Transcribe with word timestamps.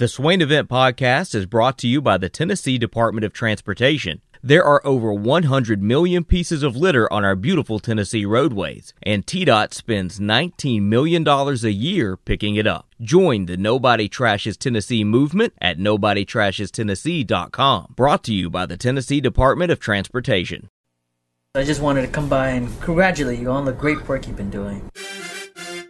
The 0.00 0.08
Swain 0.08 0.40
Event 0.40 0.68
Podcast 0.70 1.34
is 1.34 1.44
brought 1.44 1.76
to 1.76 1.86
you 1.86 2.00
by 2.00 2.16
the 2.16 2.30
Tennessee 2.30 2.78
Department 2.78 3.26
of 3.26 3.34
Transportation. 3.34 4.22
There 4.42 4.64
are 4.64 4.80
over 4.82 5.12
100 5.12 5.82
million 5.82 6.24
pieces 6.24 6.62
of 6.62 6.74
litter 6.74 7.12
on 7.12 7.22
our 7.22 7.36
beautiful 7.36 7.78
Tennessee 7.78 8.24
roadways, 8.24 8.94
and 9.02 9.26
TDOT 9.26 9.74
spends 9.74 10.18
$19 10.18 10.80
million 10.80 11.28
a 11.28 11.52
year 11.68 12.16
picking 12.16 12.56
it 12.56 12.66
up. 12.66 12.88
Join 13.02 13.44
the 13.44 13.58
Nobody 13.58 14.08
Trashes 14.08 14.56
Tennessee 14.56 15.04
movement 15.04 15.52
at 15.60 15.76
NobodyTrashesTennessee.com. 15.76 17.92
Brought 17.94 18.24
to 18.24 18.32
you 18.32 18.48
by 18.48 18.64
the 18.64 18.78
Tennessee 18.78 19.20
Department 19.20 19.70
of 19.70 19.80
Transportation. 19.80 20.70
I 21.54 21.64
just 21.64 21.82
wanted 21.82 22.06
to 22.06 22.08
come 22.08 22.30
by 22.30 22.48
and 22.48 22.80
congratulate 22.80 23.38
you 23.38 23.50
on 23.50 23.66
the 23.66 23.72
great 23.72 24.08
work 24.08 24.26
you've 24.26 24.38
been 24.38 24.48
doing. 24.48 24.90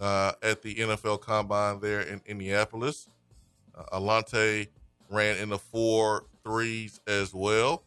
uh, 0.00 0.32
at 0.42 0.62
the 0.62 0.74
NFL 0.74 1.20
Combine 1.20 1.80
there 1.80 2.00
in 2.00 2.20
Indianapolis. 2.26 3.08
Uh, 3.76 3.98
Alontae 3.98 4.68
ran 5.10 5.36
in 5.38 5.48
the 5.48 5.58
four 5.58 6.24
threes 6.44 7.00
as 7.06 7.34
well. 7.34 7.82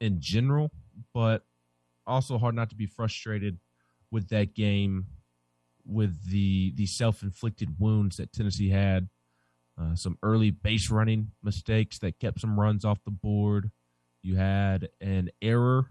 in 0.00 0.20
general, 0.20 0.70
but 1.12 1.44
also 2.06 2.38
hard 2.38 2.54
not 2.54 2.70
to 2.70 2.76
be 2.76 2.86
frustrated 2.86 3.58
with 4.10 4.28
that 4.28 4.54
game 4.54 5.06
with 5.86 6.30
the 6.30 6.72
the 6.76 6.86
self-inflicted 6.86 7.76
wounds 7.78 8.16
that 8.16 8.32
Tennessee 8.32 8.70
had 8.70 9.08
uh, 9.80 9.94
some 9.94 10.18
early 10.22 10.50
base 10.50 10.90
running 10.90 11.30
mistakes 11.42 11.98
that 11.98 12.18
kept 12.18 12.40
some 12.40 12.58
runs 12.58 12.84
off 12.84 13.02
the 13.04 13.10
board 13.10 13.70
you 14.22 14.36
had 14.36 14.88
an 15.00 15.30
error 15.40 15.86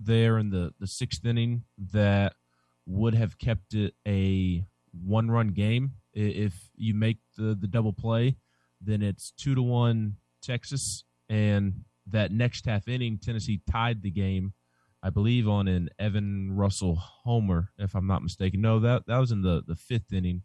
there 0.00 0.38
in 0.38 0.50
the 0.50 0.72
the 0.78 0.86
6th 0.86 1.24
inning 1.24 1.64
that 1.92 2.34
would 2.86 3.14
have 3.14 3.38
kept 3.38 3.74
it 3.74 3.94
a 4.06 4.64
one 5.04 5.30
run 5.30 5.48
game 5.48 5.92
if 6.16 6.54
you 6.76 6.94
make 6.94 7.18
the 7.36 7.56
the 7.60 7.68
double 7.68 7.92
play 7.92 8.36
then 8.80 9.02
it's 9.02 9.32
2 9.38 9.54
to 9.54 9.62
1 9.62 10.16
Texas 10.42 11.04
and 11.28 11.84
that 12.06 12.32
next 12.32 12.66
half 12.66 12.88
inning 12.88 13.18
Tennessee 13.18 13.60
tied 13.70 14.02
the 14.02 14.10
game 14.10 14.52
I 15.06 15.10
believe 15.10 15.48
on 15.48 15.68
an 15.68 15.88
Evan 16.00 16.50
Russell 16.52 16.96
homer, 16.96 17.70
if 17.78 17.94
I'm 17.94 18.08
not 18.08 18.24
mistaken. 18.24 18.60
No, 18.60 18.80
that 18.80 19.06
that 19.06 19.18
was 19.18 19.30
in 19.30 19.40
the 19.40 19.62
the 19.64 19.76
fifth 19.76 20.12
inning. 20.12 20.42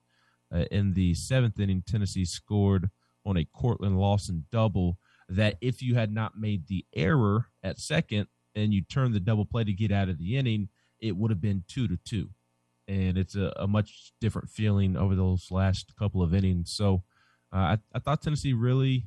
Uh, 0.53 0.65
in 0.69 0.93
the 0.93 1.15
seventh 1.15 1.59
inning, 1.59 1.81
Tennessee 1.87 2.25
scored 2.25 2.91
on 3.25 3.37
a 3.37 3.45
Cortland 3.45 3.97
Lawson 3.97 4.45
double. 4.51 4.99
That 5.29 5.57
if 5.61 5.81
you 5.81 5.95
had 5.95 6.13
not 6.13 6.37
made 6.37 6.67
the 6.67 6.85
error 6.93 7.47
at 7.63 7.79
second 7.79 8.27
and 8.53 8.71
you 8.71 8.83
turned 8.83 9.15
the 9.15 9.19
double 9.19 9.45
play 9.45 9.63
to 9.63 9.73
get 9.73 9.91
out 9.91 10.09
of 10.09 10.19
the 10.19 10.37
inning, 10.37 10.69
it 10.99 11.15
would 11.15 11.31
have 11.31 11.41
been 11.41 11.63
two 11.67 11.87
to 11.87 11.97
two, 12.05 12.29
and 12.91 13.17
it's 13.17 13.35
a, 13.35 13.53
a 13.55 13.67
much 13.67 14.11
different 14.19 14.49
feeling 14.49 14.97
over 14.97 15.15
those 15.15 15.47
last 15.51 15.93
couple 15.97 16.21
of 16.21 16.33
innings. 16.33 16.71
So, 16.73 17.03
uh, 17.53 17.57
I, 17.57 17.77
I 17.93 17.99
thought 17.99 18.21
Tennessee 18.21 18.53
really 18.53 19.05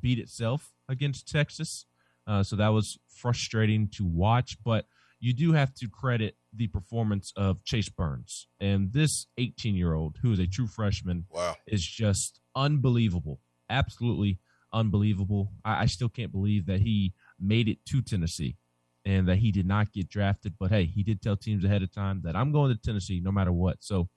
beat 0.00 0.18
itself 0.18 0.72
against 0.88 1.28
Texas. 1.28 1.86
Uh, 2.26 2.42
so 2.42 2.56
that 2.56 2.68
was 2.68 2.98
frustrating 3.08 3.88
to 3.88 4.04
watch, 4.04 4.56
but 4.64 4.86
you 5.20 5.32
do 5.32 5.52
have 5.52 5.74
to 5.74 5.88
credit 5.88 6.36
the 6.54 6.66
performance 6.68 7.32
of 7.36 7.62
Chase 7.64 7.88
Burns. 7.88 8.48
And 8.60 8.92
this 8.92 9.26
18 9.38 9.74
year 9.74 9.94
old, 9.94 10.18
who 10.22 10.32
is 10.32 10.38
a 10.38 10.46
true 10.46 10.66
freshman, 10.66 11.26
Wow. 11.30 11.56
is 11.66 11.84
just 11.84 12.40
unbelievable. 12.54 13.40
Absolutely 13.70 14.38
unbelievable. 14.72 15.52
I, 15.64 15.82
I 15.82 15.86
still 15.86 16.08
can't 16.08 16.32
believe 16.32 16.66
that 16.66 16.80
he 16.80 17.14
made 17.40 17.68
it 17.68 17.84
to 17.86 18.02
Tennessee 18.02 18.56
and 19.04 19.28
that 19.28 19.38
he 19.38 19.50
did 19.50 19.66
not 19.66 19.92
get 19.92 20.08
drafted. 20.08 20.54
But 20.58 20.70
hey, 20.70 20.84
he 20.84 21.02
did 21.02 21.20
tell 21.20 21.36
teams 21.36 21.64
ahead 21.64 21.82
of 21.82 21.92
time 21.92 22.22
that 22.24 22.36
I'm 22.36 22.52
going 22.52 22.72
to 22.72 22.80
Tennessee 22.80 23.20
no 23.20 23.32
matter 23.32 23.52
what. 23.52 23.78
So, 23.80 24.08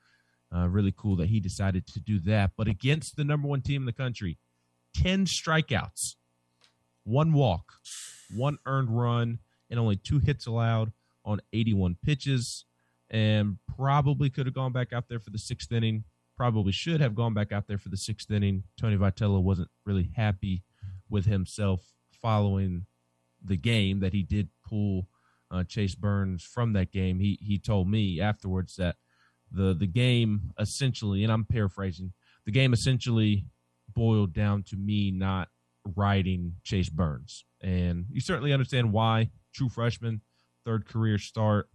uh, 0.55 0.67
really 0.67 0.93
cool 0.95 1.15
that 1.17 1.29
he 1.29 1.39
decided 1.39 1.87
to 1.87 1.99
do 1.99 2.19
that. 2.19 2.51
But 2.55 2.67
against 2.67 3.15
the 3.15 3.23
number 3.23 3.47
one 3.47 3.61
team 3.61 3.81
in 3.81 3.85
the 3.85 3.93
country, 3.93 4.37
10 4.95 5.25
strikeouts, 5.25 6.15
one 7.03 7.33
walk, 7.33 7.73
one 8.33 8.57
earned 8.65 8.97
run, 8.97 9.39
and 9.69 9.79
only 9.79 9.95
two 9.95 10.19
hits 10.19 10.45
allowed 10.45 10.91
on 11.25 11.41
81 11.51 11.97
pitches. 12.03 12.65
And 13.09 13.57
probably 13.75 14.29
could 14.29 14.45
have 14.45 14.55
gone 14.55 14.71
back 14.71 14.93
out 14.93 15.09
there 15.09 15.19
for 15.19 15.29
the 15.29 15.37
sixth 15.37 15.71
inning. 15.71 16.05
Probably 16.37 16.71
should 16.71 17.01
have 17.01 17.15
gone 17.15 17.33
back 17.33 17.51
out 17.51 17.67
there 17.67 17.77
for 17.77 17.89
the 17.89 17.97
sixth 17.97 18.29
inning. 18.31 18.63
Tony 18.79 18.97
Vitello 18.97 19.41
wasn't 19.41 19.69
really 19.85 20.11
happy 20.15 20.63
with 21.09 21.25
himself 21.25 21.93
following 22.11 22.85
the 23.43 23.57
game 23.57 23.99
that 23.99 24.13
he 24.13 24.23
did 24.23 24.49
pull 24.67 25.07
uh, 25.51 25.63
Chase 25.63 25.95
Burns 25.95 26.43
from 26.43 26.73
that 26.73 26.91
game. 26.91 27.19
He 27.19 27.37
he 27.41 27.57
told 27.57 27.89
me 27.89 28.19
afterwards 28.19 28.75
that 28.75 28.95
the 29.51 29.73
the 29.73 29.87
game 29.87 30.53
essentially, 30.59 31.23
and 31.23 31.31
I'm 31.31 31.45
paraphrasing, 31.45 32.13
the 32.45 32.51
game 32.51 32.73
essentially 32.73 33.45
boiled 33.93 34.33
down 34.33 34.63
to 34.63 34.75
me 34.75 35.11
not 35.11 35.49
riding 35.95 36.55
Chase 36.63 36.89
Burns, 36.89 37.45
and 37.61 38.05
you 38.11 38.21
certainly 38.21 38.53
understand 38.53 38.91
why. 38.91 39.29
True 39.53 39.69
freshman, 39.69 40.21
third 40.65 40.87
career 40.87 41.17
start. 41.17 41.69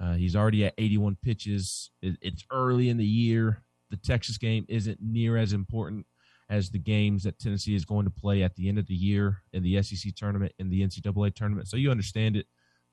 Uh, 0.00 0.14
he's 0.14 0.36
already 0.36 0.64
at 0.64 0.74
81 0.78 1.16
pitches. 1.22 1.90
It, 2.00 2.16
it's 2.22 2.44
early 2.52 2.88
in 2.88 2.98
the 2.98 3.04
year. 3.04 3.64
The 3.90 3.96
Texas 3.96 4.38
game 4.38 4.64
isn't 4.68 4.98
near 5.02 5.36
as 5.36 5.52
important 5.52 6.06
as 6.50 6.70
the 6.70 6.78
games 6.78 7.24
that 7.24 7.38
Tennessee 7.38 7.74
is 7.74 7.84
going 7.84 8.04
to 8.04 8.10
play 8.10 8.42
at 8.42 8.54
the 8.56 8.68
end 8.68 8.78
of 8.78 8.86
the 8.86 8.94
year 8.94 9.42
in 9.52 9.62
the 9.62 9.82
SEC 9.82 10.14
tournament 10.14 10.52
and 10.58 10.70
the 10.70 10.82
NCAA 10.82 11.34
tournament. 11.34 11.68
So 11.68 11.76
you 11.76 11.90
understand 11.90 12.36
it, 12.36 12.46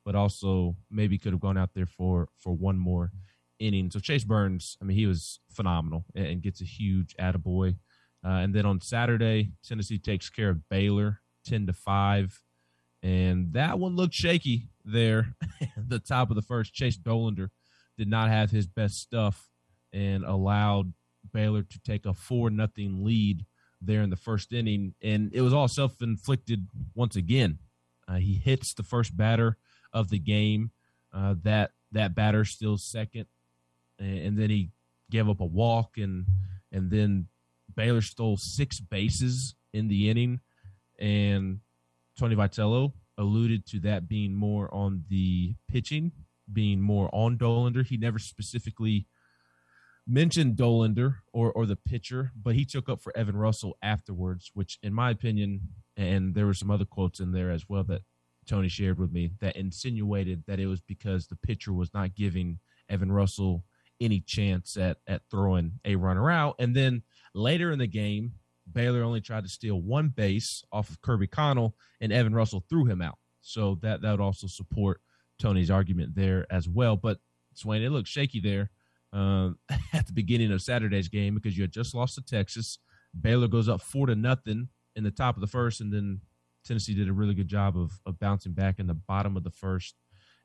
but 0.04 0.16
also 0.16 0.76
maybe 0.92 1.18
could 1.18 1.32
have 1.32 1.42
gone 1.42 1.58
out 1.58 1.70
there 1.74 1.86
for 1.86 2.28
for 2.38 2.54
one 2.54 2.78
more 2.78 3.12
inning. 3.60 3.90
So 3.90 4.00
Chase 4.00 4.24
Burns, 4.24 4.78
I 4.82 4.86
mean, 4.86 4.98
he 4.98 5.08
was 5.08 5.40
phenomenal 5.52 6.06
and, 6.14 6.42
gets 6.42 6.62
a 6.62 6.66
huge 6.66 7.16
attaboy. 7.18 7.78
Uh, 8.26 8.30
and 8.30 8.54
then 8.54 8.66
on 8.66 8.82
Saturday, 8.82 9.52
Tennessee 9.64 10.00
takes 10.00 10.30
care 10.30 10.50
of 10.50 10.68
Baylor, 10.68 11.22
ten 11.46 11.66
to 11.68 11.74
five, 11.74 12.42
and 13.04 13.54
that 13.54 13.80
one 13.80 13.96
looked 13.96 14.16
shaky 14.16 14.68
there. 14.84 15.36
the 15.78 16.00
top 16.00 16.30
of 16.30 16.36
the 16.36 16.42
first, 16.42 16.74
Chase 16.74 16.98
Dolander 16.98 17.50
did 17.98 18.10
not 18.10 18.30
have 18.30 18.52
his 18.52 18.68
best 18.68 19.00
stuff 19.00 19.48
and 19.94 20.26
allowed 20.26 20.92
Baylor 21.36 21.64
to 21.64 21.80
take 21.82 22.06
a 22.06 22.14
four 22.14 22.50
nothing 22.50 23.04
lead 23.04 23.46
there 23.82 24.02
in 24.02 24.10
the 24.10 24.16
first 24.16 24.54
inning, 24.54 24.96
and 25.04 25.32
it 25.34 25.42
was 25.42 25.54
all 25.54 25.68
self 25.68 26.02
inflicted 26.02 26.68
once 26.96 27.18
again. 27.18 27.60
Uh, 28.08 28.16
he 28.16 28.36
hits 28.36 28.74
the 28.74 28.84
first 28.84 29.16
batter 29.18 29.58
of 29.92 30.10
the 30.10 30.18
game. 30.18 30.72
Uh, 31.14 31.36
that 31.44 31.72
that 31.92 32.16
batter 32.16 32.46
still 32.46 32.78
second, 32.78 33.26
and, 34.00 34.18
and 34.20 34.38
then 34.38 34.50
he 34.50 34.72
gave 35.12 35.30
up 35.30 35.42
a 35.42 35.46
walk, 35.46 35.98
and 35.98 36.26
and 36.72 36.90
then 36.90 37.28
Baylor 37.76 38.02
stole 38.02 38.38
six 38.38 38.80
bases 38.80 39.56
in 39.74 39.90
the 39.90 40.10
inning, 40.10 40.40
and 40.98 41.60
Tony 42.18 42.36
Vitello 42.36 42.94
alluded 43.18 43.66
to 43.68 43.80
that 43.82 44.08
being 44.08 44.34
more 44.34 44.74
on 44.74 45.04
the 45.10 45.56
pitching, 45.68 46.14
being 46.52 46.82
more 46.82 47.10
on 47.14 47.38
Dolander. 47.38 47.86
He 47.86 47.98
never 47.98 48.20
specifically 48.20 49.06
mentioned 50.08 50.56
Dolander 50.56 51.18
or 51.34 51.52
or 51.52 51.66
the 51.66 51.76
pitcher, 51.76 52.32
but 52.36 52.56
he 52.56 52.66
took 52.66 52.90
up 52.90 53.02
for 53.02 53.16
Evan 53.18 53.38
Russell 53.38 53.78
afterwards, 53.82 54.52
which 54.54 54.78
in 54.84 54.94
my 54.94 55.10
opinion, 55.10 55.62
and 55.98 56.36
there 56.36 56.46
were 56.46 56.54
some 56.54 56.72
other 56.72 56.86
quotes 56.86 57.20
in 57.20 57.32
there 57.32 57.52
as 57.52 57.68
well 57.68 57.84
that 57.86 58.04
Tony 58.48 58.70
shared 58.70 59.00
with 59.00 59.12
me 59.12 59.32
that 59.40 59.56
insinuated 59.56 60.44
that 60.48 60.60
it 60.60 60.68
was 60.68 60.82
because 60.82 61.28
the 61.28 61.36
pitcher 61.36 61.74
was 61.74 61.94
not 61.94 62.16
giving 62.16 62.60
Evan 62.90 63.12
Russell 63.12 63.64
any 64.00 64.20
chance 64.20 64.78
at 64.78 64.98
at 65.08 65.24
throwing 65.32 65.80
a 65.84 65.96
runner 65.96 66.30
out. 66.30 66.56
And 66.60 66.76
then 66.76 67.04
later 67.34 67.72
in 67.72 67.80
the 67.80 67.88
game, 67.88 68.34
Baylor 68.72 69.04
only 69.04 69.22
tried 69.22 69.44
to 69.44 69.50
steal 69.50 69.82
one 69.82 70.10
base 70.10 70.64
off 70.72 70.90
of 70.90 71.02
Kirby 71.02 71.28
Connell, 71.28 71.76
and 72.00 72.12
Evan 72.12 72.36
Russell 72.36 72.64
threw 72.70 72.86
him 72.86 73.02
out. 73.02 73.18
So 73.42 73.80
that 73.82 74.02
that 74.02 74.12
would 74.12 74.22
also 74.22 74.48
support 74.48 75.02
Tony's 75.40 75.72
argument 75.72 76.16
there 76.16 76.46
as 76.50 76.68
well. 76.68 76.96
But 76.96 77.20
Swain, 77.54 77.82
it 77.82 77.92
looked 77.92 78.08
shaky 78.08 78.40
there 78.40 78.72
uh, 79.14 79.50
at 79.94 80.08
the 80.08 80.14
beginning 80.14 80.52
of 80.52 80.62
Saturday's 80.62 81.08
game 81.08 81.36
because 81.36 81.58
you 81.58 81.64
had 81.64 81.72
just 81.72 81.96
lost 81.96 82.16
to 82.16 82.22
Texas. 82.22 82.80
Baylor 83.20 83.48
goes 83.48 83.70
up 83.70 83.82
four 83.82 84.08
to 84.08 84.16
nothing 84.16 84.70
in 84.96 85.04
the 85.04 85.12
top 85.12 85.36
of 85.36 85.42
the 85.42 85.48
first, 85.48 85.82
and 85.82 85.94
then 85.94 86.22
Tennessee 86.66 86.94
did 86.94 87.10
a 87.10 87.14
really 87.14 87.34
good 87.34 87.48
job 87.48 87.78
of, 87.78 88.00
of 88.06 88.20
bouncing 88.20 88.54
back 88.54 88.80
in 88.80 88.88
the 88.88 88.94
bottom 88.94 89.38
of 89.38 89.44
the 89.44 89.52
first 89.52 89.96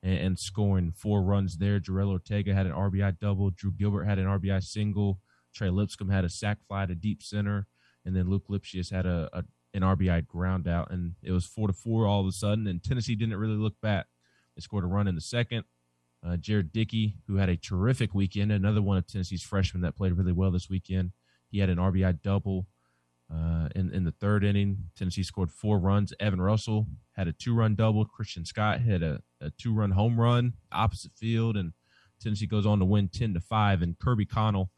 and, 0.02 0.18
and 0.18 0.38
scoring 0.38 0.92
four 0.92 1.22
runs 1.22 1.56
there. 1.58 1.80
Jorel 1.80 2.10
Ortega 2.10 2.54
had 2.54 2.66
an 2.66 2.72
RBI 2.72 3.18
double. 3.18 3.50
Drew 3.50 3.72
Gilbert 3.72 4.04
had 4.04 4.18
an 4.18 4.26
RBI 4.26 4.62
single. 4.62 5.20
Trey 5.54 5.70
Lipscomb 5.70 6.10
had 6.10 6.24
a 6.24 6.28
sac 6.28 6.58
fly 6.68 6.86
to 6.86 6.94
deep 6.94 7.22
center, 7.22 7.66
and 8.04 8.14
then 8.14 8.28
Luc 8.28 8.48
Lipcius 8.48 8.90
had 8.90 9.06
a, 9.06 9.28
a 9.32 9.44
an 9.72 9.82
RBI 9.82 10.26
ground 10.26 10.66
out, 10.66 10.90
and 10.90 11.14
it 11.22 11.32
was 11.32 11.46
four 11.46 11.68
to 11.68 11.72
four 11.72 12.06
all 12.06 12.20
of 12.20 12.26
a 12.26 12.32
sudden. 12.32 12.66
And 12.66 12.82
Tennessee 12.82 13.14
didn't 13.14 13.36
really 13.36 13.56
look 13.56 13.80
back. 13.80 14.06
They 14.56 14.60
scored 14.60 14.84
a 14.84 14.88
run 14.88 15.06
in 15.06 15.14
the 15.14 15.20
second. 15.20 15.64
Uh, 16.26 16.36
Jared 16.36 16.72
Dickey, 16.72 17.16
who 17.26 17.36
had 17.36 17.48
a 17.48 17.56
terrific 17.56 18.14
weekend, 18.14 18.52
another 18.52 18.82
one 18.82 18.98
of 18.98 19.06
Tennessee's 19.06 19.42
freshmen 19.42 19.82
that 19.82 19.96
played 19.96 20.12
really 20.12 20.32
well 20.32 20.50
this 20.50 20.68
weekend. 20.68 21.12
He 21.50 21.58
had 21.58 21.70
an 21.70 21.78
RBI 21.78 22.20
double 22.22 22.66
uh, 23.32 23.68
in 23.74 23.92
in 23.92 24.04
the 24.04 24.12
third 24.12 24.44
inning. 24.44 24.90
Tennessee 24.96 25.22
scored 25.22 25.50
four 25.50 25.78
runs. 25.78 26.12
Evan 26.20 26.40
Russell 26.40 26.86
had 27.12 27.28
a 27.28 27.32
two 27.32 27.54
run 27.54 27.74
double. 27.74 28.04
Christian 28.04 28.44
Scott 28.44 28.80
had 28.80 29.02
a, 29.02 29.20
a 29.40 29.50
two 29.50 29.74
run 29.74 29.92
home 29.92 30.20
run 30.20 30.54
opposite 30.72 31.12
field, 31.16 31.56
and 31.56 31.72
Tennessee 32.20 32.46
goes 32.46 32.66
on 32.66 32.78
to 32.80 32.84
win 32.84 33.08
ten 33.08 33.34
to 33.34 33.40
five. 33.40 33.82
And 33.82 33.98
Kirby 33.98 34.26
Connell 34.26 34.70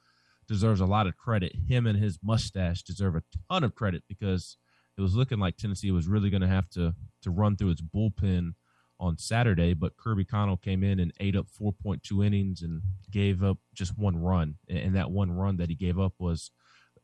deserves 0.46 0.80
a 0.80 0.86
lot 0.86 1.06
of 1.06 1.16
credit. 1.16 1.54
Him 1.68 1.86
and 1.86 1.98
his 1.98 2.18
mustache 2.22 2.82
deserve 2.82 3.16
a 3.16 3.22
ton 3.50 3.64
of 3.64 3.74
credit 3.74 4.04
because 4.08 4.58
it 4.96 5.00
was 5.00 5.16
looking 5.16 5.38
like 5.38 5.56
Tennessee 5.56 5.90
was 5.90 6.06
really 6.06 6.30
going 6.30 6.42
to 6.42 6.48
have 6.48 6.68
to 6.70 6.94
to 7.22 7.30
run 7.30 7.56
through 7.56 7.70
its 7.70 7.82
bullpen 7.82 8.54
on 9.02 9.18
Saturday, 9.18 9.74
but 9.74 9.96
Kirby 9.96 10.24
Connell 10.24 10.56
came 10.56 10.84
in 10.84 11.00
and 11.00 11.12
ate 11.18 11.34
up 11.34 11.48
4.2 11.60 12.24
innings 12.24 12.62
and 12.62 12.82
gave 13.10 13.42
up 13.42 13.58
just 13.74 13.98
one 13.98 14.16
run. 14.16 14.54
And 14.68 14.94
that 14.94 15.10
one 15.10 15.32
run 15.32 15.56
that 15.56 15.68
he 15.68 15.74
gave 15.74 15.98
up 15.98 16.14
was 16.18 16.52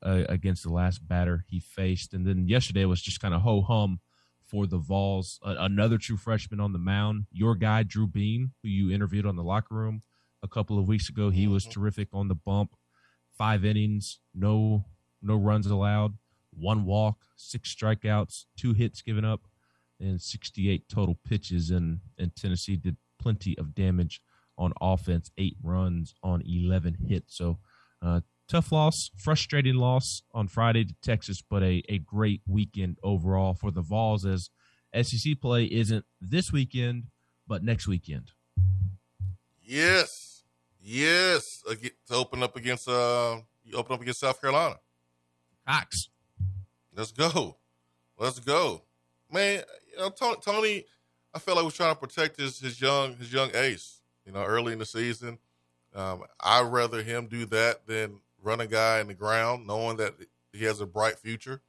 uh, 0.00 0.22
against 0.28 0.62
the 0.62 0.70
last 0.70 1.06
batter 1.06 1.44
he 1.48 1.58
faced. 1.58 2.14
And 2.14 2.24
then 2.24 2.46
yesterday 2.46 2.84
was 2.84 3.02
just 3.02 3.20
kind 3.20 3.34
of 3.34 3.42
ho 3.42 3.62
hum 3.62 3.98
for 4.46 4.68
the 4.68 4.78
Vols. 4.78 5.40
Uh, 5.42 5.56
another 5.58 5.98
true 5.98 6.16
freshman 6.16 6.60
on 6.60 6.72
the 6.72 6.78
mound, 6.78 7.26
your 7.32 7.56
guy 7.56 7.82
Drew 7.82 8.06
Beam, 8.06 8.52
who 8.62 8.68
you 8.68 8.92
interviewed 8.92 9.26
on 9.26 9.34
the 9.34 9.42
locker 9.42 9.74
room 9.74 10.02
a 10.40 10.48
couple 10.48 10.78
of 10.78 10.86
weeks 10.86 11.08
ago. 11.08 11.30
He 11.30 11.48
was 11.48 11.66
terrific 11.66 12.08
on 12.12 12.28
the 12.28 12.36
bump. 12.36 12.76
Five 13.36 13.64
innings, 13.64 14.20
no 14.32 14.84
no 15.20 15.34
runs 15.34 15.66
allowed, 15.66 16.16
one 16.52 16.84
walk, 16.84 17.24
six 17.34 17.74
strikeouts, 17.74 18.44
two 18.56 18.72
hits 18.72 19.02
given 19.02 19.24
up 19.24 19.48
and 20.00 20.20
68 20.20 20.88
total 20.88 21.18
pitches. 21.26 21.70
And, 21.70 22.00
and 22.18 22.34
Tennessee 22.34 22.76
did 22.76 22.96
plenty 23.18 23.56
of 23.58 23.74
damage 23.74 24.20
on 24.56 24.72
offense, 24.80 25.30
eight 25.38 25.56
runs 25.62 26.14
on 26.22 26.42
11 26.46 26.98
hits. 27.08 27.36
So, 27.36 27.58
uh, 28.02 28.20
tough 28.48 28.72
loss, 28.72 29.10
frustrating 29.16 29.76
loss 29.76 30.22
on 30.32 30.48
Friday 30.48 30.84
to 30.84 30.94
Texas, 31.02 31.42
but 31.42 31.62
a, 31.62 31.82
a 31.88 31.98
great 31.98 32.40
weekend 32.46 32.98
overall 33.02 33.54
for 33.54 33.70
the 33.70 33.82
Vols 33.82 34.24
as 34.24 34.50
SEC 34.94 35.40
play 35.40 35.64
isn't 35.64 36.04
this 36.20 36.52
weekend, 36.52 37.04
but 37.46 37.62
next 37.62 37.86
weekend. 37.86 38.32
Yes, 39.62 40.42
yes. 40.80 41.62
To 42.08 42.14
open 42.14 42.42
up 42.42 42.56
against 42.56 42.88
uh, 42.88 43.36
you 43.62 43.76
open 43.76 43.94
up 43.94 44.00
against 44.00 44.20
South 44.20 44.40
Carolina. 44.40 44.76
Cox. 45.66 46.08
Let's 46.96 47.12
go, 47.12 47.58
let's 48.18 48.40
go, 48.40 48.82
man. 49.30 49.62
Tony, 50.16 50.36
Tony 50.42 50.84
I 51.34 51.38
felt 51.38 51.56
like 51.56 51.64
was 51.64 51.74
trying 51.74 51.94
to 51.94 52.00
protect 52.00 52.38
his 52.38 52.58
his 52.58 52.80
young 52.80 53.16
his 53.16 53.32
young 53.32 53.50
ace. 53.54 54.00
You 54.24 54.32
know, 54.32 54.42
early 54.42 54.72
in 54.72 54.78
the 54.78 54.86
season, 54.86 55.38
um, 55.94 56.22
I'd 56.40 56.66
rather 56.70 57.02
him 57.02 57.26
do 57.26 57.46
that 57.46 57.86
than 57.86 58.20
run 58.42 58.60
a 58.60 58.66
guy 58.66 59.00
in 59.00 59.06
the 59.08 59.14
ground, 59.14 59.66
knowing 59.66 59.96
that 59.96 60.14
he 60.52 60.64
has 60.64 60.80
a 60.80 60.86
bright 60.86 61.18
future. 61.18 61.62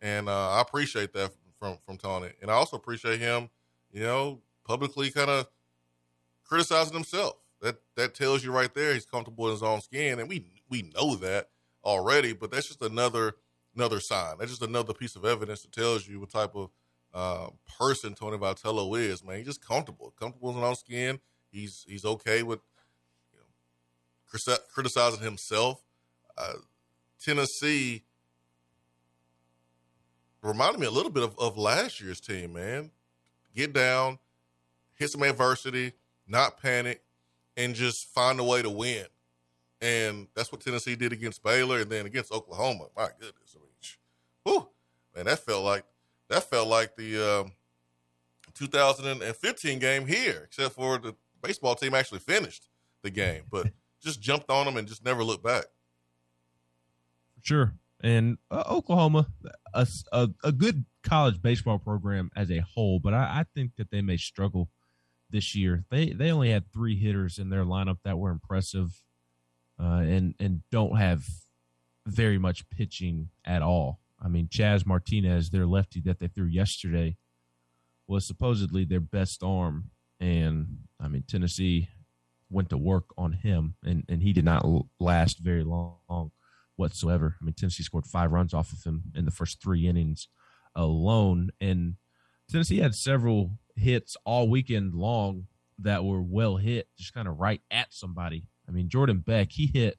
And 0.00 0.28
uh, 0.28 0.50
I 0.50 0.60
appreciate 0.60 1.12
that 1.12 1.32
from 1.58 1.78
from 1.86 1.96
Tony, 1.96 2.30
and 2.40 2.50
I 2.50 2.54
also 2.54 2.76
appreciate 2.76 3.20
him, 3.20 3.50
you 3.92 4.02
know, 4.02 4.40
publicly 4.64 5.10
kind 5.10 5.30
of 5.30 5.46
criticizing 6.44 6.94
himself. 6.94 7.36
That 7.60 7.76
that 7.96 8.14
tells 8.14 8.42
you 8.44 8.52
right 8.52 8.72
there 8.74 8.94
he's 8.94 9.06
comfortable 9.06 9.46
in 9.46 9.52
his 9.52 9.62
own 9.62 9.80
skin, 9.80 10.18
and 10.18 10.28
we 10.28 10.44
we 10.68 10.90
know 10.94 11.14
that 11.16 11.48
already. 11.84 12.32
But 12.32 12.50
that's 12.50 12.66
just 12.66 12.82
another 12.82 13.34
another 13.76 14.00
sign. 14.00 14.36
That's 14.38 14.50
just 14.50 14.62
another 14.62 14.92
piece 14.92 15.16
of 15.16 15.24
evidence 15.24 15.62
that 15.62 15.72
tells 15.72 16.06
you 16.08 16.20
what 16.20 16.30
type 16.30 16.54
of 16.54 16.70
uh, 17.14 17.48
person 17.78 18.14
Tony 18.14 18.38
Vitello 18.38 18.98
is. 18.98 19.24
Man, 19.24 19.36
he's 19.36 19.46
just 19.46 19.66
comfortable, 19.66 20.12
comfortable 20.18 20.50
in 20.50 20.56
his 20.56 20.64
own 20.64 20.74
skin. 20.74 21.20
He's 21.50 21.84
he's 21.88 22.04
okay 22.04 22.42
with 22.42 22.60
you 23.32 23.38
know, 24.48 24.56
criticizing 24.72 25.20
himself. 25.20 25.82
Uh, 26.36 26.54
Tennessee 27.22 28.02
reminded 30.42 30.80
me 30.80 30.86
a 30.86 30.90
little 30.90 31.10
bit 31.12 31.22
of, 31.22 31.38
of 31.38 31.56
last 31.56 32.00
year's 32.00 32.20
team, 32.20 32.54
man. 32.54 32.90
Get 33.54 33.72
down, 33.72 34.18
hit 34.94 35.10
some 35.10 35.22
adversity, 35.22 35.92
not 36.26 36.60
panic, 36.60 37.02
and 37.56 37.74
just 37.74 38.08
find 38.08 38.40
a 38.40 38.44
way 38.44 38.62
to 38.62 38.70
win. 38.70 39.04
And 39.80 40.28
that's 40.34 40.50
what 40.50 40.60
Tennessee 40.60 40.96
did 40.96 41.12
against 41.12 41.42
Baylor 41.42 41.80
and 41.80 41.90
then 41.90 42.06
against 42.06 42.32
Oklahoma. 42.32 42.86
My 42.96 43.08
goodness. 43.18 43.54
I 43.54 43.58
mean, 43.58 43.68
whew, 44.44 44.68
man, 45.14 45.26
that 45.26 45.40
felt 45.40 45.64
like 45.64 45.84
that 46.32 46.44
felt 46.44 46.66
like 46.66 46.96
the 46.96 47.42
um, 47.42 47.52
2015 48.54 49.78
game 49.78 50.06
here, 50.06 50.42
except 50.44 50.74
for 50.74 50.98
the 50.98 51.14
baseball 51.42 51.74
team 51.74 51.94
actually 51.94 52.20
finished 52.20 52.68
the 53.02 53.10
game, 53.10 53.42
but 53.50 53.68
just 54.02 54.20
jumped 54.20 54.50
on 54.50 54.64
them 54.64 54.76
and 54.76 54.88
just 54.88 55.04
never 55.04 55.22
looked 55.22 55.44
back. 55.44 55.64
Sure. 57.42 57.74
And 58.02 58.38
uh, 58.50 58.64
Oklahoma, 58.68 59.26
a, 59.74 59.86
a, 60.10 60.30
a, 60.42 60.52
good 60.52 60.86
college 61.04 61.40
baseball 61.40 61.78
program 61.78 62.30
as 62.34 62.50
a 62.50 62.58
whole, 62.60 62.98
but 62.98 63.14
I, 63.14 63.40
I, 63.40 63.44
think 63.54 63.76
that 63.76 63.90
they 63.90 64.00
may 64.00 64.16
struggle 64.16 64.70
this 65.30 65.54
year. 65.54 65.84
They 65.88 66.10
they 66.10 66.32
only 66.32 66.50
had 66.50 66.72
three 66.72 66.96
hitters 66.96 67.38
in 67.38 67.50
their 67.50 67.64
lineup 67.64 67.98
that 68.04 68.18
were 68.18 68.30
impressive, 68.30 69.02
uh, 69.80 70.02
and 70.02 70.34
and 70.40 70.62
don't 70.72 70.96
have 70.96 71.24
very 72.04 72.38
much 72.38 72.68
pitching 72.70 73.28
at 73.44 73.62
all. 73.62 74.01
I 74.22 74.28
mean, 74.28 74.46
Chazz 74.46 74.86
Martinez, 74.86 75.50
their 75.50 75.66
lefty 75.66 76.00
that 76.02 76.20
they 76.20 76.28
threw 76.28 76.46
yesterday, 76.46 77.16
was 78.06 78.26
supposedly 78.26 78.84
their 78.84 79.00
best 79.00 79.42
arm, 79.42 79.90
and 80.20 80.78
I 81.00 81.08
mean 81.08 81.24
Tennessee 81.26 81.88
went 82.50 82.70
to 82.70 82.78
work 82.78 83.06
on 83.16 83.32
him, 83.32 83.74
and 83.82 84.04
and 84.08 84.22
he 84.22 84.32
did 84.32 84.44
not 84.44 84.64
last 85.00 85.38
very 85.38 85.64
long 85.64 86.30
whatsoever. 86.76 87.36
I 87.40 87.44
mean 87.44 87.54
Tennessee 87.54 87.82
scored 87.82 88.06
five 88.06 88.30
runs 88.30 88.54
off 88.54 88.72
of 88.72 88.84
him 88.84 89.04
in 89.14 89.24
the 89.24 89.30
first 89.30 89.62
three 89.62 89.86
innings 89.86 90.28
alone, 90.74 91.50
and 91.60 91.94
Tennessee 92.50 92.78
had 92.78 92.94
several 92.94 93.58
hits 93.74 94.16
all 94.24 94.48
weekend 94.48 94.94
long 94.94 95.46
that 95.78 96.04
were 96.04 96.22
well 96.22 96.56
hit, 96.58 96.88
just 96.98 97.14
kind 97.14 97.26
of 97.26 97.40
right 97.40 97.62
at 97.70 97.92
somebody. 97.92 98.44
I 98.68 98.72
mean 98.72 98.88
Jordan 98.88 99.18
Beck, 99.18 99.52
he 99.52 99.66
hit 99.66 99.98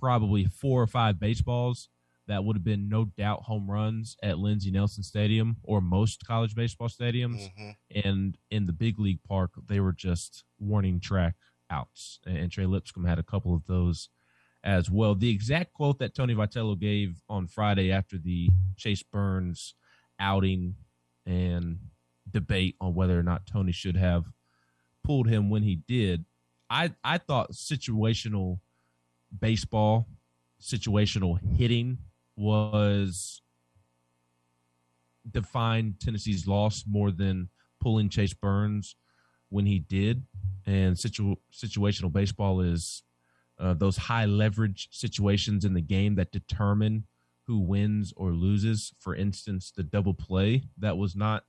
probably 0.00 0.44
four 0.44 0.82
or 0.82 0.86
five 0.86 1.20
baseballs 1.20 1.88
that 2.26 2.44
would 2.44 2.56
have 2.56 2.64
been 2.64 2.88
no 2.88 3.04
doubt 3.04 3.42
home 3.42 3.70
runs 3.70 4.16
at 4.22 4.38
Lindsey 4.38 4.70
Nelson 4.70 5.02
Stadium 5.02 5.56
or 5.62 5.80
most 5.80 6.26
college 6.26 6.54
baseball 6.54 6.88
stadiums. 6.88 7.50
Mm-hmm. 7.50 8.08
And 8.08 8.38
in 8.50 8.66
the 8.66 8.72
big 8.72 8.98
league 8.98 9.22
park, 9.28 9.50
they 9.66 9.80
were 9.80 9.92
just 9.92 10.44
warning 10.58 11.00
track 11.00 11.34
outs. 11.70 12.20
And 12.26 12.50
Trey 12.50 12.66
Lipscomb 12.66 13.04
had 13.04 13.18
a 13.18 13.24
couple 13.24 13.54
of 13.54 13.66
those 13.66 14.08
as 14.62 14.90
well. 14.90 15.14
The 15.14 15.30
exact 15.30 15.74
quote 15.74 15.98
that 15.98 16.14
Tony 16.14 16.34
Vitello 16.34 16.78
gave 16.78 17.22
on 17.28 17.46
Friday 17.46 17.92
after 17.92 18.16
the 18.16 18.48
Chase 18.76 19.02
Burns 19.02 19.74
outing 20.18 20.76
and 21.26 21.78
debate 22.30 22.76
on 22.80 22.94
whether 22.94 23.18
or 23.18 23.22
not 23.22 23.46
Tony 23.46 23.72
should 23.72 23.96
have 23.96 24.24
pulled 25.02 25.28
him 25.28 25.50
when 25.50 25.62
he 25.62 25.76
did. 25.76 26.24
I, 26.70 26.94
I 27.04 27.18
thought 27.18 27.52
situational 27.52 28.60
baseball, 29.38 30.08
situational 30.60 31.38
hitting 31.56 31.98
was 32.36 33.42
define 35.30 35.94
Tennessee's 36.00 36.46
loss 36.46 36.84
more 36.86 37.10
than 37.10 37.48
pulling 37.80 38.08
Chase 38.08 38.34
Burns 38.34 38.96
when 39.48 39.66
he 39.66 39.78
did. 39.78 40.24
And 40.66 40.98
situ- 40.98 41.36
situational 41.52 42.12
baseball 42.12 42.60
is 42.60 43.02
uh, 43.58 43.74
those 43.74 43.96
high 43.96 44.26
leverage 44.26 44.88
situations 44.90 45.64
in 45.64 45.74
the 45.74 45.80
game 45.80 46.16
that 46.16 46.32
determine 46.32 47.06
who 47.46 47.58
wins 47.58 48.12
or 48.16 48.32
loses. 48.32 48.92
For 48.98 49.14
instance, 49.14 49.72
the 49.74 49.82
double 49.82 50.14
play 50.14 50.64
that 50.78 50.96
was 50.96 51.14
not 51.14 51.44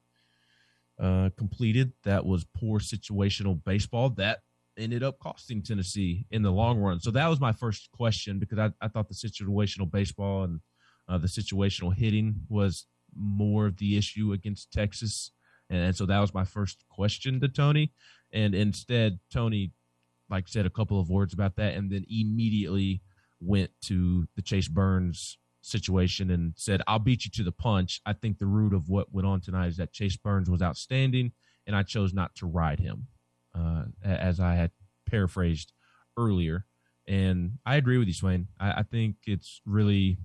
uh, 1.00 1.30
completed, 1.38 1.94
that 2.04 2.26
was 2.26 2.46
poor 2.56 2.80
situational 2.80 3.62
baseball. 3.64 4.10
That 4.10 4.40
ended 4.78 5.04
up 5.04 5.20
costing 5.20 5.62
Tennessee 5.62 6.26
in 6.32 6.42
the 6.42 6.52
long 6.52 6.80
run. 6.80 7.00
So 7.00 7.12
that 7.12 7.28
was 7.28 7.40
my 7.40 7.54
first 7.54 7.90
question 7.92 8.40
because 8.40 8.60
I, 8.60 8.72
I 8.82 8.88
thought 8.88 9.08
the 9.08 9.16
situational 9.16 9.90
baseball 9.90 10.44
and 10.44 10.60
uh, 11.08 11.18
the 11.18 11.28
situational 11.28 11.96
hitting 11.96 12.42
was 12.50 12.86
more 13.16 13.66
of 13.68 13.78
the 13.78 13.98
issue 13.98 14.34
against 14.34 14.72
Texas. 14.72 15.32
And 15.70 15.96
so 15.96 16.06
that 16.06 16.20
was 16.20 16.34
my 16.34 16.46
first 16.46 16.84
question 16.90 17.40
to 17.42 17.48
Tony. 17.48 17.92
And 18.32 18.54
instead, 18.54 19.20
Tony, 19.32 19.72
like, 20.30 20.48
said 20.48 20.66
a 20.66 20.70
couple 20.70 21.00
of 21.00 21.10
words 21.10 21.34
about 21.34 21.56
that 21.56 21.76
and 21.76 21.92
then 21.92 22.06
immediately 22.10 23.02
went 23.40 23.72
to 23.84 24.28
the 24.36 24.42
Chase 24.42 24.68
Burns 24.68 25.38
situation 25.62 26.30
and 26.30 26.54
said, 26.56 26.82
I'll 26.88 27.00
beat 27.00 27.26
you 27.26 27.32
to 27.32 27.44
the 27.44 27.52
punch. 27.52 28.02
I 28.06 28.14
think 28.14 28.38
the 28.38 28.46
root 28.46 28.74
of 28.74 28.90
what 28.90 29.14
went 29.14 29.28
on 29.28 29.42
tonight 29.42 29.68
is 29.68 29.78
that 29.78 29.94
Chase 29.94 30.18
Burns 30.18 30.50
was 30.50 30.62
outstanding 30.62 31.32
and 31.66 31.76
I 31.76 31.84
chose 31.84 32.14
not 32.14 32.36
to 32.36 32.46
ride 32.46 32.80
him, 32.80 33.08
uh, 33.58 33.86
as 34.04 34.40
I 34.40 34.56
had 34.56 34.72
paraphrased 35.10 35.72
earlier. 36.18 36.66
And 37.08 37.58
I 37.66 37.76
agree 37.76 37.98
with 37.98 38.08
you, 38.08 38.14
Swain. 38.14 38.48
I, 38.60 38.72
I 38.72 38.84
think 38.84 39.16
it's 39.26 39.62
really 39.66 40.18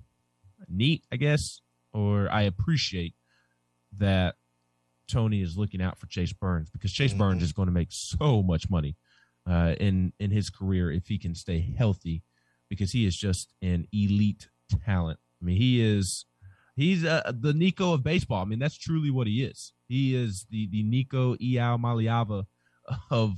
neat, 0.71 1.03
I 1.11 1.17
guess, 1.17 1.61
or 1.93 2.29
I 2.31 2.43
appreciate 2.43 3.13
that 3.97 4.35
Tony 5.07 5.41
is 5.41 5.57
looking 5.57 5.81
out 5.81 5.97
for 5.97 6.07
Chase 6.07 6.33
Burns 6.33 6.69
because 6.69 6.91
Chase 6.91 7.11
mm-hmm. 7.11 7.19
Burns 7.19 7.43
is 7.43 7.53
going 7.53 7.67
to 7.67 7.73
make 7.73 7.89
so 7.91 8.41
much 8.41 8.69
money 8.69 8.95
uh, 9.49 9.75
in 9.79 10.13
in 10.19 10.31
his 10.31 10.49
career 10.49 10.91
if 10.91 11.07
he 11.07 11.17
can 11.17 11.35
stay 11.35 11.73
healthy, 11.77 12.23
because 12.69 12.91
he 12.91 13.05
is 13.05 13.15
just 13.15 13.53
an 13.61 13.87
elite 13.91 14.49
talent. 14.85 15.19
I 15.41 15.45
mean, 15.45 15.57
he 15.57 15.81
is 15.81 16.25
he's 16.75 17.03
uh, 17.03 17.31
the 17.33 17.53
Nico 17.53 17.93
of 17.93 18.03
baseball. 18.03 18.41
I 18.41 18.45
mean, 18.45 18.59
that's 18.59 18.77
truly 18.77 19.09
what 19.09 19.27
he 19.27 19.43
is. 19.43 19.73
He 19.87 20.15
is 20.15 20.45
the 20.49 20.67
the 20.67 20.83
Nico 20.83 21.35
Iamaleava 21.35 22.45
of 23.09 23.35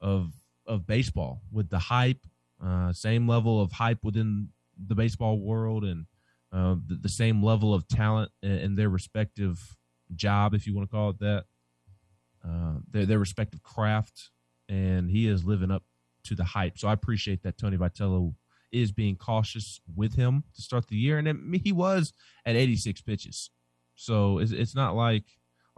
of 0.00 0.32
of 0.66 0.86
baseball 0.86 1.40
with 1.50 1.70
the 1.70 1.78
hype, 1.78 2.26
uh, 2.62 2.92
same 2.92 3.26
level 3.26 3.60
of 3.60 3.72
hype 3.72 4.04
within 4.04 4.48
the 4.86 4.94
baseball 4.94 5.40
world 5.40 5.84
and 5.84 6.06
uh, 6.52 6.76
the, 6.86 6.94
the, 7.02 7.08
same 7.08 7.42
level 7.42 7.74
of 7.74 7.86
talent 7.88 8.30
in, 8.42 8.74
their 8.74 8.88
respective 8.88 9.76
job, 10.14 10.54
if 10.54 10.66
you 10.66 10.74
want 10.74 10.88
to 10.88 10.94
call 10.94 11.10
it 11.10 11.18
that, 11.18 11.44
uh, 12.46 12.74
their, 12.90 13.04
their 13.04 13.18
respective 13.18 13.62
craft, 13.62 14.30
and 14.68 15.10
he 15.10 15.28
is 15.28 15.44
living 15.44 15.70
up 15.70 15.82
to 16.24 16.34
the 16.34 16.44
hype. 16.44 16.78
So 16.78 16.88
I 16.88 16.94
appreciate 16.94 17.42
that 17.42 17.58
Tony 17.58 17.76
Vitello 17.76 18.34
is 18.72 18.92
being 18.92 19.16
cautious 19.16 19.80
with 19.94 20.14
him 20.14 20.44
to 20.54 20.62
start 20.62 20.88
the 20.88 20.96
year, 20.96 21.18
and 21.18 21.28
it, 21.28 21.36
he 21.62 21.72
was 21.72 22.12
at 22.46 22.56
86 22.56 23.02
pitches, 23.02 23.50
so 23.94 24.38
it's, 24.38 24.52
it's 24.52 24.74
not 24.74 24.94
like 24.94 25.24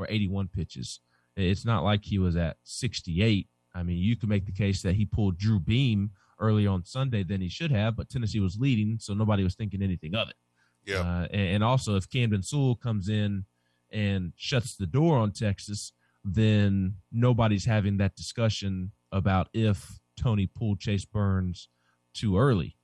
or 0.00 0.06
81 0.08 0.48
pitches. 0.48 1.00
It's 1.36 1.64
not 1.64 1.84
like 1.84 2.04
he 2.04 2.18
was 2.18 2.36
at 2.36 2.56
68. 2.64 3.46
I 3.74 3.82
mean, 3.82 3.98
you 3.98 4.16
could 4.16 4.28
make 4.28 4.46
the 4.46 4.52
case 4.52 4.82
that 4.82 4.96
he 4.96 5.04
pulled 5.04 5.38
Drew 5.38 5.60
Beam 5.60 6.10
early 6.40 6.66
on 6.66 6.84
Sunday 6.84 7.22
than 7.22 7.40
he 7.40 7.48
should 7.48 7.70
have, 7.70 7.96
but 7.96 8.08
Tennessee 8.08 8.40
was 8.40 8.58
leading, 8.58 8.98
so 8.98 9.14
nobody 9.14 9.44
was 9.44 9.54
thinking 9.54 9.82
anything 9.82 10.14
of 10.14 10.28
it. 10.28 10.36
Yeah. 10.84 11.00
Uh, 11.00 11.26
and, 11.30 11.48
and, 11.54 11.64
also, 11.64 11.96
if 11.96 12.08
Camden 12.08 12.42
Sewell 12.42 12.74
comes 12.74 13.08
in 13.08 13.44
and 13.90 14.32
shuts 14.36 14.76
the 14.76 14.86
door 14.86 15.18
on 15.18 15.32
Texas, 15.32 15.92
then 16.24 16.96
nobody's 17.12 17.64
having 17.64 17.98
that 17.98 18.16
discussion 18.16 18.92
about 19.12 19.48
if 19.52 19.98
Tony 20.18 20.46
pulled 20.46 20.80
Chase 20.80 21.04
Burns 21.04 21.68
too 22.14 22.38
early. 22.38 22.76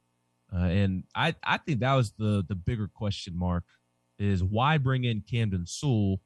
Uh, 0.54 0.66
and 0.66 1.04
I, 1.14 1.34
I 1.42 1.58
think 1.58 1.80
that 1.80 1.94
was 1.94 2.12
the 2.12 2.44
the 2.46 2.54
bigger 2.54 2.88
question 2.88 3.36
mark 3.36 3.64
is 4.18 4.42
why 4.42 4.78
bring 4.78 5.04
in 5.04 5.22
Camden 5.28 5.66
Sewell, 5.66 6.20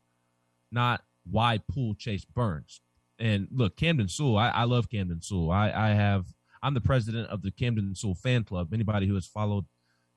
not 0.71 1.03
why 1.25 1.61
pull 1.73 1.95
Chase 1.95 2.25
Burns. 2.25 2.81
And 3.19 3.49
look, 3.51 3.77
Camden 3.77 4.09
Sewell, 4.09 4.37
I, 4.37 4.49
I 4.49 4.65
love 4.65 4.89
Camden 4.89 5.23
Sewell. 5.23 5.51
I, 5.51 5.71
I 5.71 5.89
have 5.89 6.27
I'm 6.63 6.75
the 6.75 6.81
president 6.81 7.29
of 7.31 7.43
the 7.43 7.51
Camden 7.51 7.95
Sewell 7.95 8.15
fan 8.15 8.45
club. 8.45 8.73
Anybody 8.73 9.07
who 9.07 9.15
has 9.15 9.27
followed 9.27 9.65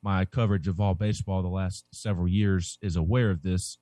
my 0.04 0.26
coverage 0.26 0.68
of 0.68 0.80
all 0.80 0.94
baseball 0.94 1.42
the 1.42 1.48
last 1.48 1.86
several 1.94 2.28
years 2.28 2.78
is 2.82 2.96
aware 2.96 3.32
of 3.32 3.42
this. 3.42 3.78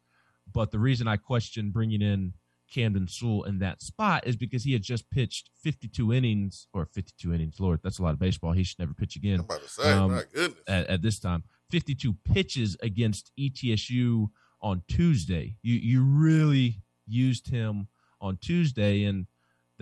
But 0.51 0.71
the 0.71 0.79
reason 0.79 1.07
I 1.07 1.17
question 1.17 1.71
bringing 1.71 2.01
in 2.01 2.33
Camden 2.71 3.07
Sewell 3.07 3.43
in 3.43 3.59
that 3.59 3.81
spot 3.81 4.25
is 4.25 4.35
because 4.35 4.63
he 4.63 4.73
had 4.73 4.81
just 4.81 5.09
pitched 5.11 5.49
52 5.61 6.13
innings 6.13 6.67
or 6.73 6.85
52 6.85 7.33
innings. 7.33 7.59
Lord, 7.59 7.79
that's 7.83 7.99
a 7.99 8.03
lot 8.03 8.13
of 8.13 8.19
baseball. 8.19 8.53
He 8.53 8.63
should 8.63 8.79
never 8.79 8.93
pitch 8.93 9.15
again. 9.15 9.39
I'm 9.39 9.45
about 9.45 9.63
to 9.63 9.69
say, 9.69 9.91
um, 9.91 10.11
my 10.11 10.23
goodness. 10.33 10.63
At, 10.67 10.87
at, 10.87 11.01
this 11.01 11.19
time, 11.19 11.43
52 11.69 12.13
pitches 12.23 12.77
against 12.81 13.31
ETSU 13.39 14.29
on 14.61 14.83
Tuesday. 14.87 15.57
You 15.61 15.75
you 15.75 16.03
really 16.03 16.81
used 17.07 17.49
him 17.49 17.87
on 18.21 18.37
Tuesday, 18.37 19.03
and 19.03 19.25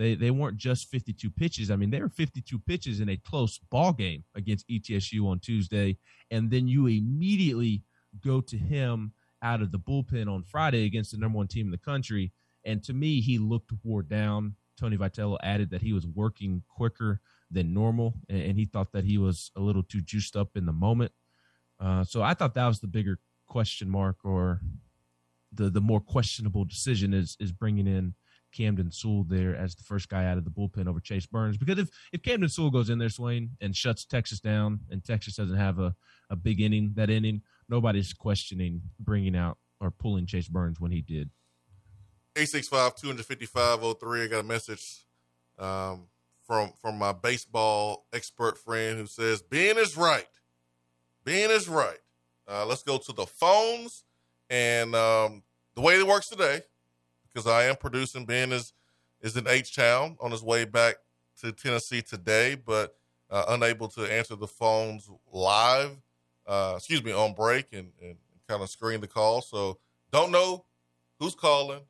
they 0.00 0.14
they 0.14 0.30
weren't 0.30 0.56
just 0.56 0.88
52 0.88 1.30
pitches. 1.30 1.70
I 1.70 1.76
mean, 1.76 1.90
they 1.90 2.00
were 2.00 2.08
52 2.08 2.58
pitches 2.60 3.00
in 3.00 3.10
a 3.10 3.18
close 3.18 3.58
ball 3.70 3.92
game 3.92 4.24
against 4.34 4.66
ETSU 4.68 5.26
on 5.26 5.40
Tuesday, 5.40 5.98
and 6.30 6.50
then 6.50 6.66
you 6.66 6.86
immediately 6.86 7.82
go 8.24 8.40
to 8.40 8.56
him 8.56 9.12
out 9.42 9.60
of 9.60 9.72
the 9.72 9.78
bullpen 9.78 10.26
on 10.26 10.42
Friday 10.42 10.86
against 10.86 11.12
the 11.12 11.18
number 11.18 11.36
one 11.36 11.48
team 11.48 11.66
in 11.66 11.70
the 11.70 11.78
country. 11.78 12.32
And 12.64 12.82
to 12.84 12.94
me, 12.94 13.20
he 13.20 13.38
looked 13.38 13.72
wore 13.84 14.02
down 14.02 14.54
Tony 14.78 14.96
Vitello 14.96 15.36
added 15.42 15.68
that 15.70 15.82
he 15.82 15.92
was 15.92 16.06
working 16.06 16.62
quicker 16.66 17.20
than 17.50 17.74
normal, 17.74 18.14
and, 18.30 18.58
he 18.58 18.64
thought 18.64 18.92
that 18.92 19.04
he 19.04 19.18
was 19.18 19.50
a 19.54 19.60
little 19.60 19.82
too 19.82 20.00
juiced 20.00 20.34
up 20.34 20.56
in 20.56 20.64
the 20.64 20.72
moment. 20.72 21.12
Uh, 21.78 22.04
so 22.04 22.22
I 22.22 22.32
thought 22.32 22.54
that 22.54 22.66
was 22.66 22.80
the 22.80 22.86
bigger 22.86 23.18
question 23.46 23.90
mark, 23.90 24.16
or 24.24 24.62
the 25.52 25.68
the 25.68 25.80
more 25.80 26.00
questionable 26.00 26.64
decision 26.64 27.12
is 27.12 27.36
is 27.40 27.52
bringing 27.52 27.86
in 27.86 28.14
Camden 28.52 28.90
Sewell 28.90 29.24
there 29.24 29.54
as 29.56 29.74
the 29.74 29.82
first 29.84 30.08
guy 30.08 30.26
out 30.26 30.38
of 30.38 30.44
the 30.44 30.50
bullpen 30.50 30.88
over 30.88 31.00
Chase 31.00 31.26
Burns. 31.26 31.56
Because 31.56 31.78
if 31.78 31.88
if 32.12 32.22
Camden 32.22 32.48
Sewell 32.48 32.70
goes 32.70 32.90
in 32.90 32.98
there, 32.98 33.08
Swain, 33.08 33.50
and 33.60 33.74
shuts 33.74 34.04
Texas 34.04 34.40
down, 34.40 34.80
and 34.90 35.04
Texas 35.04 35.36
doesn't 35.36 35.56
have 35.56 35.78
a 35.78 35.94
a 36.30 36.36
big 36.36 36.60
inning 36.60 36.92
that 36.94 37.10
inning, 37.10 37.42
nobody's 37.68 38.12
questioning 38.12 38.82
bringing 38.98 39.36
out 39.36 39.58
or 39.80 39.90
pulling 39.90 40.26
Chase 40.26 40.48
Burns 40.48 40.80
when 40.80 40.92
he 40.92 41.00
did. 41.00 41.30
865-255-03. 42.36 44.24
I 44.24 44.26
got 44.28 44.40
a 44.40 44.44
message 44.44 45.04
um, 45.58 46.06
from 46.46 46.72
from 46.80 46.98
my 46.98 47.12
baseball 47.12 48.06
expert 48.12 48.58
friend 48.58 48.98
who 48.98 49.06
says 49.06 49.42
Ben 49.42 49.78
is 49.78 49.96
right. 49.96 50.28
Ben 51.24 51.50
is 51.50 51.68
right. 51.68 51.98
Uh, 52.48 52.66
let's 52.66 52.82
go 52.82 52.98
to 52.98 53.12
the 53.12 53.26
phones 53.26 54.04
and 54.48 54.94
um, 54.94 55.42
the 55.74 55.80
way 55.80 55.94
it 55.94 56.06
works 56.06 56.28
today, 56.28 56.62
because 57.32 57.46
I 57.46 57.64
am 57.64 57.76
producing. 57.76 58.24
Ben 58.24 58.52
is 58.52 58.72
is 59.20 59.36
in 59.36 59.46
H 59.46 59.74
Town 59.74 60.16
on 60.20 60.30
his 60.30 60.42
way 60.42 60.64
back 60.64 60.96
to 61.40 61.52
Tennessee 61.52 62.02
today, 62.02 62.54
but 62.54 62.96
uh, 63.30 63.44
unable 63.48 63.88
to 63.88 64.02
answer 64.02 64.36
the 64.36 64.46
phones 64.46 65.08
live. 65.32 65.96
Uh, 66.46 66.74
excuse 66.76 67.04
me, 67.04 67.12
on 67.12 67.34
break 67.34 67.66
and, 67.72 67.92
and 68.02 68.16
kind 68.48 68.62
of 68.62 68.68
screen 68.68 69.00
the 69.00 69.06
call. 69.06 69.40
So 69.40 69.78
don't 70.10 70.32
know 70.32 70.64
who's 71.18 71.34
calling. 71.34 71.80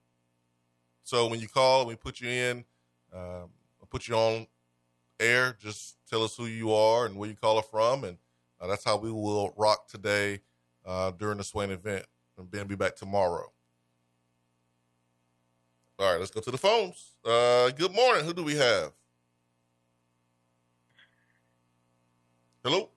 So 1.03 1.29
when 1.29 1.41
you 1.41 1.49
call, 1.49 1.87
we 1.87 1.97
put 1.97 2.21
you 2.21 2.29
in, 2.29 2.65
um, 3.13 3.49
put 3.91 4.07
you 4.07 4.15
on 4.15 4.47
air. 5.19 5.57
Just 5.61 5.97
tell 6.09 6.23
us 6.23 6.37
who 6.37 6.47
you 6.47 6.73
are 6.73 7.07
and 7.07 7.17
where 7.17 7.29
you 7.29 7.37
call 7.37 7.59
it 7.59 7.65
from, 7.71 8.05
and 8.05 8.19
uh, 8.61 8.67
that's 8.67 8.85
how 8.85 8.97
we 8.97 9.11
will 9.11 9.53
rock 9.57 9.89
today 9.89 10.41
uh, 10.87 11.11
during 11.13 11.39
the 11.39 11.45
Swain 11.45 11.71
event. 11.71 12.05
And 12.39 12.51
Ben 12.51 12.67
be 12.67 12.77
back 12.77 12.97
tomorrow. 12.97 13.51
All 16.01 16.11
right, 16.11 16.19
let's 16.19 16.31
go 16.31 16.41
to 16.41 16.51
the 16.51 16.57
phones. 16.57 17.13
Uh, 17.23 17.69
good 17.73 17.95
morning. 17.95 18.25
Who 18.25 18.33
do 18.33 18.43
we 18.43 18.57
have? 18.57 18.93
Hello? 22.65 22.89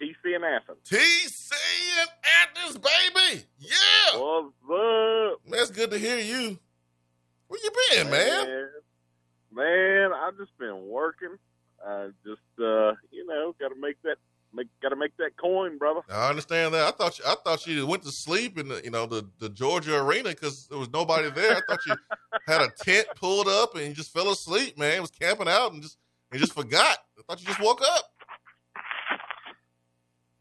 TC 0.00 0.34
and 0.34 0.42
Athens. 0.42 0.78
TC 0.88 1.52
and 2.00 2.08
Athens, 2.56 2.78
baby. 2.78 3.44
Yeah. 3.58 4.18
What's 4.18 4.54
up? 4.64 5.40
Man, 5.46 5.60
it's 5.60 5.70
good 5.70 5.90
to 5.90 5.98
hear 5.98 6.18
you. 6.18 6.58
Where 7.48 7.60
you 7.62 7.70
been, 7.90 8.10
man? 8.10 8.46
Man, 8.46 8.68
man 9.52 10.12
I've 10.14 10.38
just 10.38 10.56
been 10.56 10.88
working. 10.88 11.36
I 11.86 12.08
just, 12.24 12.40
uh, 12.58 12.94
you 13.10 13.26
know, 13.26 13.54
got 13.60 13.68
to 13.68 13.78
make 13.78 14.00
that, 14.04 14.16
got 14.82 14.90
to 14.90 14.96
make 14.96 15.16
that 15.16 15.36
coin, 15.36 15.78
brother. 15.78 16.00
I 16.10 16.28
understand 16.28 16.74
that. 16.74 16.86
I 16.86 16.90
thought 16.90 17.18
you, 17.18 17.24
I 17.26 17.34
thought 17.42 17.66
you 17.66 17.86
went 17.86 18.02
to 18.04 18.10
sleep 18.10 18.58
in 18.58 18.68
the, 18.68 18.80
you 18.84 18.90
know, 18.90 19.06
the, 19.06 19.26
the 19.38 19.48
Georgia 19.48 19.98
arena 19.98 20.30
because 20.30 20.66
there 20.68 20.78
was 20.78 20.92
nobody 20.92 21.30
there. 21.30 21.56
I 21.56 21.60
thought 21.68 21.80
you 21.86 21.94
had 22.46 22.62
a 22.62 22.68
tent 22.84 23.06
pulled 23.16 23.48
up 23.48 23.74
and 23.74 23.86
you 23.86 23.94
just 23.94 24.12
fell 24.12 24.30
asleep, 24.30 24.78
man. 24.78 25.00
was 25.00 25.10
camping 25.10 25.48
out 25.48 25.72
and 25.72 25.82
just, 25.82 25.96
and 26.30 26.40
just 26.40 26.54
forgot. 26.54 26.98
I 27.18 27.22
thought 27.26 27.40
you 27.40 27.46
just 27.46 27.60
woke 27.60 27.82
up. 27.82 28.04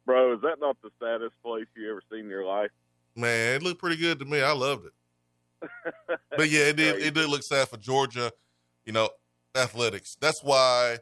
Bro, 0.05 0.35
is 0.35 0.41
that 0.41 0.59
not 0.59 0.77
the 0.81 0.89
saddest 0.99 1.35
place 1.43 1.67
you 1.75 1.89
ever 1.89 2.01
seen 2.11 2.21
in 2.21 2.29
your 2.29 2.45
life? 2.45 2.71
Man, 3.15 3.55
it 3.55 3.63
looked 3.63 3.79
pretty 3.79 3.97
good 3.97 4.19
to 4.19 4.25
me. 4.25 4.41
I 4.41 4.51
loved 4.51 4.85
it. 4.85 4.93
but 6.37 6.49
yeah, 6.49 6.65
it 6.65 6.75
did. 6.75 7.01
It 7.01 7.13
did 7.13 7.29
look 7.29 7.43
sad 7.43 7.69
for 7.69 7.77
Georgia. 7.77 8.31
You 8.85 8.93
know, 8.93 9.09
athletics. 9.55 10.17
That's 10.19 10.43
why, 10.43 10.97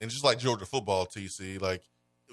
and 0.00 0.10
just 0.10 0.24
like 0.24 0.38
Georgia 0.38 0.64
football, 0.64 1.06
TC, 1.06 1.60
like 1.60 1.82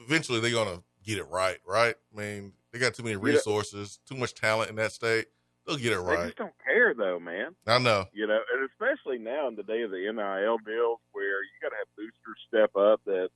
eventually 0.06 0.40
they're 0.40 0.52
gonna 0.52 0.84
get 1.04 1.18
it 1.18 1.28
right. 1.30 1.58
Right? 1.68 1.96
I 2.14 2.20
mean, 2.20 2.54
they 2.72 2.80
got 2.80 2.94
too 2.94 3.04
many 3.04 3.16
resources, 3.16 4.00
too 4.08 4.16
much 4.16 4.34
talent 4.34 4.70
in 4.70 4.76
that 4.78 4.92
state. 4.92 5.28
They'll 5.66 5.78
get 5.78 5.94
it 5.94 6.00
right. 6.00 6.20
They 6.20 6.26
just 6.26 6.38
don't 6.38 6.54
care 6.64 6.94
though, 6.94 7.20
man. 7.20 7.56
I 7.66 7.80
know. 7.80 8.06
You 8.14 8.28
know, 8.28 8.40
and 8.54 8.70
especially 8.70 9.18
now 9.18 9.48
in 9.48 9.56
the 9.56 9.64
day 9.64 9.84
of 9.84 9.92
the 9.92 10.12
NIL 10.12 10.58
deals, 10.60 11.00
where 11.14 11.44
you 11.44 11.56
got 11.62 11.70
to 11.70 11.76
have 11.78 11.88
boosters 11.96 12.40
step 12.48 12.76
up 12.76 13.02
that 13.06 13.30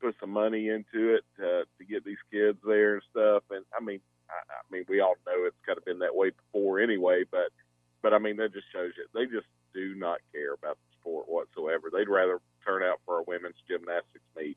put 0.00 0.16
some 0.20 0.30
money 0.30 0.68
into 0.68 1.14
it 1.14 1.24
to, 1.38 1.64
to 1.78 1.84
get 1.84 2.04
these 2.04 2.20
kids 2.30 2.58
there 2.64 2.94
and 2.94 3.02
stuff. 3.10 3.44
And 3.50 3.64
I 3.78 3.82
mean, 3.82 4.00
I, 4.28 4.34
I 4.34 4.62
mean, 4.70 4.84
we 4.88 5.00
all 5.00 5.14
know 5.26 5.46
it's 5.46 5.56
kind 5.64 5.78
of 5.78 5.84
been 5.84 6.00
that 6.00 6.14
way 6.14 6.30
before 6.30 6.80
anyway. 6.80 7.24
But, 7.30 7.52
but 8.02 8.12
I 8.12 8.18
mean, 8.18 8.36
that 8.36 8.52
just 8.52 8.66
shows 8.72 8.92
you 8.96 9.06
they 9.14 9.26
just 9.26 9.46
do 9.72 9.94
not 9.94 10.18
care 10.32 10.54
about 10.54 10.76
the 10.76 11.00
sport 11.00 11.28
whatsoever. 11.28 11.90
They'd 11.92 12.08
rather 12.08 12.40
turn 12.66 12.82
out 12.82 13.00
for 13.06 13.20
a 13.20 13.22
women's 13.22 13.60
gymnastics 13.68 14.24
meet. 14.36 14.56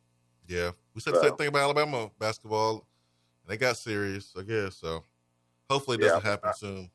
Yeah, 0.53 0.71
we 0.93 1.01
said 1.01 1.15
the 1.15 1.21
same 1.21 1.35
thing 1.35 1.47
about 1.47 1.63
Alabama 1.63 2.11
basketball. 2.19 2.85
They 3.47 3.57
got 3.57 3.75
serious, 3.75 4.33
I 4.37 4.43
guess. 4.43 4.75
So 4.75 5.03
hopefully 5.67 5.97
it 5.97 6.01
doesn't 6.01 6.23
Yeah. 6.23 6.29
happen 6.29 6.53
soon. 6.53 6.91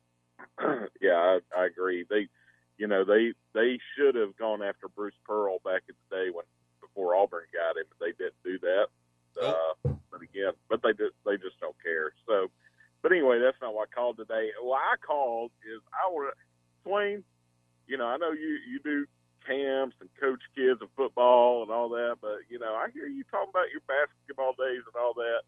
yeah, 1.01 1.15
I, 1.15 1.39
I 1.57 1.65
agree. 1.65 2.05
They, 2.09 2.29
you 2.77 2.87
know, 2.87 3.03
they 3.03 3.33
they 3.53 3.79
should 3.95 4.15
have 4.15 4.37
gone 4.37 4.63
after 4.63 4.87
Bruce 4.87 5.19
Pearl 5.25 5.59
back 5.65 5.83
in 5.89 5.95
the 6.09 6.15
day 6.15 6.29
when 6.29 6.45
before 6.79 7.15
Auburn 7.15 7.43
got 7.53 7.77
him, 7.77 7.83
but 7.89 8.05
they 8.05 8.13
didn't 8.13 8.41
do 8.45 8.57
that. 8.59 8.87
Uh, 9.41 9.93
but 10.11 10.21
again, 10.21 10.53
but 10.69 10.81
they 10.81 10.91
just 10.91 11.15
they 11.25 11.35
just 11.35 11.59
don't 11.59 11.75
care. 11.83 12.11
So, 12.27 12.49
but 13.01 13.11
anyway, 13.11 13.39
that's 13.39 13.57
not 13.61 13.73
why 13.73 13.83
I 13.83 13.93
called 13.93 14.17
today. 14.17 14.51
What 14.61 14.79
I 14.79 14.95
called 15.05 15.51
is 15.63 15.81
I 15.93 16.09
want 16.09 16.33
Swain. 16.83 17.23
You 17.87 17.97
know, 17.97 18.05
I 18.05 18.17
know 18.17 18.31
you 18.31 18.57
you 18.69 18.79
do 18.83 19.05
camps 19.45 19.95
and 19.99 20.09
coach 20.19 20.41
kids 20.55 20.81
of 20.81 20.89
football 20.95 21.63
and 21.63 21.71
all 21.71 21.89
that, 21.89 22.17
but 22.21 22.39
you 22.49 22.59
know, 22.59 22.73
I 22.73 22.87
hear 22.93 23.07
you 23.07 23.23
talking 23.31 23.49
about 23.49 23.71
your 23.71 23.81
basketball 23.87 24.53
days 24.53 24.81
and 24.85 24.95
all 25.01 25.13
that. 25.15 25.41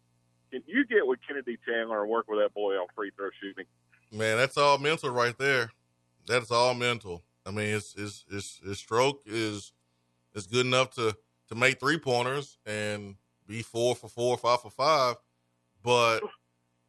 Can 0.50 0.62
you 0.66 0.84
get 0.84 1.06
with 1.06 1.18
Kennedy 1.26 1.58
Chandler 1.66 2.02
and 2.02 2.10
work 2.10 2.26
with 2.28 2.38
that 2.40 2.52
boy 2.54 2.74
on 2.74 2.86
free 2.94 3.10
throw 3.16 3.30
shooting? 3.40 3.64
Man, 4.12 4.36
that's 4.36 4.58
all 4.58 4.78
mental 4.78 5.10
right 5.10 5.36
there. 5.38 5.70
That's 6.26 6.50
all 6.50 6.74
mental. 6.74 7.22
I 7.46 7.50
mean, 7.50 7.68
his 7.68 7.94
his 7.94 8.24
his, 8.30 8.60
his 8.64 8.78
stroke 8.78 9.22
is 9.26 9.72
is 10.34 10.46
good 10.46 10.66
enough 10.66 10.90
to 10.94 11.16
to 11.48 11.54
make 11.54 11.80
three 11.80 11.98
pointers 11.98 12.58
and 12.66 13.16
be 13.46 13.62
four 13.62 13.94
for 13.94 14.08
four, 14.08 14.36
five 14.36 14.60
for 14.60 14.70
five. 14.70 15.16
But 15.82 16.20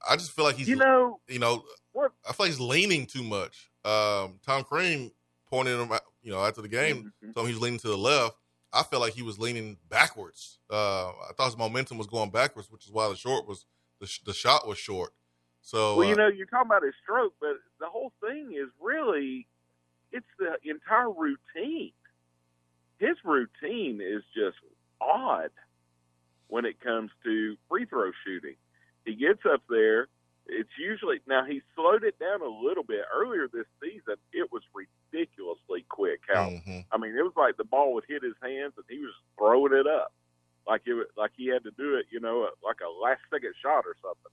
I 0.07 0.15
just 0.15 0.31
feel 0.31 0.45
like 0.45 0.55
he's 0.55 0.67
You 0.67 0.75
know, 0.75 1.19
you 1.27 1.39
know 1.39 1.63
what? 1.93 2.11
I 2.27 2.33
feel 2.33 2.45
like 2.45 2.51
he's 2.51 2.59
leaning 2.59 3.05
too 3.05 3.23
much. 3.23 3.69
Um, 3.85 4.39
Tom 4.45 4.63
Crean 4.63 5.11
pointed 5.49 5.79
him 5.79 5.91
out, 5.91 6.01
you 6.23 6.31
know, 6.31 6.43
after 6.43 6.61
the 6.61 6.67
game, 6.67 7.11
Mhm. 7.23 7.33
told 7.33 7.45
him 7.45 7.49
he 7.49 7.53
was 7.53 7.61
leaning 7.61 7.79
to 7.79 7.87
the 7.89 7.97
left. 7.97 8.37
I 8.71 8.81
felt 8.83 9.01
like 9.01 9.13
he 9.13 9.21
was 9.21 9.37
leaning 9.37 9.77
backwards. 9.87 10.59
Uh, 10.69 11.09
I 11.09 11.33
thought 11.37 11.45
his 11.45 11.57
momentum 11.57 11.97
was 11.99 12.07
going 12.07 12.31
backwards, 12.31 12.71
which 12.71 12.85
is 12.85 12.91
why 12.91 13.07
the 13.09 13.15
short 13.15 13.45
was 13.47 13.65
the, 13.99 14.07
sh- 14.07 14.21
the 14.25 14.33
shot 14.33 14.67
was 14.67 14.77
short. 14.79 15.13
So 15.61 15.97
Well, 15.97 16.07
you 16.07 16.13
uh, 16.13 16.15
know, 16.15 16.27
you're 16.27 16.47
talking 16.47 16.65
about 16.67 16.83
his 16.83 16.95
stroke, 17.03 17.35
but 17.39 17.57
the 17.79 17.87
whole 17.87 18.11
thing 18.19 18.53
is 18.53 18.69
really 18.81 19.47
it's 20.11 20.25
the 20.39 20.57
entire 20.69 21.11
routine. 21.11 21.93
His 22.97 23.17
routine 23.23 24.01
is 24.01 24.23
just 24.35 24.57
odd 25.01 25.51
when 26.47 26.65
it 26.65 26.79
comes 26.79 27.11
to 27.23 27.57
free 27.69 27.85
throw 27.85 28.11
shooting. 28.25 28.55
He 29.05 29.15
gets 29.15 29.41
up 29.45 29.61
there. 29.69 30.07
It's 30.47 30.69
usually 30.77 31.21
now 31.27 31.45
he 31.45 31.61
slowed 31.75 32.03
it 32.03 32.19
down 32.19 32.41
a 32.41 32.47
little 32.47 32.83
bit 32.83 33.05
earlier 33.13 33.47
this 33.47 33.67
season. 33.81 34.15
It 34.33 34.51
was 34.51 34.63
ridiculously 34.75 35.85
quick. 35.89 36.21
How 36.27 36.49
mhm. 36.49 36.85
I 36.91 36.97
mean, 36.97 37.15
it 37.17 37.23
was 37.23 37.33
like 37.37 37.57
the 37.57 37.63
ball 37.63 37.93
would 37.93 38.05
hit 38.07 38.23
his 38.23 38.35
hands 38.41 38.73
and 38.75 38.85
he 38.89 38.99
was 38.99 39.13
throwing 39.37 39.73
it 39.73 39.87
up, 39.87 40.11
like 40.67 40.81
it 40.85 40.95
like 41.17 41.31
he 41.35 41.47
had 41.47 41.63
to 41.63 41.71
do 41.71 41.95
it, 41.95 42.07
you 42.11 42.19
know, 42.19 42.49
like 42.63 42.77
a 42.81 42.91
last 43.01 43.21
second 43.31 43.53
shot 43.61 43.85
or 43.85 43.95
something. 44.01 44.31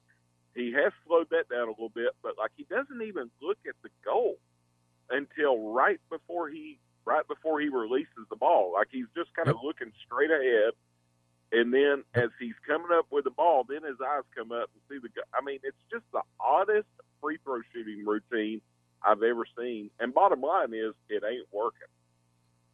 He 0.55 0.73
has 0.73 0.92
slowed 1.07 1.31
that 1.31 1.49
down 1.49 1.68
a 1.68 1.70
little 1.70 1.94
bit, 1.94 2.11
but 2.23 2.37
like 2.37 2.51
he 2.57 2.64
doesn't 2.64 3.03
even 3.03 3.31
look 3.40 3.59
at 3.68 3.77
the 3.83 3.90
goal 4.05 4.37
until 5.11 5.73
right 5.73 6.01
before 6.11 6.49
he 6.49 6.79
right 7.05 7.27
before 7.29 7.61
he 7.61 7.68
releases 7.68 8.27
the 8.31 8.37
ball. 8.37 8.73
Like 8.75 8.88
he's 8.90 9.07
just 9.16 9.35
kind 9.35 9.49
of 9.49 9.57
looking 9.62 9.92
straight 10.05 10.31
ahead. 10.31 10.73
And 11.52 11.74
then 11.74 12.04
as 12.14 12.30
he's 12.38 12.54
coming 12.66 12.88
up 12.92 13.06
with 13.10 13.24
the 13.24 13.30
ball, 13.30 13.64
then 13.68 13.82
his 13.82 13.96
eyes 14.00 14.22
come 14.36 14.52
up 14.52 14.70
and 14.72 14.82
see 14.88 14.98
the. 15.02 15.08
I 15.34 15.44
mean, 15.44 15.58
it's 15.64 15.76
just 15.90 16.04
the 16.12 16.22
oddest 16.40 16.86
free 17.20 17.38
throw 17.44 17.60
shooting 17.72 18.04
routine 18.06 18.60
I've 19.04 19.22
ever 19.22 19.44
seen. 19.58 19.90
And 19.98 20.14
bottom 20.14 20.40
line 20.40 20.72
is, 20.72 20.94
it 21.08 21.22
ain't 21.28 21.46
working. 21.52 21.88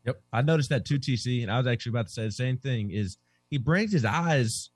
Yep, 0.04 0.22
I 0.32 0.42
noticed 0.42 0.68
that 0.70 0.84
too, 0.84 0.98
TC, 0.98 1.42
and 1.42 1.50
I 1.50 1.58
was 1.58 1.66
actually 1.66 1.90
about 1.90 2.06
to 2.06 2.12
say 2.12 2.24
the 2.24 2.32
same 2.32 2.58
thing. 2.58 2.90
Is 2.90 3.16
he 3.48 3.58
brings 3.58 3.92
his 3.92 4.04
eyes 4.04 4.70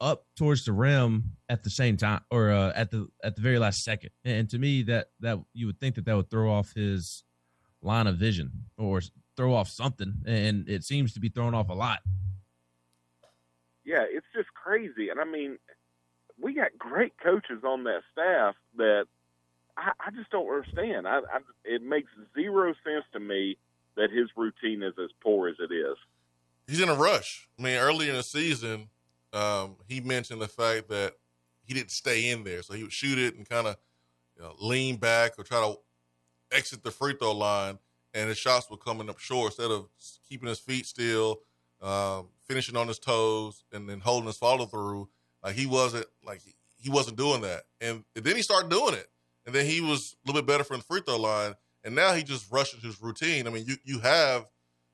up 0.00 0.24
towards 0.36 0.64
the 0.64 0.72
rim 0.72 1.24
at 1.48 1.62
the 1.62 1.70
same 1.70 1.96
time, 1.96 2.20
or 2.30 2.50
uh, 2.50 2.72
at 2.74 2.90
the 2.90 3.08
at 3.22 3.36
the 3.36 3.42
very 3.42 3.58
last 3.58 3.84
second? 3.84 4.10
And 4.24 4.48
to 4.50 4.58
me, 4.58 4.82
that 4.84 5.08
that 5.20 5.38
you 5.52 5.66
would 5.66 5.80
think 5.80 5.96
that 5.96 6.06
that 6.06 6.16
would 6.16 6.30
throw 6.30 6.50
off 6.50 6.72
his 6.74 7.24
line 7.82 8.06
of 8.06 8.16
vision 8.16 8.50
or 8.78 9.02
throw 9.36 9.52
off 9.52 9.68
something, 9.68 10.14
and 10.26 10.68
it 10.68 10.84
seems 10.84 11.12
to 11.14 11.20
be 11.20 11.28
thrown 11.28 11.54
off 11.54 11.68
a 11.68 11.74
lot. 11.74 12.00
Yeah, 13.84 14.04
it's 14.08 14.26
just 14.34 14.48
crazy. 14.54 15.08
And 15.08 15.20
I 15.20 15.24
mean, 15.24 15.58
we 16.40 16.54
got 16.54 16.76
great 16.78 17.12
coaches 17.22 17.62
on 17.64 17.84
that 17.84 18.02
staff 18.12 18.54
that 18.76 19.06
I, 19.76 19.92
I 20.06 20.10
just 20.10 20.30
don't 20.30 20.48
understand. 20.48 21.06
I, 21.06 21.18
I, 21.18 21.38
it 21.64 21.82
makes 21.82 22.10
zero 22.34 22.74
sense 22.84 23.04
to 23.12 23.20
me 23.20 23.56
that 23.96 24.10
his 24.10 24.28
routine 24.36 24.82
is 24.82 24.94
as 25.02 25.10
poor 25.22 25.48
as 25.48 25.56
it 25.58 25.72
is. 25.72 25.96
He's 26.66 26.80
in 26.80 26.88
a 26.88 26.94
rush. 26.94 27.48
I 27.58 27.62
mean, 27.62 27.76
early 27.76 28.08
in 28.08 28.16
the 28.16 28.22
season, 28.22 28.88
um, 29.32 29.76
he 29.88 30.00
mentioned 30.00 30.40
the 30.40 30.48
fact 30.48 30.88
that 30.88 31.14
he 31.64 31.74
didn't 31.74 31.90
stay 31.90 32.30
in 32.30 32.44
there, 32.44 32.62
so 32.62 32.74
he 32.74 32.82
would 32.82 32.92
shoot 32.92 33.18
it 33.18 33.36
and 33.36 33.48
kind 33.48 33.66
of 33.66 33.76
you 34.36 34.42
know, 34.42 34.54
lean 34.60 34.96
back 34.96 35.32
or 35.38 35.44
try 35.44 35.60
to 35.60 35.76
exit 36.50 36.82
the 36.82 36.90
free 36.90 37.14
throw 37.14 37.32
line, 37.32 37.78
and 38.14 38.28
his 38.28 38.38
shots 38.38 38.70
were 38.70 38.76
coming 38.76 39.08
up 39.08 39.18
short 39.18 39.52
instead 39.52 39.70
of 39.70 39.88
keeping 40.28 40.48
his 40.48 40.58
feet 40.58 40.86
still, 40.86 41.40
um, 41.80 42.28
finishing 42.52 42.76
on 42.76 42.86
his 42.86 42.98
toes, 42.98 43.64
and 43.72 43.88
then 43.88 43.98
holding 44.00 44.26
his 44.26 44.36
follow 44.36 44.66
through. 44.66 45.08
Like 45.42 45.54
he 45.54 45.64
wasn't 45.64 46.04
like 46.24 46.42
he 46.76 46.90
wasn't 46.90 47.16
doing 47.16 47.40
that, 47.42 47.62
and 47.80 48.04
then 48.14 48.36
he 48.36 48.42
started 48.42 48.70
doing 48.70 48.94
it, 48.94 49.08
and 49.46 49.54
then 49.54 49.64
he 49.64 49.80
was 49.80 50.14
a 50.24 50.28
little 50.28 50.42
bit 50.42 50.46
better 50.46 50.64
from 50.64 50.78
the 50.78 50.84
free 50.84 51.00
throw 51.00 51.16
line, 51.16 51.54
and 51.82 51.94
now 51.94 52.12
he 52.12 52.22
just 52.22 52.52
rushes 52.52 52.82
his 52.82 53.00
routine. 53.00 53.46
I 53.46 53.50
mean, 53.50 53.64
you 53.66 53.76
you 53.84 54.00
have 54.00 54.46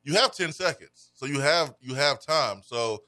you 0.05 0.15
have 0.15 0.33
ten 0.33 0.53
seconds, 0.53 1.11
so 1.15 1.27
you 1.27 1.41
have 1.41 1.75
you 1.81 1.95
have 1.95 2.25
time. 2.25 2.63
So 2.65 3.03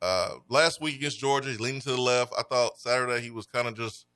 uh, 0.00 0.36
last 0.48 0.80
week 0.80 0.96
against 0.96 1.20
Georgia, 1.20 1.50
he's 1.50 1.60
leaning 1.60 1.82
to 1.82 1.90
the 1.90 2.00
left. 2.00 2.32
I 2.36 2.42
thought 2.42 2.78
Saturday 2.78 3.20
he 3.20 3.30
was 3.30 3.46
kind 3.46 3.68
of 3.68 3.76
just 3.76 4.06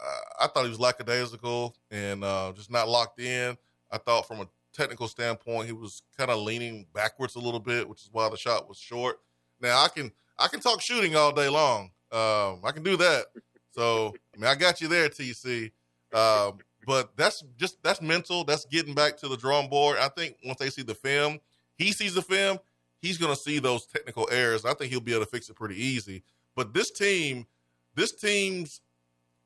uh, 0.00 0.44
I 0.44 0.46
thought 0.48 0.64
he 0.64 0.70
was 0.70 0.80
lackadaisical 0.80 1.76
and 1.90 2.24
uh, 2.24 2.52
just 2.56 2.70
not 2.70 2.88
locked 2.88 3.20
in. 3.20 3.56
I 3.90 3.98
thought 3.98 4.26
from 4.26 4.40
a 4.40 4.48
technical 4.72 5.08
standpoint, 5.08 5.66
he 5.66 5.72
was 5.72 6.02
kind 6.16 6.30
of 6.30 6.38
leaning 6.40 6.86
backwards 6.94 7.34
a 7.34 7.40
little 7.40 7.60
bit, 7.60 7.88
which 7.88 8.02
is 8.02 8.10
why 8.12 8.28
the 8.28 8.36
shot 8.36 8.68
was 8.68 8.78
short. 8.78 9.20
Now 9.60 9.82
I 9.82 9.88
can 9.88 10.12
I 10.38 10.48
can 10.48 10.60
talk 10.60 10.80
shooting 10.80 11.16
all 11.16 11.32
day 11.32 11.48
long. 11.48 11.90
Um, 12.12 12.60
I 12.64 12.70
can 12.72 12.82
do 12.82 12.96
that. 12.96 13.26
So 13.70 14.14
I 14.34 14.38
mean, 14.38 14.48
I 14.48 14.54
got 14.54 14.80
you 14.80 14.88
there, 14.88 15.08
TC. 15.08 15.70
Um, 16.12 16.58
but 16.86 17.16
that's 17.16 17.44
just 17.56 17.82
that's 17.82 18.00
mental. 18.00 18.44
That's 18.44 18.64
getting 18.64 18.94
back 18.94 19.16
to 19.18 19.28
the 19.28 19.36
drawing 19.36 19.68
board. 19.68 19.98
I 19.98 20.08
think 20.08 20.36
once 20.44 20.58
they 20.58 20.70
see 20.70 20.82
the 20.82 20.94
film, 20.94 21.38
he 21.76 21.92
sees 21.92 22.14
the 22.14 22.22
film, 22.22 22.58
he's 23.00 23.18
going 23.18 23.34
to 23.34 23.40
see 23.40 23.58
those 23.58 23.86
technical 23.86 24.28
errors. 24.32 24.64
I 24.64 24.74
think 24.74 24.90
he'll 24.90 25.00
be 25.00 25.12
able 25.12 25.24
to 25.24 25.30
fix 25.30 25.48
it 25.48 25.56
pretty 25.56 25.82
easy. 25.82 26.22
But 26.56 26.74
this 26.74 26.90
team, 26.90 27.46
this 27.94 28.12
team's 28.12 28.80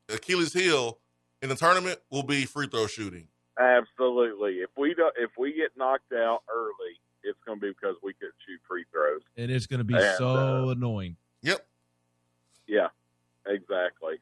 Achilles 0.09 0.53
heel 0.53 0.99
in 1.41 1.49
the 1.49 1.55
tournament 1.55 1.99
will 2.09 2.23
be 2.23 2.45
free 2.45 2.67
throw 2.67 2.87
shooting. 2.87 3.27
Absolutely. 3.59 4.55
If 4.57 4.71
we 4.77 4.93
do, 4.93 5.11
if 5.17 5.31
we 5.37 5.53
get 5.53 5.71
knocked 5.77 6.13
out 6.13 6.43
early, 6.53 6.99
it's 7.23 7.39
going 7.45 7.59
to 7.59 7.61
be 7.61 7.69
because 7.69 7.95
we 8.03 8.13
couldn't 8.13 8.33
shoot 8.45 8.59
free 8.67 8.85
throws. 8.91 9.21
And 9.37 9.51
it's 9.51 9.67
going 9.67 9.79
to 9.79 9.83
be 9.83 9.95
And, 9.95 10.17
so 10.17 10.67
uh, 10.67 10.71
annoying. 10.71 11.15
Yep. 11.41 11.65
Yeah, 12.67 12.87
exactly. 13.45 14.15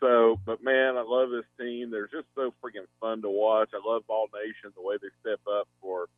So, 0.00 0.40
but 0.46 0.62
man, 0.62 0.96
I 0.96 1.02
love 1.02 1.30
this 1.30 1.44
team. 1.58 1.90
They're 1.90 2.06
just 2.06 2.28
so 2.34 2.54
freaking 2.62 2.86
fun 3.00 3.22
to 3.22 3.30
watch. 3.30 3.70
I 3.74 3.80
love 3.86 4.04
Vol 4.06 4.28
Nation 4.32 4.72
the 4.76 4.82
way 4.82 4.96
they 5.00 5.08
step 5.20 5.40
up 5.50 5.68
for, 5.80 6.08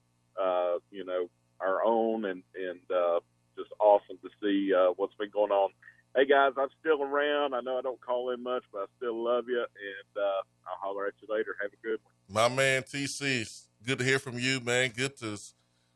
uh, 0.41 0.79
you 0.91 1.05
know, 1.05 1.29
our 1.61 1.85
own, 1.85 2.25
and 2.27 2.43
and 2.55 2.81
uh, 2.95 3.21
just 3.57 3.71
awesome 3.81 4.19
to 4.23 4.29
see 4.43 4.73
uh, 4.75 4.93
what's 4.97 5.15
been 5.15 5.31
going 5.31 5.51
on. 5.51 5.71
Hey 6.17 6.27
guys, 6.27 6.53
I'm 6.59 6.69
still 6.81 7.05
around. 7.05 7.55
I 7.55 7.61
know 7.61 7.79
I 7.79 7.83
don't 7.83 8.01
call 8.01 8.31
in 8.31 8.43
much, 8.43 8.65
but 8.73 8.81
I 8.81 8.85
still 8.97 9.23
love 9.23 9.45
you, 9.47 9.59
and 9.59 10.17
uh, 10.17 10.43
I'll 10.67 10.77
holler 10.81 11.07
at 11.07 11.13
you 11.23 11.33
later. 11.33 11.55
Have 11.63 11.71
a 11.73 11.87
good 11.87 12.01
one. 12.03 12.49
My 12.49 12.55
man 12.55 12.83
TC, 12.83 13.65
good 13.87 13.99
to 13.99 14.05
hear 14.05 14.19
from 14.19 14.37
you, 14.37 14.59
man. 14.59 14.91
Good 14.97 15.17
to 15.19 15.39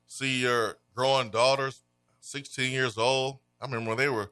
see 0.07 0.41
your 0.43 0.77
growing 0.95 1.31
daughters, 1.31 1.83
16 2.21 2.71
years 2.71 2.97
old. 2.97 3.41
I 3.61 3.65
remember 3.65 3.89
when 3.89 3.99
they 3.99 4.09
were 4.09 4.31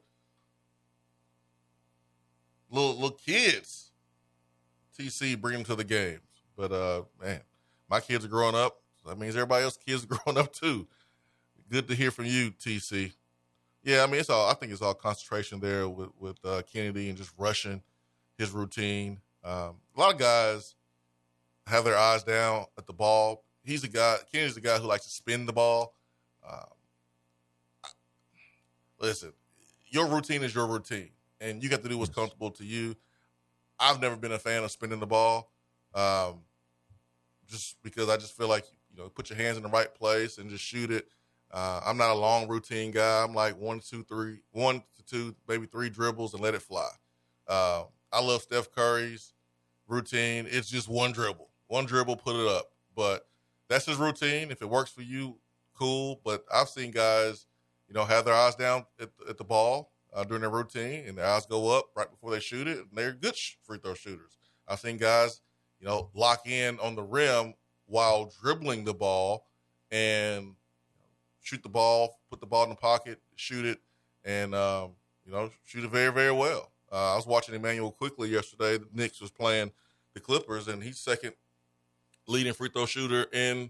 little 2.69 2.93
little 2.93 3.11
kids. 3.11 3.91
TC 4.97 5.39
bring 5.39 5.55
them 5.55 5.65
to 5.65 5.75
the 5.75 5.83
games, 5.83 6.21
but 6.55 6.71
uh, 6.71 7.01
man, 7.21 7.41
my 7.89 7.99
kids 7.99 8.23
are 8.23 8.29
growing 8.29 8.55
up. 8.55 8.77
That 9.05 9.19
means 9.19 9.35
everybody 9.35 9.65
else's 9.65 9.79
kids 9.85 10.05
are 10.05 10.07
growing 10.23 10.37
up 10.37 10.53
too. 10.53 10.87
Good 11.69 11.89
to 11.89 11.95
hear 11.95 12.11
from 12.11 12.25
you, 12.25 12.51
TC. 12.51 13.11
Yeah, 13.83 14.03
I 14.03 14.07
mean 14.07 14.19
it's 14.19 14.29
all. 14.29 14.49
I 14.49 14.53
think 14.53 14.71
it's 14.71 14.81
all 14.81 14.93
concentration 14.93 15.59
there 15.59 15.87
with 15.89 16.09
with 16.17 16.37
uh, 16.45 16.61
Kennedy 16.71 17.09
and 17.09 17.17
just 17.17 17.31
rushing 17.37 17.81
his 18.37 18.51
routine. 18.51 19.19
Um, 19.43 19.75
a 19.95 19.99
lot 19.99 20.13
of 20.13 20.19
guys 20.19 20.75
have 21.67 21.83
their 21.83 21.97
eyes 21.97 22.23
down 22.23 22.65
at 22.77 22.87
the 22.87 22.93
ball. 22.93 23.43
He's 23.63 23.81
the 23.81 23.89
guy. 23.89 24.17
Kennedy's 24.31 24.55
the 24.55 24.61
guy 24.61 24.77
who 24.77 24.87
likes 24.87 25.05
to 25.05 25.11
spin 25.11 25.45
the 25.45 25.53
ball. 25.53 25.95
Um, 26.49 26.65
I- 27.83 27.89
listen, 28.99 29.33
your 29.89 30.07
routine 30.07 30.43
is 30.43 30.55
your 30.55 30.67
routine, 30.67 31.11
and 31.41 31.61
you 31.61 31.69
got 31.69 31.83
to 31.83 31.89
do 31.89 31.97
what's 31.97 32.13
comfortable 32.13 32.51
to 32.51 32.65
you. 32.65 32.95
I've 33.79 34.01
never 34.01 34.15
been 34.15 34.31
a 34.31 34.39
fan 34.39 34.63
of 34.63 34.71
spinning 34.71 34.99
the 34.99 35.07
ball, 35.07 35.51
um, 35.93 36.41
just 37.47 37.81
because 37.83 38.09
I 38.09 38.17
just 38.17 38.35
feel 38.37 38.47
like 38.47 38.65
you 38.95 39.03
know, 39.03 39.09
put 39.09 39.29
your 39.29 39.37
hands 39.37 39.57
in 39.57 39.63
the 39.63 39.69
right 39.69 39.93
place 39.93 40.37
and 40.37 40.49
just 40.49 40.63
shoot 40.63 40.91
it. 40.91 41.07
Uh, 41.53 41.79
I'm 41.85 41.97
not 41.97 42.09
a 42.09 42.15
long 42.15 42.47
routine 42.47 42.89
guy. 42.89 43.23
I'm 43.23 43.35
like 43.35 43.55
one, 43.57 43.79
two, 43.79 44.03
three, 44.03 44.39
one 44.51 44.81
to 44.95 45.05
two, 45.05 45.35
maybe 45.47 45.67
three 45.67 45.89
dribbles 45.89 46.33
and 46.33 46.41
let 46.41 46.55
it 46.55 46.63
fly. 46.63 46.89
Uh, 47.47 47.83
I 48.11 48.21
love 48.21 48.41
Steph 48.41 48.71
Curry's 48.71 49.33
routine. 49.87 50.47
It's 50.49 50.67
just 50.69 50.89
one 50.89 51.11
dribble, 51.11 51.49
one 51.67 51.85
dribble, 51.85 52.17
put 52.17 52.35
it 52.35 52.47
up. 52.47 52.71
But 52.95 53.27
that's 53.69 53.85
his 53.85 53.97
routine. 53.97 54.49
If 54.49 54.63
it 54.63 54.69
works 54.69 54.89
for 54.89 55.03
you, 55.03 55.37
cool. 55.75 56.21
But 56.25 56.43
I've 56.51 56.69
seen 56.69 56.89
guys, 56.89 57.45
you 57.87 57.93
know, 57.93 58.03
have 58.03 58.25
their 58.25 58.33
eyes 58.33 58.55
down 58.55 58.85
at, 58.99 59.09
at 59.29 59.37
the 59.37 59.43
ball 59.43 59.91
uh, 60.11 60.23
during 60.23 60.41
their 60.41 60.49
routine, 60.49 61.05
and 61.07 61.17
their 61.17 61.25
eyes 61.25 61.45
go 61.45 61.77
up 61.77 61.85
right 61.95 62.09
before 62.09 62.31
they 62.31 62.39
shoot 62.39 62.67
it. 62.67 62.79
And 62.79 62.89
they're 62.93 63.13
good 63.13 63.35
free 63.61 63.77
throw 63.77 63.93
shooters. 63.93 64.37
I've 64.67 64.79
seen 64.79 64.97
guys, 64.97 65.41
you 65.79 65.85
know, 65.85 66.09
lock 66.15 66.47
in 66.47 66.79
on 66.79 66.95
the 66.95 67.03
rim 67.03 67.53
while 67.85 68.31
dribbling 68.41 68.85
the 68.85 68.93
ball 68.93 69.45
and 69.91 70.55
shoot 71.43 71.61
the 71.61 71.69
ball, 71.69 72.19
put 72.29 72.39
the 72.39 72.47
ball 72.47 72.63
in 72.63 72.69
the 72.69 72.75
pocket, 72.75 73.19
shoot 73.35 73.65
it, 73.65 73.79
and 74.25 74.55
um, 74.55 74.91
you 75.25 75.31
know, 75.31 75.51
shoot 75.65 75.83
it 75.83 75.91
very, 75.91 76.11
very 76.11 76.31
well. 76.31 76.71
Uh, 76.91 77.13
I 77.13 77.15
was 77.15 77.27
watching 77.27 77.53
Immanuel 77.53 77.91
Quickley 77.91 78.29
yesterday. 78.29 78.77
The 78.77 78.87
Knicks 78.93 79.21
was 79.21 79.29
playing 79.29 79.71
the 80.13 80.19
Clippers, 80.19 80.67
and 80.67 80.81
he's 80.81 80.99
second 80.99 81.33
leading 82.27 82.53
free 82.53 82.69
throw 82.69 82.85
shooter 82.85 83.27
in 83.33 83.69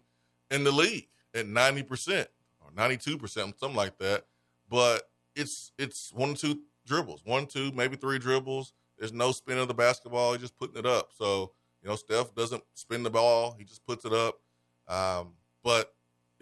in 0.52 0.64
the 0.64 0.72
league 0.72 1.08
at 1.34 1.48
ninety 1.48 1.84
percent 1.84 2.30
or 2.62 2.70
ninety 2.76 2.98
two 2.98 3.18
percent, 3.18 3.60
something 3.60 3.76
like 3.76 3.98
that. 3.98 4.26
But 4.70 5.10
it's 5.36 5.72
it's 5.78 6.14
one 6.14 6.36
two 6.36 6.62
dribbles, 6.86 7.22
one 7.26 7.48
two 7.48 7.72
maybe 7.74 7.96
three 7.96 8.20
dribbles. 8.20 8.74
There's 9.00 9.14
no 9.14 9.32
spin 9.32 9.58
of 9.58 9.68
the 9.68 9.74
basketball. 9.74 10.34
He's 10.34 10.42
just 10.42 10.58
putting 10.58 10.78
it 10.78 10.86
up. 10.86 11.12
So 11.18 11.52
you 11.82 11.90
know, 11.90 11.96
Steph 11.96 12.34
doesn't 12.36 12.64
spin 12.74 13.04
the 13.04 13.10
ball. 13.10 13.56
He 13.58 13.64
just 13.64 13.86
puts 13.86 14.06
it 14.06 14.14
up. 14.14 14.40
Um, 14.88 15.34
but 15.64 15.93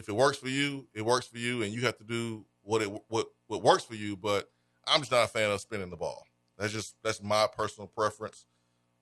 if 0.02 0.10
it 0.10 0.16
works 0.16 0.38
for 0.38 0.50
you, 0.50 0.88
it 0.96 1.06
works 1.06 1.28
for 1.28 1.38
you, 1.38 1.62
and 1.62 1.72
you 1.72 1.82
have 1.82 1.98
to 2.00 2.04
do 2.04 2.44
what 2.64 2.82
it 2.82 2.90
what 3.08 3.28
what 3.48 3.62
works 3.62 3.84
for 3.84 3.94
you. 3.94 4.18
But 4.18 4.50
I'm 4.88 5.02
just 5.02 5.12
not 5.12 5.26
a 5.26 5.28
fan 5.28 5.52
of 5.52 5.62
spinning 5.62 5.92
the 5.92 5.96
ball. 5.96 6.26
That's 6.58 6.74
just 6.74 6.96
that's 7.04 7.22
my 7.22 7.48
personal 7.56 7.88
preference. 7.88 8.46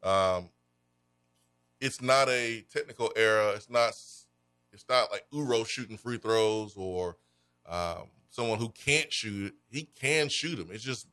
Um, 0.03 0.49
it's 1.79 2.01
not 2.01 2.27
a 2.27 2.65
technical 2.71 3.13
error. 3.15 3.53
It's 3.55 3.69
not 3.69 3.93
it's 4.73 4.85
not 4.89 5.09
like 5.09 5.25
Uro 5.33 5.65
shooting 5.65 5.97
free 5.97 6.17
throws 6.17 6.73
or 6.75 7.15
um, 7.65 8.09
someone 8.29 8.59
who 8.59 8.69
can't 8.69 9.11
shoot. 9.11 9.55
He 9.69 9.83
can 9.83 10.27
shoot 10.27 10.57
them. 10.57 10.67
It's 10.69 10.83
just 10.83 11.07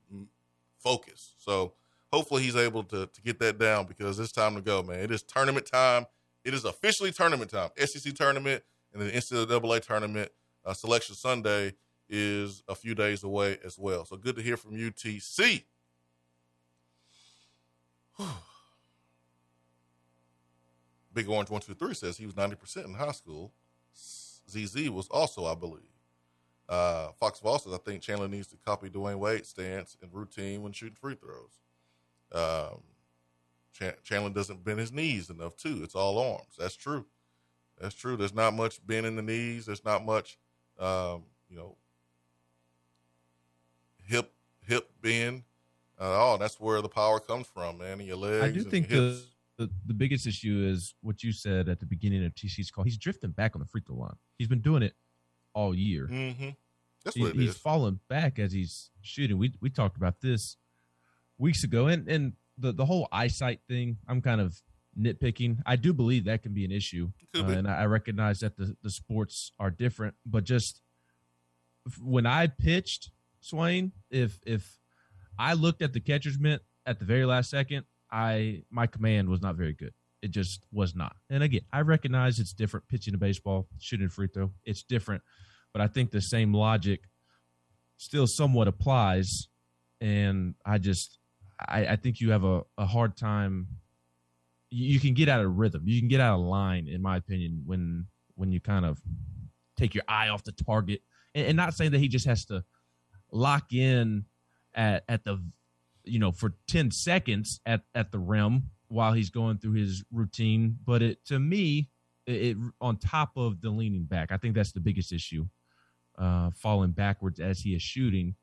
focus. 0.81 1.35
So 1.39 1.75
hopefully 2.13 2.43
he's 2.43 2.57
able 2.57 2.83
to 2.85 3.07
to 3.07 3.23
get 3.23 3.39
that 3.39 3.59
down 3.59 3.87
because 3.87 4.19
it's 4.19 4.33
time 4.33 4.57
to 4.57 4.61
go, 4.61 4.83
man. 4.83 4.99
It 4.99 5.13
is 5.13 5.23
tournament 5.23 5.67
time. 5.67 6.07
It 6.45 6.55
is 6.55 6.65
officially 6.65 7.13
tournament 7.13 7.53
time. 7.53 7.71
SEC 7.77 8.15
tournament 8.15 8.65
and 8.99 9.09
the 9.09 9.13
NCAA 9.13 9.81
tournament 9.83 10.31
uh, 10.65 10.73
selection 10.73 11.15
Sunday 11.15 11.75
is 12.09 12.63
a 12.69 12.75
few 12.75 12.95
days 12.95 13.23
away 13.25 13.59
as 13.65 13.79
well. 13.79 14.05
So 14.05 14.17
good 14.17 14.37
to 14.37 14.43
hear 14.43 14.57
from 14.57 14.73
UTC. 14.73 15.65
Big 21.13 21.29
Orange 21.29 21.51
One 21.51 21.61
Two 21.61 21.75
Three 21.75 21.95
says 21.95 22.17
he 22.17 22.27
was 22.27 22.37
ninety 22.37 22.57
percent 22.57 22.87
in 22.87 22.95
high 22.95 23.13
school. 23.13 23.53
ZZ 24.49 24.91
was 24.91 25.09
also, 25.09 25.45
I 25.47 25.55
believe. 25.55 25.83
Uh, 26.69 27.09
Fox 27.19 27.41
Ball 27.41 27.59
says 27.59 27.73
I 27.73 27.79
think 27.79 28.03
Chandler 28.03 28.29
needs 28.29 28.49
to 28.49 28.57
copy 28.57 28.89
Dwyane 28.91 29.19
Wade's 29.19 29.49
stance 29.49 29.97
and 30.03 30.13
routine 30.13 30.63
when 30.63 30.73
shooting 30.73 30.97
free 31.01 31.15
throws. 31.17 31.61
Um, 32.33 32.83
Ch- 33.73 34.03
Chandler 34.05 34.31
doesn't 34.31 34.65
bend 34.65 34.79
his 34.81 34.93
knees 34.93 35.31
enough 35.31 35.57
too. 35.57 35.81
It's 35.83 35.95
all 35.95 36.19
arms. 36.19 36.55
That's 36.59 36.77
true. 36.77 37.07
That's 37.81 37.95
true. 37.95 38.17
There's 38.17 38.35
not 38.35 38.55
much 38.55 38.85
bend 38.87 39.07
in 39.07 39.17
the 39.17 39.23
knees. 39.23 39.67
There's 39.67 39.85
not 39.85 40.05
much, 40.05 40.39
um, 40.79 41.25
you 41.49 41.57
know, 41.57 41.77
hip 44.05 44.33
hip 44.67 44.91
bend. 45.03 45.43
Uh, 45.99 46.05
oh, 46.35 46.37
that's 46.39 46.61
where 46.61 46.83
the 46.83 46.89
power 46.89 47.21
comes 47.21 47.47
from, 47.47 47.79
man. 47.79 48.01
In 48.01 48.07
your 48.07 48.17
legs. 48.17 48.45
I 48.45 48.51
do 48.51 48.63
think 48.63 48.89
the, 48.89 49.21
the 49.57 49.71
the 49.87 49.95
biggest 49.95 50.27
issue 50.27 50.67
is 50.71 50.95
what 51.03 51.23
you 51.23 51.33
said 51.33 51.69
at 51.69 51.81
the 51.81 51.87
beginning 51.87 52.25
of 52.25 52.35
TC's 52.35 52.71
call. 52.71 52.85
He's 52.85 52.99
drifting 52.99 53.31
back 53.31 53.55
on 53.57 53.61
the 53.61 53.67
free 53.67 53.83
throw 53.87 53.97
line. 53.97 54.17
He's 54.39 54.49
been 54.49 54.61
doing 54.61 54.83
it 54.83 54.95
all 55.55 55.75
year. 55.75 56.09
Mm-hmm. 56.11 56.51
That's 57.05 57.17
He- 57.17 57.23
what 57.23 57.31
it 57.31 57.37
he's 57.37 57.51
is. 57.51 57.57
falling 57.59 58.01
back 58.09 58.39
as 58.39 58.53
he's 58.53 58.91
shooting. 59.03 59.39
We 59.39 59.53
we 59.61 59.71
talked 59.71 59.97
about 59.97 60.21
this 60.21 60.57
weeks 61.39 61.65
ago, 61.65 61.87
and 61.87 62.09
and 62.09 62.33
the 62.59 62.73
the 62.73 62.85
whole 62.87 63.09
eyesight 63.13 63.61
thing. 63.69 63.99
I'm 64.09 64.21
kind 64.21 64.41
of 64.41 64.61
nitpicking. 64.99 65.59
I 65.67 65.77
do 65.77 65.93
believe 65.93 66.25
that 66.25 66.43
can 66.43 66.53
be 66.53 66.65
an 66.65 66.73
issue, 66.73 67.11
uh, 67.37 67.45
and 67.45 67.69
I 67.69 67.85
recognize 67.85 68.41
that 68.41 68.57
the 68.57 68.77
the 68.83 68.91
sports 68.91 69.53
are 69.59 69.71
different. 69.71 70.15
But 70.25 70.45
just 70.45 70.83
when 72.01 72.27
I 72.27 72.47
pitched 72.47 73.11
Swain, 73.41 73.93
if 74.11 74.41
if 74.47 74.79
I 75.39 75.55
looked 75.55 75.83
at 75.83 75.93
the 75.93 76.01
catcher's 76.01 76.39
mitt 76.39 76.63
at 76.85 76.99
the 76.99 77.05
very 77.05 77.27
last 77.27 77.51
second, 77.51 77.85
I 78.11 78.63
my 78.71 78.87
command 78.87 79.29
was 79.29 79.43
not 79.43 79.57
very 79.57 79.73
good. 79.73 79.93
It 80.23 80.31
just 80.31 80.65
was 80.73 80.95
not. 80.95 81.15
And 81.31 81.43
again, 81.43 81.63
I 81.73 81.83
recognize 81.83 82.39
it's 82.39 82.53
different 82.53 82.89
pitching 82.89 83.15
a 83.15 83.19
baseball, 83.19 83.69
shooting 83.79 84.07
a 84.07 84.11
free 84.11 84.29
throw. 84.29 84.53
It's 84.65 84.83
different, 84.83 85.23
but 85.73 85.83
I 85.83 85.87
think 85.87 86.11
the 86.11 86.23
same 86.23 86.53
logic 86.55 87.01
still 87.99 88.27
somewhat 88.27 88.69
applies. 88.69 89.49
And 90.01 90.55
I 90.65 90.79
just 90.79 91.19
I, 91.59 91.87
I 91.87 91.97
think 91.97 92.21
you 92.21 92.31
have 92.31 92.45
a, 92.45 92.63
a 92.77 92.87
hard 92.87 93.17
time 93.17 93.69
you 94.71 95.01
can 95.01 95.15
get 95.15 95.29
out 95.29 95.45
of 95.45 95.57
rhythm. 95.57 95.83
You 95.87 96.01
can 96.01 96.09
get 96.09 96.21
out 96.21 96.39
of 96.39 96.45
line, 96.45 96.89
in 96.89 97.03
my 97.03 97.17
opinion, 97.17 97.63
when 97.67 98.07
when 98.35 98.53
you 98.53 98.61
kind 98.61 98.85
of 98.85 99.01
take 99.77 99.95
your 99.95 100.05
eye 100.09 100.29
off 100.29 100.45
the 100.45 100.53
target. 100.53 101.03
And, 101.35 101.47
and 101.49 101.57
not 101.57 101.75
saying 101.75 101.93
that 101.93 101.99
he 101.99 102.09
just 102.09 102.27
has 102.27 102.45
to 102.47 102.65
lock 103.31 103.73
in 103.73 104.25
at 104.75 105.05
at 105.09 105.25
the 105.25 105.43
you 106.05 106.19
know 106.19 106.33
for 106.33 106.55
10 106.69 106.91
seconds 106.91 107.61
at 107.67 107.83
at 107.95 108.13
the 108.13 108.19
rim 108.19 108.71
while 108.89 109.13
he's 109.13 109.31
going 109.31 109.59
through 109.59 109.73
his 109.73 110.05
routine 110.13 110.79
but 110.87 111.03
it 111.03 111.25
to 111.25 111.39
me 111.39 111.91
it, 112.27 112.33
it 112.33 112.57
on 112.81 112.97
top 112.97 113.33
of 113.37 113.61
the 113.61 113.71
leaning 113.71 114.05
back 114.05 114.31
i 114.31 114.37
think 114.37 114.55
that's 114.55 114.73
the 114.73 114.81
biggest 114.81 115.13
issue 115.13 115.45
uh 116.19 116.51
falling 116.55 116.93
backwards 116.93 117.41
as 117.41 117.61
he 117.61 117.75
is 117.75 117.83
shooting 117.83 118.37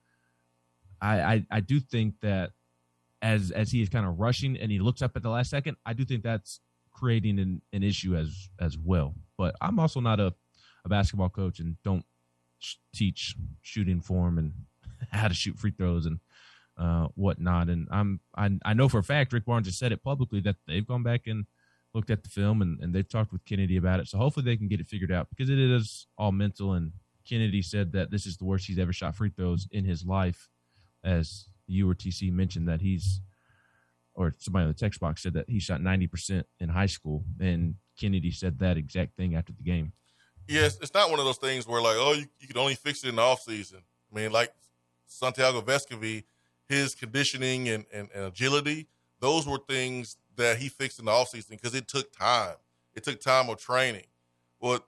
I, 1.01 1.21
I 1.21 1.45
i 1.51 1.59
do 1.61 1.79
think 1.79 2.15
that 2.21 2.51
as 3.23 3.49
as 3.49 3.71
he 3.71 3.81
is 3.81 3.89
kind 3.89 4.05
of 4.05 4.19
rushing 4.19 4.55
and 4.57 4.71
he 4.71 4.77
looks 4.77 5.01
up 5.01 5.15
at 5.15 5.23
the 5.23 5.29
last 5.29 5.49
second 5.49 5.75
i 5.85 5.93
do 5.93 6.05
think 6.05 6.21
that's 6.21 6.59
creating 6.91 7.39
an, 7.39 7.61
an 7.71 7.81
issue 7.81 8.15
as 8.15 8.49
as 8.59 8.77
well 8.77 9.15
but 9.37 9.55
i'm 9.61 9.79
also 9.79 9.99
not 9.99 10.19
a, 10.19 10.31
a 10.85 10.89
basketball 10.89 11.29
coach 11.29 11.59
and 11.59 11.77
don't 11.83 12.05
sh- 12.59 12.75
teach 12.93 13.35
shooting 13.61 13.99
form 13.99 14.37
and 14.37 14.53
how 15.11 15.27
to 15.27 15.33
shoot 15.33 15.57
free 15.57 15.71
throws 15.71 16.05
and 16.05 16.19
uh, 16.77 17.07
whatnot. 17.15 17.69
And 17.69 17.87
I'm 17.91 18.19
I, 18.35 18.51
I 18.65 18.73
know 18.73 18.89
for 18.89 18.99
a 18.99 19.03
fact 19.03 19.33
Rick 19.33 19.45
Barnes 19.45 19.67
has 19.67 19.77
said 19.77 19.91
it 19.91 20.03
publicly 20.03 20.39
that 20.41 20.55
they've 20.67 20.87
gone 20.87 21.03
back 21.03 21.27
and 21.27 21.45
looked 21.93 22.09
at 22.09 22.23
the 22.23 22.29
film 22.29 22.61
and, 22.61 22.79
and 22.79 22.93
they've 22.93 23.07
talked 23.07 23.31
with 23.31 23.45
Kennedy 23.45 23.77
about 23.77 23.99
it. 23.99 24.07
So 24.07 24.17
hopefully 24.17 24.45
they 24.45 24.57
can 24.57 24.67
get 24.67 24.79
it 24.79 24.87
figured 24.87 25.11
out 25.11 25.27
because 25.29 25.49
it 25.49 25.59
is 25.59 26.07
all 26.17 26.31
mental. 26.31 26.73
And 26.73 26.93
Kennedy 27.27 27.61
said 27.61 27.91
that 27.93 28.11
this 28.11 28.25
is 28.25 28.37
the 28.37 28.45
worst 28.45 28.65
he's 28.65 28.79
ever 28.79 28.93
shot 28.93 29.15
free 29.15 29.29
throws 29.29 29.67
in 29.71 29.85
his 29.85 30.03
life, 30.03 30.49
as 31.03 31.47
you 31.67 31.89
or 31.89 31.95
TC 31.95 32.31
mentioned 32.31 32.67
that 32.67 32.81
he's 32.81 33.21
or 34.15 34.35
somebody 34.37 34.63
in 34.63 34.67
the 34.69 34.75
text 34.75 34.99
box 34.99 35.23
said 35.23 35.33
that 35.33 35.49
he 35.49 35.59
shot 35.59 35.81
90% 35.81 36.43
in 36.59 36.69
high 36.69 36.85
school. 36.85 37.23
And 37.39 37.75
Kennedy 37.99 38.31
said 38.31 38.59
that 38.59 38.77
exact 38.77 39.15
thing 39.17 39.35
after 39.35 39.53
the 39.53 39.63
game. 39.63 39.93
Yes, 40.47 40.77
it's 40.81 40.93
not 40.93 41.09
one 41.09 41.19
of 41.19 41.25
those 41.25 41.37
things 41.37 41.67
where 41.67 41.81
like, 41.81 41.95
oh, 41.97 42.13
you, 42.13 42.25
you 42.39 42.47
can 42.47 42.57
only 42.57 42.75
fix 42.75 43.03
it 43.03 43.09
in 43.09 43.15
the 43.15 43.21
off 43.21 43.41
season. 43.41 43.79
I 44.11 44.19
mean, 44.19 44.31
like 44.31 44.53
Santiago 45.07 45.61
Vescovi, 45.61 46.23
his 46.67 46.95
conditioning 46.95 47.69
and, 47.69 47.85
and, 47.93 48.09
and, 48.13 48.25
agility, 48.25 48.87
those 49.19 49.47
were 49.47 49.59
things 49.69 50.17
that 50.35 50.57
he 50.57 50.69
fixed 50.69 50.99
in 50.99 51.05
the 51.05 51.11
offseason 51.11 51.51
because 51.51 51.73
it 51.73 51.87
took 51.87 52.11
time. 52.11 52.55
It 52.93 53.03
took 53.03 53.19
time 53.19 53.49
of 53.49 53.57
training. 53.57 54.05
Well, 54.59 54.79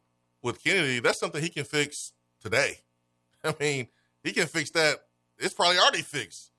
with 0.42 0.64
Kennedy, 0.64 1.00
that's 1.00 1.20
something 1.20 1.42
he 1.42 1.50
can 1.50 1.64
fix 1.64 2.14
today. 2.42 2.80
I 3.44 3.56
mean, 3.60 3.88
he 4.24 4.34
can 4.34 4.48
fix 4.48 4.70
that. 4.72 5.00
It's 5.38 5.54
probably 5.54 5.78
already 5.80 6.02
fixed. 6.02 6.52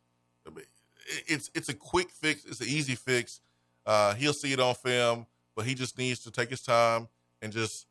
It's 1.26 1.50
it's 1.54 1.68
a 1.68 1.74
quick 1.74 2.10
fix. 2.10 2.44
It's 2.44 2.60
an 2.60 2.68
easy 2.68 2.94
fix. 2.94 3.40
Uh, 3.84 4.14
he'll 4.14 4.32
see 4.32 4.52
it 4.52 4.60
on 4.60 4.74
film, 4.74 5.26
but 5.54 5.64
he 5.64 5.74
just 5.74 5.96
needs 5.96 6.20
to 6.20 6.30
take 6.30 6.50
his 6.50 6.62
time 6.62 7.08
and 7.40 7.52
just 7.52 7.86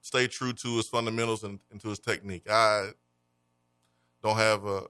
stay 0.00 0.26
true 0.26 0.52
to 0.54 0.76
his 0.76 0.88
fundamentals 0.88 1.44
and, 1.44 1.58
and 1.70 1.80
to 1.80 1.88
his 1.88 1.98
technique. 1.98 2.48
I 2.50 2.90
don't 4.22 4.36
have 4.36 4.64
a, 4.64 4.82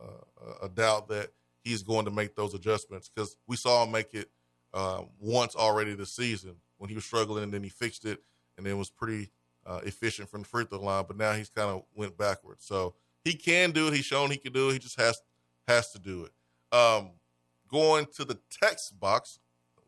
a, 0.00 0.64
a, 0.64 0.68
doubt 0.68 1.08
that 1.08 1.30
he's 1.62 1.82
going 1.82 2.04
to 2.04 2.10
make 2.10 2.34
those 2.34 2.54
adjustments 2.54 3.08
because 3.08 3.36
we 3.46 3.56
saw 3.56 3.84
him 3.84 3.92
make 3.92 4.14
it 4.14 4.28
uh, 4.74 5.02
once 5.20 5.56
already 5.56 5.94
this 5.94 6.12
season 6.12 6.56
when 6.78 6.88
he 6.88 6.94
was 6.94 7.04
struggling 7.04 7.44
and 7.44 7.52
then 7.52 7.62
he 7.62 7.68
fixed 7.68 8.04
it 8.04 8.22
and 8.56 8.66
then 8.66 8.78
was 8.78 8.90
pretty 8.90 9.30
uh, 9.66 9.80
efficient 9.84 10.28
from 10.28 10.42
the 10.42 10.48
free 10.48 10.64
throw 10.64 10.80
line. 10.80 11.04
But 11.06 11.16
now 11.16 11.32
he's 11.32 11.48
kind 11.48 11.70
of 11.70 11.82
went 11.94 12.16
backwards. 12.16 12.64
So 12.64 12.94
he 13.24 13.34
can 13.34 13.72
do 13.72 13.88
it. 13.88 13.94
He's 13.94 14.04
shown 14.04 14.30
he 14.30 14.36
can 14.36 14.52
do 14.52 14.70
it. 14.70 14.74
He 14.74 14.78
just 14.78 14.98
has 15.00 15.20
has 15.68 15.90
to 15.92 15.98
do 15.98 16.24
it. 16.24 16.76
Um, 16.76 17.10
going 17.70 18.06
to 18.16 18.24
the 18.24 18.38
text 18.50 18.98
box, 18.98 19.38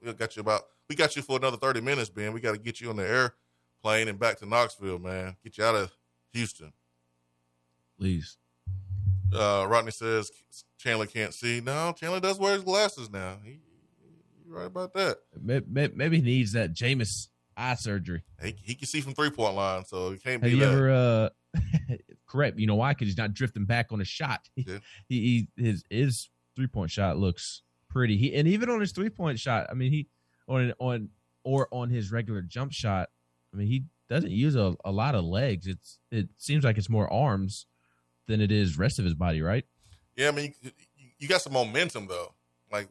we 0.04 0.12
got 0.12 0.36
you 0.36 0.40
about 0.40 0.62
we 0.88 0.96
got 0.96 1.16
you 1.16 1.22
for 1.22 1.36
another 1.36 1.56
thirty 1.56 1.80
minutes, 1.80 2.10
Ben. 2.10 2.32
We 2.32 2.40
got 2.40 2.52
to 2.52 2.58
get 2.58 2.80
you 2.80 2.90
on 2.90 2.96
the 2.96 3.06
airplane 3.82 4.08
and 4.08 4.18
back 4.18 4.38
to 4.38 4.46
Knoxville, 4.46 4.98
man. 4.98 5.36
Get 5.44 5.58
you 5.58 5.64
out 5.64 5.74
of 5.74 5.92
Houston. 6.32 6.72
Please. 7.98 8.36
Uh, 9.34 9.66
Rodney 9.68 9.90
says 9.90 10.30
Chandler 10.78 11.06
can't 11.06 11.34
see. 11.34 11.60
No, 11.60 11.92
Chandler 11.98 12.20
does 12.20 12.38
wear 12.38 12.54
his 12.54 12.62
glasses 12.62 13.10
now. 13.10 13.36
He, 13.44 13.58
you're 14.46 14.56
right 14.56 14.66
about 14.66 14.94
that. 14.94 15.18
Maybe 15.40 16.16
he 16.16 16.22
needs 16.22 16.52
that 16.52 16.72
Jameis 16.72 17.28
eye 17.56 17.74
surgery. 17.74 18.22
He, 18.42 18.54
he 18.62 18.74
can 18.74 18.86
see 18.86 19.00
from 19.02 19.12
three 19.14 19.30
point 19.30 19.54
line, 19.54 19.84
so 19.84 20.12
he 20.12 20.16
can't 20.18 20.42
Have 20.42 20.50
be. 20.50 20.56
you 20.56 20.60
that. 20.64 20.72
ever? 20.72 20.90
Uh, 20.90 21.28
correct. 22.28 22.58
You 22.58 22.66
know 22.66 22.74
why? 22.76 22.92
Because 22.92 23.08
he's 23.08 23.16
not 23.16 23.34
drifting 23.34 23.64
back 23.64 23.92
on 23.92 24.00
a 24.00 24.04
shot. 24.04 24.48
Yeah. 24.56 24.78
He, 25.08 25.48
he 25.56 25.62
his 25.64 25.84
his 25.88 26.28
three 26.56 26.66
point 26.66 26.90
shot 26.90 27.18
looks 27.18 27.62
pretty. 27.88 28.16
He 28.16 28.34
and 28.34 28.46
even 28.46 28.70
on 28.70 28.80
his 28.80 28.92
three 28.92 29.10
point 29.10 29.38
shot, 29.38 29.66
I 29.70 29.74
mean, 29.74 29.90
he 29.90 30.08
on 30.46 30.72
on 30.78 31.08
or 31.44 31.68
on 31.72 31.90
his 31.90 32.12
regular 32.12 32.42
jump 32.42 32.72
shot. 32.72 33.08
I 33.52 33.56
mean, 33.56 33.68
he 33.68 33.84
doesn't 34.08 34.30
use 34.30 34.56
a, 34.56 34.74
a 34.84 34.90
lot 34.90 35.14
of 35.14 35.24
legs. 35.24 35.66
It's 35.66 35.98
it 36.10 36.28
seems 36.36 36.64
like 36.64 36.78
it's 36.78 36.88
more 36.88 37.10
arms 37.12 37.66
than 38.26 38.40
it 38.40 38.52
is 38.52 38.78
rest 38.78 38.98
of 38.98 39.04
his 39.04 39.14
body, 39.14 39.40
right? 39.40 39.64
Yeah, 40.16 40.28
I 40.28 40.32
mean, 40.32 40.54
you, 40.60 40.70
you 41.18 41.28
got 41.28 41.40
some 41.40 41.52
momentum 41.52 42.06
though. 42.08 42.34
Like 42.70 42.88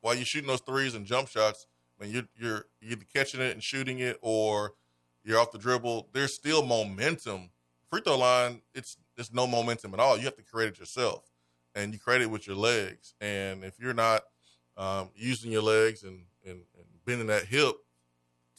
while 0.00 0.14
you're 0.14 0.24
shooting 0.24 0.48
those 0.48 0.60
threes 0.60 0.94
and 0.94 1.06
jump 1.06 1.28
shots, 1.28 1.66
I 2.00 2.04
mean, 2.04 2.12
you're 2.14 2.28
you're 2.36 2.66
you're 2.80 2.92
either 2.92 3.06
catching 3.12 3.40
it 3.40 3.52
and 3.52 3.62
shooting 3.62 3.98
it, 4.00 4.18
or 4.20 4.74
you're 5.24 5.38
off 5.38 5.52
the 5.52 5.58
dribble. 5.58 6.08
There's 6.12 6.34
still 6.34 6.64
momentum. 6.64 7.50
Free 7.92 8.00
throw 8.00 8.16
line, 8.16 8.62
it's 8.74 8.96
it's 9.18 9.34
no 9.34 9.46
momentum 9.46 9.92
at 9.92 10.00
all. 10.00 10.16
You 10.16 10.24
have 10.24 10.36
to 10.36 10.42
create 10.42 10.70
it 10.70 10.78
yourself, 10.78 11.30
and 11.74 11.92
you 11.92 11.98
create 11.98 12.22
it 12.22 12.30
with 12.30 12.46
your 12.46 12.56
legs. 12.56 13.12
And 13.20 13.62
if 13.64 13.78
you're 13.78 13.92
not 13.92 14.22
um, 14.78 15.10
using 15.14 15.52
your 15.52 15.60
legs 15.60 16.02
and, 16.02 16.22
and, 16.42 16.62
and 16.74 16.86
bending 17.04 17.26
that 17.26 17.44
hip 17.44 17.74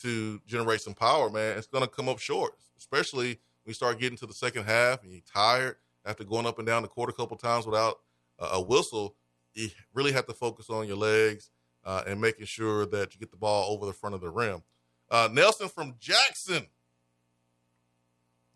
to 0.04 0.40
generate 0.46 0.82
some 0.82 0.94
power, 0.94 1.32
man, 1.32 1.58
it's 1.58 1.66
going 1.66 1.84
to 1.84 1.90
come 1.90 2.08
up 2.08 2.20
short, 2.20 2.54
especially 2.78 3.40
we 3.66 3.74
start 3.74 4.00
getting 4.00 4.20
to 4.20 4.28
the 4.28 4.36
second 4.36 4.66
half 4.66 5.02
and 5.02 5.12
you're 5.12 5.22
tired 5.34 5.78
after 6.06 6.24
going 6.24 6.46
up 6.46 6.60
and 6.60 6.68
down 6.68 6.84
the 6.84 6.88
court 6.88 7.10
a 7.10 7.14
couple 7.14 7.36
times 7.36 7.66
without 7.66 8.02
a 8.38 8.62
whistle, 8.62 9.16
you 9.56 9.70
really 9.96 10.12
have 10.12 10.28
to 10.28 10.34
focus 10.34 10.70
on 10.70 10.86
your 10.86 10.98
legs 10.98 11.50
uh, 11.86 12.04
and 12.06 12.22
making 12.22 12.46
sure 12.46 12.86
that 12.86 13.16
you 13.16 13.20
get 13.20 13.32
the 13.32 13.38
ball 13.38 13.74
over 13.74 13.88
the 13.88 13.94
front 13.94 14.14
of 14.14 14.22
the 14.22 14.30
rim. 14.30 14.62
Uh, 15.10 15.28
Nelson 15.32 15.70
from 15.70 15.96
Jackson. 16.00 16.68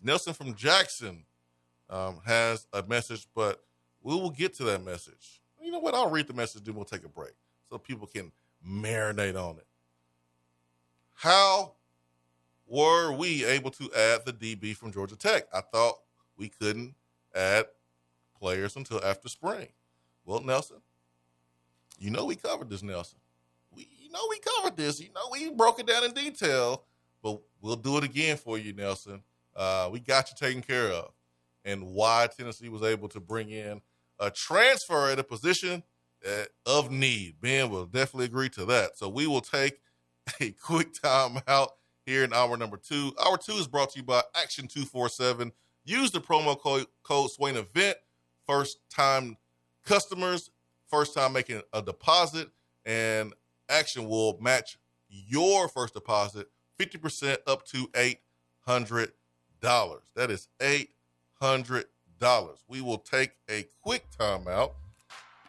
Nelson 0.01 0.33
from 0.33 0.53
Jackson 0.55 1.23
um, 1.89 2.19
has 2.25 2.67
a 2.73 2.83
message, 2.83 3.27
but 3.35 3.63
we 4.01 4.13
will 4.13 4.29
get 4.29 4.53
to 4.55 4.63
that 4.65 4.83
message. 4.83 5.41
You 5.61 5.71
know 5.71 5.79
what? 5.79 5.93
I'll 5.93 6.09
read 6.09 6.27
the 6.27 6.33
message, 6.33 6.63
then 6.63 6.75
we'll 6.75 6.85
take 6.85 7.03
a 7.03 7.09
break 7.09 7.33
so 7.69 7.77
people 7.77 8.07
can 8.07 8.31
marinate 8.65 9.35
on 9.35 9.57
it. 9.57 9.67
How 11.13 11.73
were 12.67 13.11
we 13.11 13.43
able 13.45 13.71
to 13.71 13.89
add 13.95 14.25
the 14.25 14.33
DB 14.33 14.75
from 14.75 14.91
Georgia 14.91 15.15
Tech? 15.15 15.47
I 15.53 15.61
thought 15.61 15.95
we 16.37 16.49
couldn't 16.49 16.93
add 17.33 17.65
players 18.39 18.75
until 18.75 19.03
after 19.03 19.29
spring. 19.29 19.67
Well, 20.25 20.41
Nelson, 20.41 20.77
you 21.97 22.11
know 22.11 22.25
we 22.25 22.35
covered 22.35 22.69
this, 22.69 22.83
Nelson. 22.83 23.19
We 23.75 23.87
you 23.99 24.11
know 24.11 24.25
we 24.29 24.39
covered 24.39 24.77
this. 24.77 24.99
You 24.99 25.09
know 25.15 25.27
we 25.31 25.49
broke 25.49 25.79
it 25.79 25.87
down 25.87 26.03
in 26.03 26.11
detail, 26.11 26.83
but 27.23 27.39
we'll 27.61 27.75
do 27.75 27.97
it 27.97 28.03
again 28.03 28.37
for 28.37 28.57
you, 28.57 28.73
Nelson. 28.73 29.23
Uh, 29.57 29.89
we 29.91 29.99
got 29.99 30.29
you 30.29 30.37
taken 30.37 30.61
care 30.61 30.91
of, 30.91 31.11
and 31.65 31.83
why 31.87 32.29
Tennessee 32.37 32.69
was 32.69 32.83
able 32.83 33.09
to 33.09 33.19
bring 33.19 33.49
in 33.49 33.81
a 34.19 34.31
transfer 34.31 35.09
at 35.09 35.19
a 35.19 35.23
position 35.23 35.83
of 36.65 36.91
need. 36.91 37.35
Ben 37.41 37.69
will 37.69 37.85
definitely 37.85 38.25
agree 38.25 38.49
to 38.49 38.65
that. 38.65 38.97
So 38.97 39.09
we 39.09 39.27
will 39.27 39.41
take 39.41 39.79
a 40.41 40.51
quick 40.51 40.93
time 40.93 41.39
out 41.47 41.71
here 42.05 42.23
in 42.23 42.33
hour 42.33 42.57
number 42.57 42.77
two. 42.77 43.13
Hour 43.23 43.37
two 43.37 43.53
is 43.53 43.67
brought 43.67 43.91
to 43.91 43.99
you 43.99 44.03
by 44.03 44.21
Action 44.35 44.67
247. 44.67 45.51
Use 45.85 46.11
the 46.11 46.19
promo 46.19 46.59
code, 46.59 46.85
code 47.03 47.31
Swain 47.31 47.55
Event. 47.55 47.97
First 48.45 48.79
time 48.89 49.37
customers, 49.85 50.51
first 50.89 51.13
time 51.13 51.33
making 51.33 51.61
a 51.73 51.81
deposit, 51.81 52.49
and 52.85 53.33
Action 53.69 54.07
will 54.07 54.37
match 54.39 54.77
your 55.09 55.67
first 55.67 55.93
deposit 55.93 56.47
50% 56.79 57.37
up 57.45 57.65
to 57.65 57.89
$800. 58.67 59.11
That 59.61 60.31
is 60.31 60.47
$800. 60.59 61.85
We 62.67 62.81
will 62.81 62.97
take 62.97 63.31
a 63.49 63.65
quick 63.81 64.05
timeout 64.17 64.71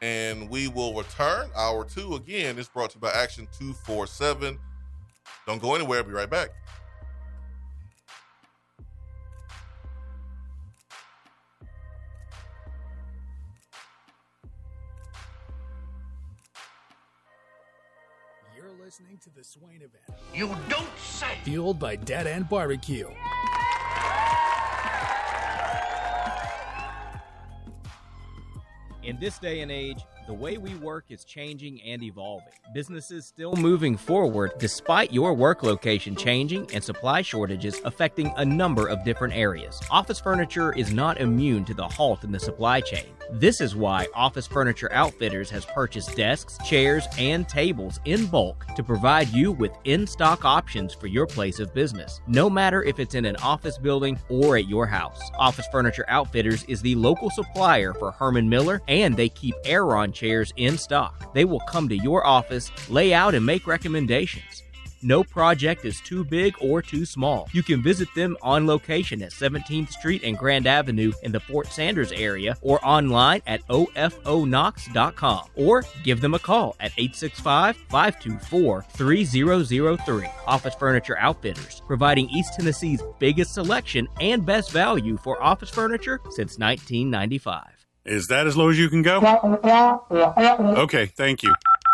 and 0.01 0.49
we 0.49 0.69
will 0.69 0.95
return. 0.95 1.51
Hour 1.57 1.85
two 1.85 2.15
again 2.15 2.59
is 2.59 2.69
brought 2.69 2.91
to 2.91 2.97
you 2.97 3.01
by 3.01 3.13
Action 3.13 3.49
247. 3.59 4.59
Don't 5.47 5.61
go 5.63 5.75
anywhere. 5.75 5.99
I'll 5.99 6.05
be 6.05 6.13
right 6.13 6.29
back. 6.29 6.51
You're 18.55 18.71
listening 18.85 19.19
to 19.25 19.31
the 19.35 19.43
Swain 19.43 19.77
event. 19.77 20.21
You 20.35 20.55
don't 20.69 20.87
say. 20.99 21.39
Fueled 21.45 21.79
by 21.79 21.97
Dead 21.97 22.27
End 22.27 22.49
Barbecue. 22.49 23.09
In 29.09 29.19
this 29.19 29.39
day 29.39 29.61
and 29.61 29.73
age, 29.73 30.05
the 30.29 30.35
way 30.35 30.59
we 30.59 30.75
work 30.75 31.07
is 31.09 31.25
changing 31.25 31.81
and 31.81 32.03
evolving. 32.03 32.53
Businesses 32.75 33.25
still 33.25 33.57
moving 33.57 33.97
forward 33.97 34.53
despite 34.59 35.11
your 35.11 35.33
work 35.33 35.63
location 35.63 36.15
changing 36.15 36.69
and 36.75 36.85
supply 36.85 37.23
shortages 37.23 37.81
affecting 37.87 38.31
a 38.37 38.45
number 38.45 38.87
of 38.89 39.03
different 39.05 39.35
areas. 39.35 39.81
Office 39.91 40.21
furniture 40.21 40.75
is 40.75 40.93
not 40.93 41.19
immune 41.19 41.65
to 41.65 41.73
the 41.73 41.89
halt 41.89 42.25
in 42.25 42.31
the 42.31 42.39
supply 42.39 42.79
chain. 42.79 43.07
This 43.31 43.61
is 43.61 43.77
why 43.77 44.07
Office 44.15 44.47
Furniture 44.47 44.91
Outfitters 44.93 45.51
has 45.51 45.67
purchased 45.67 46.17
desks, 46.17 46.57
chairs, 46.67 47.07
and 47.19 47.47
tables 47.47 48.01
in 48.07 48.25
bulk 48.27 48.67
to 48.75 48.83
provide 48.83 49.29
you 49.29 49.53
with 49.53 49.73
in 49.85 50.07
stock 50.07 50.47
options 50.47 50.95
for 50.95 51.09
your 51.09 51.27
place 51.27 51.59
of 51.59 51.75
business, 51.75 52.23
no 52.27 52.49
matter 52.49 52.83
if 52.85 52.99
it's 52.99 53.15
in 53.15 53.27
an 53.27 53.37
office 53.37 53.77
building 53.77 54.19
or 54.31 54.57
at 54.57 54.67
your 54.67 54.87
house. 54.87 55.21
Office 55.39 55.67
Furniture 55.71 56.07
Outfitters 56.09 56.65
is 56.65 56.81
the 56.81 56.95
local 56.95 57.29
supplier 57.29 57.93
for 57.93 58.11
Herman 58.13 58.49
Miller, 58.49 58.81
and 58.89 59.15
they 59.15 59.29
keep 59.29 59.55
Aeron 59.65 60.13
chairs 60.19 60.53
in 60.57 60.77
stock. 60.77 61.33
They 61.35 61.45
will 61.45 61.61
come 61.61 61.89
to 61.89 61.97
your 61.97 62.27
office, 62.27 62.71
lay 62.91 63.15
out, 63.15 63.35
and 63.35 63.47
make 63.47 63.67
recommendations. 63.67 64.65
No 65.03 65.23
project 65.23 65.85
is 65.85 66.01
too 66.01 66.25
big 66.25 66.57
or 66.61 66.83
too 66.83 67.05
small. 67.05 67.49
You 67.53 67.63
can 67.63 67.83
visit 67.83 68.09
them 68.15 68.37
on 68.43 68.67
location 68.67 69.23
at 69.23 69.31
17th 69.31 69.91
Street 69.91 70.23
and 70.25 70.37
Grand 70.37 70.67
Avenue 70.67 71.13
in 71.23 71.31
the 71.31 71.39
Fort 71.39 71.69
Sanders 71.69 72.11
area 72.11 72.57
or 72.63 72.85
online 72.85 73.43
at 73.47 73.67
ofoknox.com 73.69 75.45
or 75.55 75.85
give 76.03 76.21
them 76.21 76.35
a 76.35 76.39
call 76.39 76.75
at 76.81 76.93
865 76.97 77.77
524 77.77 78.83
3003. 78.83 80.27
Office 80.47 80.75
Furniture 80.75 81.19
Outfitters, 81.19 81.83
providing 81.87 82.29
East 82.31 82.55
Tennessee's 82.55 83.03
biggest 83.21 83.55
selection 83.55 84.09
and 84.21 84.45
best 84.45 84.73
value 84.73 85.17
for 85.19 85.41
office 85.41 85.71
furniture 85.71 86.21
since 86.31 86.59
1995. 86.59 87.78
Is 88.09 88.29
that 88.29 88.47
as 88.47 88.57
low 88.57 88.71
as 88.71 88.79
you 88.79 88.89
can 88.89 89.03
go? 89.03 89.21
Okay, 90.83 91.07
thank 91.07 91.43
you. 91.43 91.55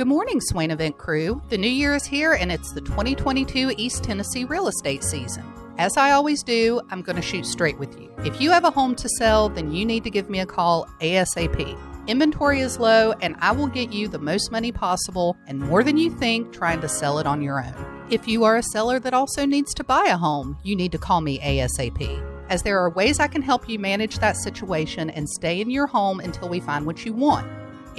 Good 0.00 0.08
morning, 0.08 0.40
Swain 0.40 0.70
Event 0.70 0.96
crew. 0.96 1.42
The 1.50 1.58
new 1.58 1.68
year 1.68 1.94
is 1.94 2.06
here 2.06 2.32
and 2.32 2.50
it's 2.50 2.72
the 2.72 2.80
2022 2.80 3.74
East 3.76 4.02
Tennessee 4.02 4.46
real 4.46 4.66
estate 4.66 5.04
season. 5.04 5.44
As 5.76 5.98
I 5.98 6.12
always 6.12 6.42
do, 6.42 6.80
I'm 6.88 7.02
going 7.02 7.16
to 7.16 7.22
shoot 7.22 7.44
straight 7.44 7.78
with 7.78 8.00
you. 8.00 8.10
If 8.24 8.40
you 8.40 8.50
have 8.50 8.64
a 8.64 8.70
home 8.70 8.94
to 8.94 9.06
sell, 9.18 9.50
then 9.50 9.74
you 9.74 9.84
need 9.84 10.02
to 10.04 10.10
give 10.10 10.30
me 10.30 10.40
a 10.40 10.46
call 10.46 10.86
ASAP. 11.02 11.78
Inventory 12.06 12.60
is 12.60 12.80
low, 12.80 13.12
and 13.20 13.36
I 13.40 13.52
will 13.52 13.66
get 13.66 13.92
you 13.92 14.08
the 14.08 14.18
most 14.18 14.50
money 14.50 14.72
possible 14.72 15.36
and 15.46 15.58
more 15.58 15.84
than 15.84 15.98
you 15.98 16.10
think 16.10 16.50
trying 16.50 16.80
to 16.80 16.88
sell 16.88 17.18
it 17.18 17.26
on 17.26 17.42
your 17.42 17.62
own. 17.62 18.06
If 18.08 18.26
you 18.26 18.44
are 18.44 18.56
a 18.56 18.62
seller 18.62 19.00
that 19.00 19.12
also 19.12 19.44
needs 19.44 19.74
to 19.74 19.84
buy 19.84 20.06
a 20.06 20.16
home, 20.16 20.56
you 20.62 20.76
need 20.76 20.92
to 20.92 20.98
call 20.98 21.20
me 21.20 21.40
ASAP, 21.40 22.46
as 22.48 22.62
there 22.62 22.78
are 22.78 22.88
ways 22.88 23.20
I 23.20 23.28
can 23.28 23.42
help 23.42 23.68
you 23.68 23.78
manage 23.78 24.18
that 24.20 24.38
situation 24.38 25.10
and 25.10 25.28
stay 25.28 25.60
in 25.60 25.68
your 25.68 25.86
home 25.86 26.20
until 26.20 26.48
we 26.48 26.58
find 26.58 26.86
what 26.86 27.04
you 27.04 27.12
want. 27.12 27.46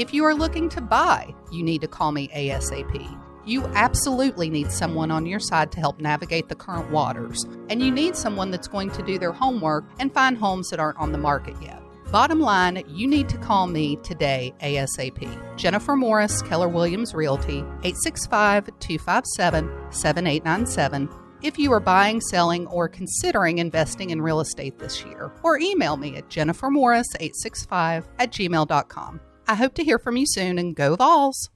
If 0.02 0.16
you 0.16 0.26
are 0.26 0.34
looking 0.34 0.68
to 0.70 0.82
buy, 0.82 1.32
you 1.52 1.62
need 1.62 1.82
to 1.82 1.88
call 1.88 2.12
me 2.12 2.28
ASAP. 2.30 3.20
You 3.46 3.68
absolutely 3.76 4.50
need 4.50 4.72
someone 4.72 5.12
on 5.12 5.28
your 5.28 5.40
side 5.40 5.72
to 5.74 5.80
help 5.80 6.00
navigate 6.00 6.50
the 6.50 6.56
current 6.56 6.90
waters, 6.90 7.46
and 7.70 7.84
you 7.84 7.92
need 7.92 8.16
someone 8.16 8.50
that's 8.50 8.68
going 8.68 8.90
to 8.94 9.04
do 9.04 9.20
their 9.20 9.32
homework 9.32 9.84
and 10.00 10.12
find 10.12 10.40
homes 10.40 10.70
that 10.70 10.80
aren't 10.80 10.98
on 10.98 11.12
the 11.12 11.20
market 11.20 11.54
yet. 11.62 11.84
Bottom 12.12 12.40
line, 12.40 12.84
you 12.88 13.06
need 13.06 13.30
to 13.30 13.38
call 13.38 13.68
me 13.68 13.96
today 13.98 14.56
ASAP. 14.64 15.56
Jennifer 15.56 15.96
Morris, 15.96 16.42
Keller 16.42 16.68
Williams 16.68 17.14
Realty, 17.14 17.60
865 17.84 18.72
257 18.80 19.70
7897. 19.92 21.10
If 21.44 21.60
you 21.60 21.72
are 21.74 21.80
buying, 21.80 22.22
selling, 22.22 22.66
or 22.66 22.90
considering 22.90 23.60
investing 23.60 24.10
in 24.10 24.20
real 24.20 24.40
estate 24.40 24.80
this 24.80 25.06
year, 25.06 25.32
or 25.44 25.60
email 25.60 25.96
me 25.96 26.16
at 26.16 26.28
jennifermorris865 26.30 28.04
at 28.18 28.32
gmail.com. 28.32 29.22
I 29.52 29.56
hope 29.56 29.74
to 29.74 29.84
hear 29.84 30.00
from 30.00 30.16
you 30.16 30.26
soon 30.26 30.58
and 30.58 30.74
go 30.74 30.96
Vols. 30.96 31.50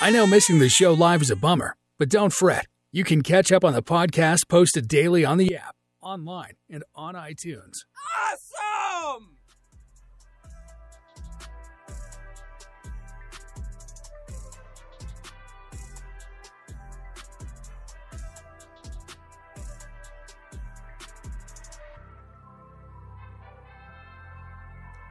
I 0.00 0.10
know 0.12 0.24
missing 0.24 0.60
the 0.60 0.68
show 0.68 0.92
live 0.92 1.20
is 1.20 1.30
a 1.30 1.36
bummer, 1.36 1.74
but 1.98 2.08
don't 2.08 2.32
fret. 2.32 2.66
You 2.92 3.02
can 3.02 3.22
catch 3.22 3.50
up 3.50 3.64
on 3.64 3.72
the 3.72 3.82
podcast 3.82 4.48
posted 4.48 4.86
daily 4.86 5.24
on 5.24 5.36
the 5.36 5.56
app, 5.56 5.74
online, 6.00 6.52
and 6.70 6.84
on 6.94 7.16
iTunes. 7.16 7.78
Awesome! 8.30 9.37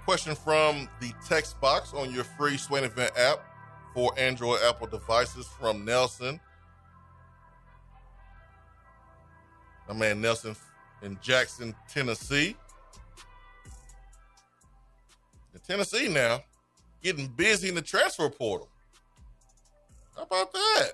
Question 0.08 0.36
from 0.36 0.88
the 1.02 1.12
text 1.28 1.60
box 1.60 1.93
on 1.93 2.13
your 2.13 2.24
free 2.24 2.56
Swain 2.56 2.86
Event 2.86 3.12
app 3.17 3.39
for 3.93 4.17
Android 4.17 4.62
Apple 4.63 4.88
devices 4.88 5.46
from 5.60 5.84
Nelson. 5.84 6.39
My 9.89 9.93
man 9.93 10.22
Nelson 10.22 10.56
in 11.02 11.20
Jackson, 11.22 11.76
Tennessee. 11.89 12.56
In 15.54 15.60
Tennessee 15.67 16.08
now, 16.08 16.39
getting 17.04 17.28
busy 17.28 17.67
in 17.67 17.76
the 17.76 17.82
transfer 17.82 18.30
portal. 18.30 18.70
How 20.15 20.24
about 20.24 20.54
that? 20.54 20.91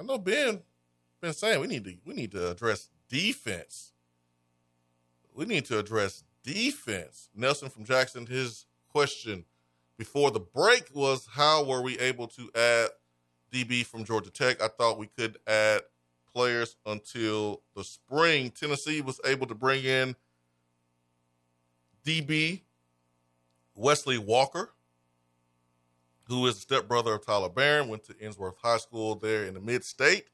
I 0.00 0.04
know 0.04 0.16
Ben 0.16 0.62
been 1.20 1.34
saying 1.34 1.60
we 1.60 1.66
need 1.66 1.84
to 1.84 1.94
we 2.06 2.14
need 2.14 2.32
to 2.32 2.50
address 2.50 2.88
defense. 3.10 3.92
We 5.34 5.44
need 5.44 5.66
to 5.66 5.78
address 5.78 6.24
defense. 6.54 7.28
Nelson 7.34 7.68
from 7.68 7.84
Jackson, 7.84 8.26
his 8.26 8.66
question 8.90 9.44
before 9.98 10.30
the 10.30 10.40
break 10.40 10.88
was 10.94 11.28
how 11.30 11.64
were 11.64 11.82
we 11.82 11.98
able 11.98 12.26
to 12.28 12.50
add 12.54 12.88
DB 13.52 13.84
from 13.84 14.04
Georgia 14.04 14.30
Tech? 14.30 14.62
I 14.62 14.68
thought 14.68 14.98
we 14.98 15.08
could 15.08 15.38
add 15.46 15.82
players 16.32 16.76
until 16.86 17.62
the 17.74 17.84
spring. 17.84 18.50
Tennessee 18.50 19.00
was 19.00 19.20
able 19.24 19.46
to 19.46 19.54
bring 19.54 19.84
in 19.84 20.14
DB 22.04 22.62
Wesley 23.74 24.18
Walker, 24.18 24.72
who 26.28 26.46
is 26.46 26.54
the 26.54 26.60
stepbrother 26.60 27.14
of 27.14 27.26
Tyler 27.26 27.48
Baron, 27.48 27.88
went 27.88 28.04
to 28.04 28.14
Ensworth 28.14 28.56
High 28.62 28.78
School 28.78 29.16
there 29.16 29.44
in 29.44 29.54
the 29.54 29.60
mid 29.60 29.84
state. 29.84 30.26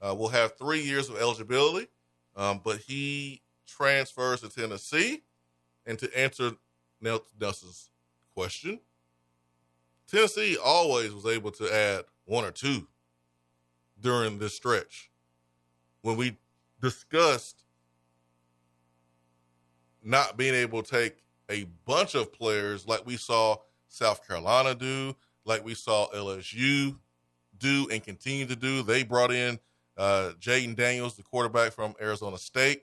Uh, 0.00 0.14
will 0.14 0.28
have 0.28 0.58
three 0.58 0.82
years 0.82 1.08
of 1.08 1.16
eligibility, 1.16 1.88
um, 2.36 2.60
but 2.62 2.78
he 2.78 3.40
transfers 3.66 4.42
to 4.42 4.48
Tennessee. 4.48 5.22
And 5.86 5.98
to 6.00 6.18
answer 6.18 6.52
Nelson's 7.00 7.90
question, 8.34 8.80
Tennessee 10.10 10.56
always 10.62 11.12
was 11.12 11.26
able 11.26 11.50
to 11.52 11.72
add 11.72 12.04
one 12.24 12.44
or 12.44 12.50
two 12.50 12.86
during 14.00 14.38
this 14.38 14.54
stretch. 14.54 15.10
When 16.02 16.16
we 16.16 16.36
discussed 16.80 17.64
not 20.02 20.36
being 20.36 20.54
able 20.54 20.82
to 20.82 20.90
take 20.90 21.24
a 21.50 21.64
bunch 21.84 22.14
of 22.14 22.32
players 22.32 22.86
like 22.86 23.06
we 23.06 23.16
saw 23.16 23.56
South 23.88 24.26
Carolina 24.26 24.74
do, 24.74 25.14
like 25.44 25.64
we 25.64 25.74
saw 25.74 26.08
LSU 26.14 26.96
do 27.58 27.88
and 27.90 28.02
continue 28.02 28.46
to 28.46 28.56
do, 28.56 28.82
they 28.82 29.02
brought 29.02 29.32
in 29.32 29.58
uh, 29.96 30.32
Jayden 30.38 30.76
Daniels, 30.76 31.14
the 31.14 31.22
quarterback 31.22 31.72
from 31.72 31.94
Arizona 32.00 32.38
State. 32.38 32.82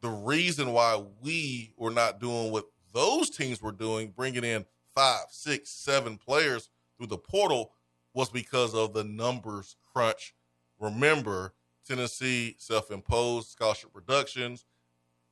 The 0.00 0.08
reason 0.08 0.72
why 0.72 1.02
we 1.22 1.72
were 1.76 1.90
not 1.90 2.20
doing 2.20 2.50
what 2.50 2.66
those 2.92 3.30
teams 3.30 3.60
were 3.60 3.72
doing, 3.72 4.12
bringing 4.16 4.44
in 4.44 4.64
five, 4.94 5.26
six, 5.30 5.70
seven 5.70 6.16
players 6.16 6.70
through 6.96 7.08
the 7.08 7.18
portal, 7.18 7.72
was 8.14 8.28
because 8.28 8.74
of 8.74 8.92
the 8.92 9.04
numbers 9.04 9.76
crunch. 9.92 10.34
Remember, 10.78 11.54
Tennessee 11.86 12.56
self 12.58 12.90
imposed 12.90 13.48
scholarship 13.48 13.90
reductions 13.94 14.64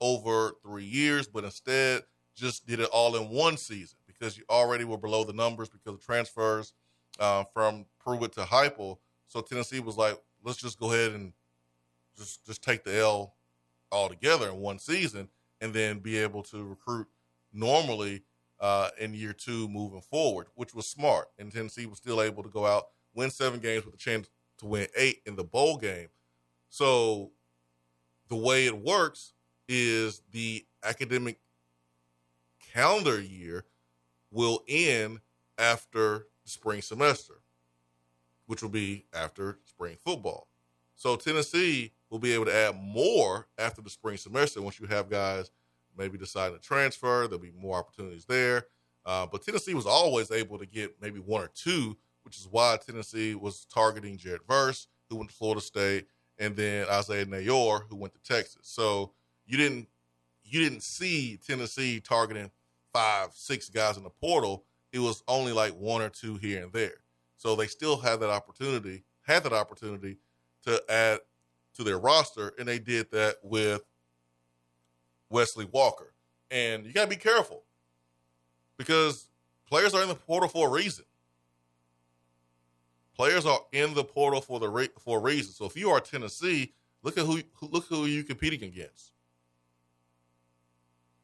over 0.01 0.53
three 0.62 0.85
years, 0.85 1.27
but 1.27 1.45
instead 1.45 2.03
just 2.35 2.66
did 2.66 2.81
it 2.81 2.89
all 2.93 3.16
in 3.16 3.31
one 3.31 3.57
season 3.57 3.99
because 4.07 4.37
you 4.37 4.45
already 4.49 4.85
were 4.85 4.99
below 4.99 5.25
the 5.25 5.33
numbers 5.33 5.69
because 5.69 5.95
of 5.95 6.05
transfers 6.05 6.73
uh, 7.19 7.45
from 7.53 7.85
Pruitt 7.99 8.33
to 8.33 8.43
Heupel. 8.43 8.99
So 9.27 9.41
Tennessee 9.41 9.81
was 9.81 9.97
like, 9.97 10.21
let's 10.45 10.59
just 10.59 10.79
go 10.79 10.93
ahead 10.93 11.12
and 11.12 11.33
just 12.16 12.45
just 12.47 12.62
take 12.62 12.85
the 12.85 12.97
L 12.99 13.35
altogether 13.91 14.49
in 14.49 14.57
one 14.57 14.78
season, 14.78 15.28
and 15.61 15.74
then 15.74 15.99
be 15.99 16.18
able 16.18 16.43
to 16.45 16.64
recruit 16.64 17.07
normally 17.53 18.22
uh, 18.61 18.91
in 18.99 19.14
year 19.14 19.32
two 19.32 19.68
moving 19.68 20.01
forward, 20.01 20.47
which 20.55 20.74
was 20.74 20.86
smart. 20.86 21.28
And 21.39 21.53
Tennessee 21.53 21.86
was 21.86 21.99
still 21.99 22.22
able 22.22 22.43
to 22.43 22.49
go 22.49 22.66
out, 22.66 22.89
win 23.14 23.30
seven 23.30 23.61
games 23.61 23.84
with 23.84 23.95
a 23.95 23.99
chance 23.99 24.28
to 24.59 24.66
win 24.66 24.86
eight 24.97 25.22
in 25.26 25.36
the 25.36 25.45
bowl 25.45 25.76
game. 25.76 26.09
So 26.68 27.30
the 28.28 28.36
way 28.36 28.66
it 28.66 28.76
works 28.76 29.32
is 29.68 30.22
the 30.32 30.66
academic 30.84 31.39
calendar 32.72 33.20
year 33.20 33.64
will 34.30 34.62
end 34.68 35.20
after 35.59 36.26
the 36.45 36.51
spring 36.51 36.82
semester, 36.82 37.34
which 38.47 38.62
will 38.62 38.68
be 38.68 39.07
after 39.14 39.59
spring 39.64 39.97
football. 40.05 40.49
So 40.95 41.16
Tennessee 41.16 41.93
will 42.11 42.19
be 42.19 42.33
able 42.33 42.47
to 42.47 42.55
add 42.55 42.77
more 42.81 43.47
after 43.59 43.83
the 43.83 43.91
spring 43.91 44.17
semester 44.17 44.63
once 44.63 44.81
you 44.81 44.87
have 44.87 45.11
guys 45.11 45.51
maybe 45.97 46.17
deciding 46.17 46.57
to 46.57 46.63
transfer. 46.63 47.27
There'll 47.27 47.39
be 47.39 47.53
more 47.59 47.77
opportunities 47.79 48.25
there. 48.25 48.67
Uh, 49.05 49.27
but 49.27 49.43
Tennessee 49.43 49.75
was 49.75 49.87
always 49.87 50.31
able 50.31 50.59
to 50.59 50.67
get 50.67 51.01
maybe 51.01 51.19
one 51.19 51.43
or 51.43 51.51
two, 51.55 51.97
which 52.23 52.39
is 52.39 52.47
why 52.51 52.79
Tennessee 52.85 53.35
was 53.35 53.67
targeting 53.67 54.17
Jared 54.17 54.43
Verse, 54.47 54.87
who 55.09 55.17
went 55.17 55.31
to 55.31 55.37
Florida 55.37 55.61
State, 55.61 56.07
and 56.39 56.55
then 56.55 56.87
Isaiah 56.89 57.27
Neyor, 57.27 57.89
who 57.89 57.97
went 57.97 58.15
to 58.15 58.21
Texas. 58.23 58.63
So 58.63 59.13
you 59.47 59.57
didn't 59.57 59.89
you 60.45 60.63
didn't 60.63 60.83
see 60.83 61.39
Tennessee 61.47 62.01
targeting 62.01 62.51
five, 62.93 63.31
six 63.35 63.69
guys 63.69 63.97
in 63.97 64.03
the 64.03 64.11
portal. 64.11 64.65
It 64.93 64.99
was 65.01 65.23
only 65.29 65.53
like 65.53 65.73
one 65.73 66.01
or 66.01 66.09
two 66.09 66.37
here 66.37 66.63
and 66.63 66.73
there. 66.73 67.03
So 67.37 67.55
they 67.55 67.67
still 67.67 67.99
had 67.99 68.21
that 68.21 68.31
opportunity, 68.31 69.05
had 69.23 69.45
that 69.45 69.53
opportunity 69.53 70.17
to 70.65 70.83
add 70.89 71.21
to 71.79 71.85
their 71.85 71.99
roster, 71.99 72.53
and 72.59 72.66
they 72.66 72.79
did 72.79 73.11
that 73.12 73.37
with 73.43 73.83
Wesley 75.31 75.64
Walker. 75.64 76.12
And 76.51 76.85
you 76.85 76.93
got 76.93 77.05
to 77.05 77.09
be 77.09 77.16
careful 77.16 77.62
because 78.76 79.29
players 79.68 79.95
are 79.95 80.03
in 80.03 80.09
the 80.09 80.14
portal 80.14 80.49
for 80.49 80.68
a 80.68 80.70
reason. 80.70 81.05
Players 83.14 83.47
are 83.47 83.61
in 83.72 83.95
the 83.95 84.05
portal 84.05 84.41
for 84.41 84.61
the 84.61 84.91
for 85.01 85.18
a 85.18 85.20
reason. 85.20 85.53
So 85.53 85.64
if 85.66 85.76
you 85.76 85.91
are 85.91 86.01
Tennessee, 86.01 86.72
look 87.03 87.16
at 87.16 87.26
who 87.26 87.43
look 87.62 87.87
who 87.87 88.07
you 88.07 88.24
competing 88.24 88.62
against. 88.62 89.12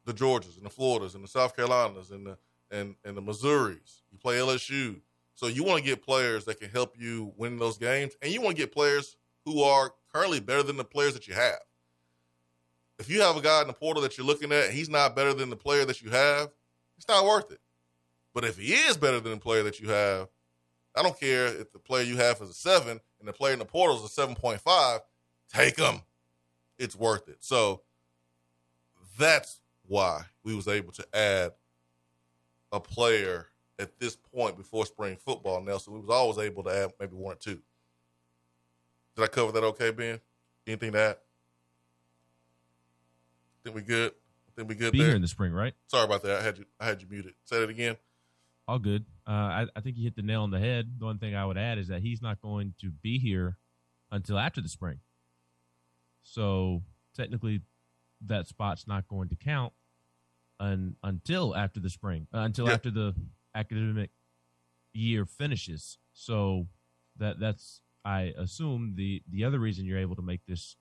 The 0.05 0.13
Georgias 0.13 0.57
and 0.57 0.65
the 0.65 0.69
Floridas 0.69 1.15
and 1.15 1.23
the 1.23 1.27
South 1.27 1.55
Carolinas 1.55 2.11
and 2.11 2.25
the 2.25 2.37
and 2.71 2.95
and 3.03 3.17
the 3.17 3.21
Missouris. 3.21 4.01
You 4.11 4.17
play 4.19 4.37
LSU. 4.37 5.01
So 5.35 5.47
you 5.47 5.63
want 5.63 5.79
to 5.79 5.85
get 5.85 6.01
players 6.01 6.45
that 6.45 6.59
can 6.59 6.69
help 6.69 6.95
you 6.97 7.33
win 7.35 7.57
those 7.57 7.77
games, 7.77 8.13
and 8.21 8.31
you 8.31 8.41
want 8.41 8.55
to 8.55 8.61
get 8.61 8.73
players 8.73 9.17
who 9.45 9.63
are 9.63 9.91
currently 10.15 10.39
better 10.39 10.63
than 10.63 10.77
the 10.77 10.83
players 10.85 11.13
that 11.13 11.27
you 11.27 11.33
have. 11.33 11.59
If 12.99 13.09
you 13.09 13.19
have 13.21 13.35
a 13.35 13.41
guy 13.41 13.59
in 13.61 13.67
the 13.67 13.73
portal 13.73 14.01
that 14.03 14.17
you're 14.17 14.25
looking 14.25 14.53
at, 14.53 14.69
he's 14.69 14.87
not 14.87 15.13
better 15.13 15.33
than 15.33 15.49
the 15.49 15.57
player 15.57 15.83
that 15.83 16.01
you 16.01 16.09
have, 16.09 16.49
it's 16.97 17.07
not 17.09 17.25
worth 17.25 17.51
it. 17.51 17.59
But 18.33 18.45
if 18.45 18.57
he 18.57 18.71
is 18.71 18.95
better 18.95 19.19
than 19.19 19.33
the 19.33 19.39
player 19.39 19.63
that 19.63 19.81
you 19.81 19.89
have, 19.89 20.29
I 20.95 21.03
don't 21.03 21.19
care 21.19 21.47
if 21.47 21.73
the 21.73 21.79
player 21.79 22.03
you 22.03 22.15
have 22.15 22.41
is 22.41 22.49
a 22.49 22.53
seven 22.53 23.01
and 23.19 23.27
the 23.27 23.33
player 23.33 23.51
in 23.51 23.59
the 23.59 23.65
portal 23.65 23.97
is 23.97 24.03
a 24.03 24.07
seven 24.07 24.35
point 24.35 24.61
five. 24.61 25.01
Take 25.51 25.77
him. 25.77 26.01
It's 26.79 26.95
worth 26.95 27.27
it. 27.27 27.37
So 27.41 27.81
that's 29.19 29.59
why 29.85 30.21
we 30.45 30.55
was 30.55 30.69
able 30.69 30.93
to 30.93 31.05
add 31.13 31.51
a 32.71 32.79
player 32.79 33.47
at 33.79 33.99
this 33.99 34.15
point 34.15 34.55
before 34.55 34.85
spring 34.85 35.17
football, 35.17 35.61
Nelson. 35.61 35.93
We 35.93 35.99
was 35.99 36.09
always 36.09 36.37
able 36.37 36.63
to 36.63 36.69
add 36.69 36.93
maybe 37.01 37.17
one 37.17 37.33
or 37.33 37.37
two. 37.37 37.59
Did 39.15 39.23
I 39.23 39.27
cover 39.27 39.51
that 39.53 39.63
okay, 39.63 39.91
Ben? 39.91 40.19
Anything 40.67 40.91
to 40.93 40.99
add? 40.99 41.17
Think 43.63 43.75
we 43.75 43.81
good? 43.81 44.11
Think 44.55 44.69
we 44.69 44.75
good 44.75 44.91
Be 44.91 44.99
there? 44.99 45.07
here 45.07 45.15
in 45.15 45.21
the 45.21 45.27
spring, 45.27 45.51
right? 45.53 45.73
Sorry 45.87 46.03
about 46.05 46.23
that. 46.23 46.39
I 46.39 46.43
had 46.43 46.57
you 46.57 46.65
I 46.79 46.85
had 46.85 47.01
you 47.01 47.07
muted. 47.09 47.33
Say 47.45 47.63
it 47.63 47.69
again. 47.69 47.97
All 48.67 48.79
good. 48.79 49.05
Uh, 49.27 49.31
I, 49.31 49.65
I 49.75 49.81
think 49.81 49.97
you 49.97 50.03
hit 50.03 50.15
the 50.15 50.21
nail 50.23 50.41
on 50.41 50.51
the 50.51 50.59
head. 50.59 50.95
The 50.99 51.05
one 51.05 51.19
thing 51.19 51.35
I 51.35 51.45
would 51.45 51.57
add 51.57 51.77
is 51.77 51.87
that 51.89 52.01
he's 52.01 52.21
not 52.21 52.41
going 52.41 52.73
to 52.81 52.89
be 52.89 53.19
here 53.19 53.57
until 54.11 54.37
after 54.39 54.59
the 54.61 54.69
spring. 54.69 54.99
So 56.23 56.81
technically, 57.15 57.61
that 58.25 58.47
spot's 58.47 58.87
not 58.87 59.07
going 59.07 59.29
to 59.29 59.35
count 59.35 59.73
un, 60.59 60.95
until 61.03 61.55
after 61.55 61.79
the 61.79 61.89
spring, 61.91 62.27
uh, 62.33 62.39
until 62.39 62.65
Yeah. 62.67 62.73
after 62.73 62.89
the 62.89 63.13
academic 63.53 64.09
year 64.93 65.25
finishes. 65.25 65.97
So 66.13 66.67
that 67.17 67.39
that's 67.39 67.81
I 68.05 68.33
assume 68.37 68.93
the 68.95 69.23
the 69.29 69.43
other 69.45 69.59
reason 69.59 69.85
you're 69.85 69.97
able 69.99 70.15
to 70.15 70.21
make 70.21 70.45
this 70.47 70.77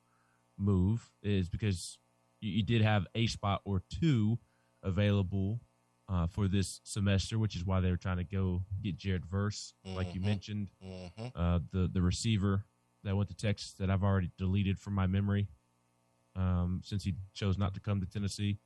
move 0.59 1.11
is 1.23 1.49
because 1.49 1.99
you, 2.41 2.53
you 2.53 2.63
did 2.63 2.83
have 2.83 3.07
a 3.15 3.27
spot 3.27 3.63
or 3.65 3.83
two 3.89 4.39
available 4.83 5.61
uh, 6.09 6.27
for 6.27 6.49
this 6.49 6.81
semester, 6.85 7.39
which 7.39 7.57
is 7.57 7.65
why 7.65 7.81
they 7.81 7.91
were 7.91 7.97
trying 7.97 8.19
to 8.19 8.25
go 8.25 8.63
get 8.83 8.97
Jared 8.97 9.25
Verse, 9.25 9.75
like 9.97 10.15
you 10.15 10.21
Mhm. 10.21 10.25
mentioned, 10.27 10.69
Mhm. 10.83 11.33
uh, 11.35 11.61
the 11.73 11.89
the 11.89 12.03
receiver 12.03 12.65
that 13.05 13.17
went 13.17 13.29
to 13.31 13.37
Texas 13.37 13.73
that 13.75 13.91
I've 13.91 14.05
already 14.05 14.31
deleted 14.39 14.79
from 14.79 14.95
my 14.95 15.07
memory 15.07 15.49
um, 16.37 16.81
since 16.85 17.05
he 17.05 17.15
chose 17.35 17.57
not 17.59 17.75
to 17.75 17.81
come 17.81 18.01
to 18.01 18.07
Tennessee. 18.07 18.59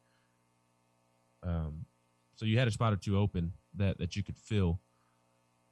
Um, 1.43 1.87
so 2.35 2.45
you 2.45 2.59
had 2.59 2.69
a 2.69 2.71
spot 2.73 2.93
or 2.93 2.97
two 2.97 3.19
open 3.19 3.53
that 3.75 3.99
that 3.99 4.17
you 4.17 4.23
could 4.23 4.37
fill, 4.37 4.81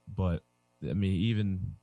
but 0.07 0.45
I 0.89 0.93
mean, 0.95 1.13
even 1.13 1.77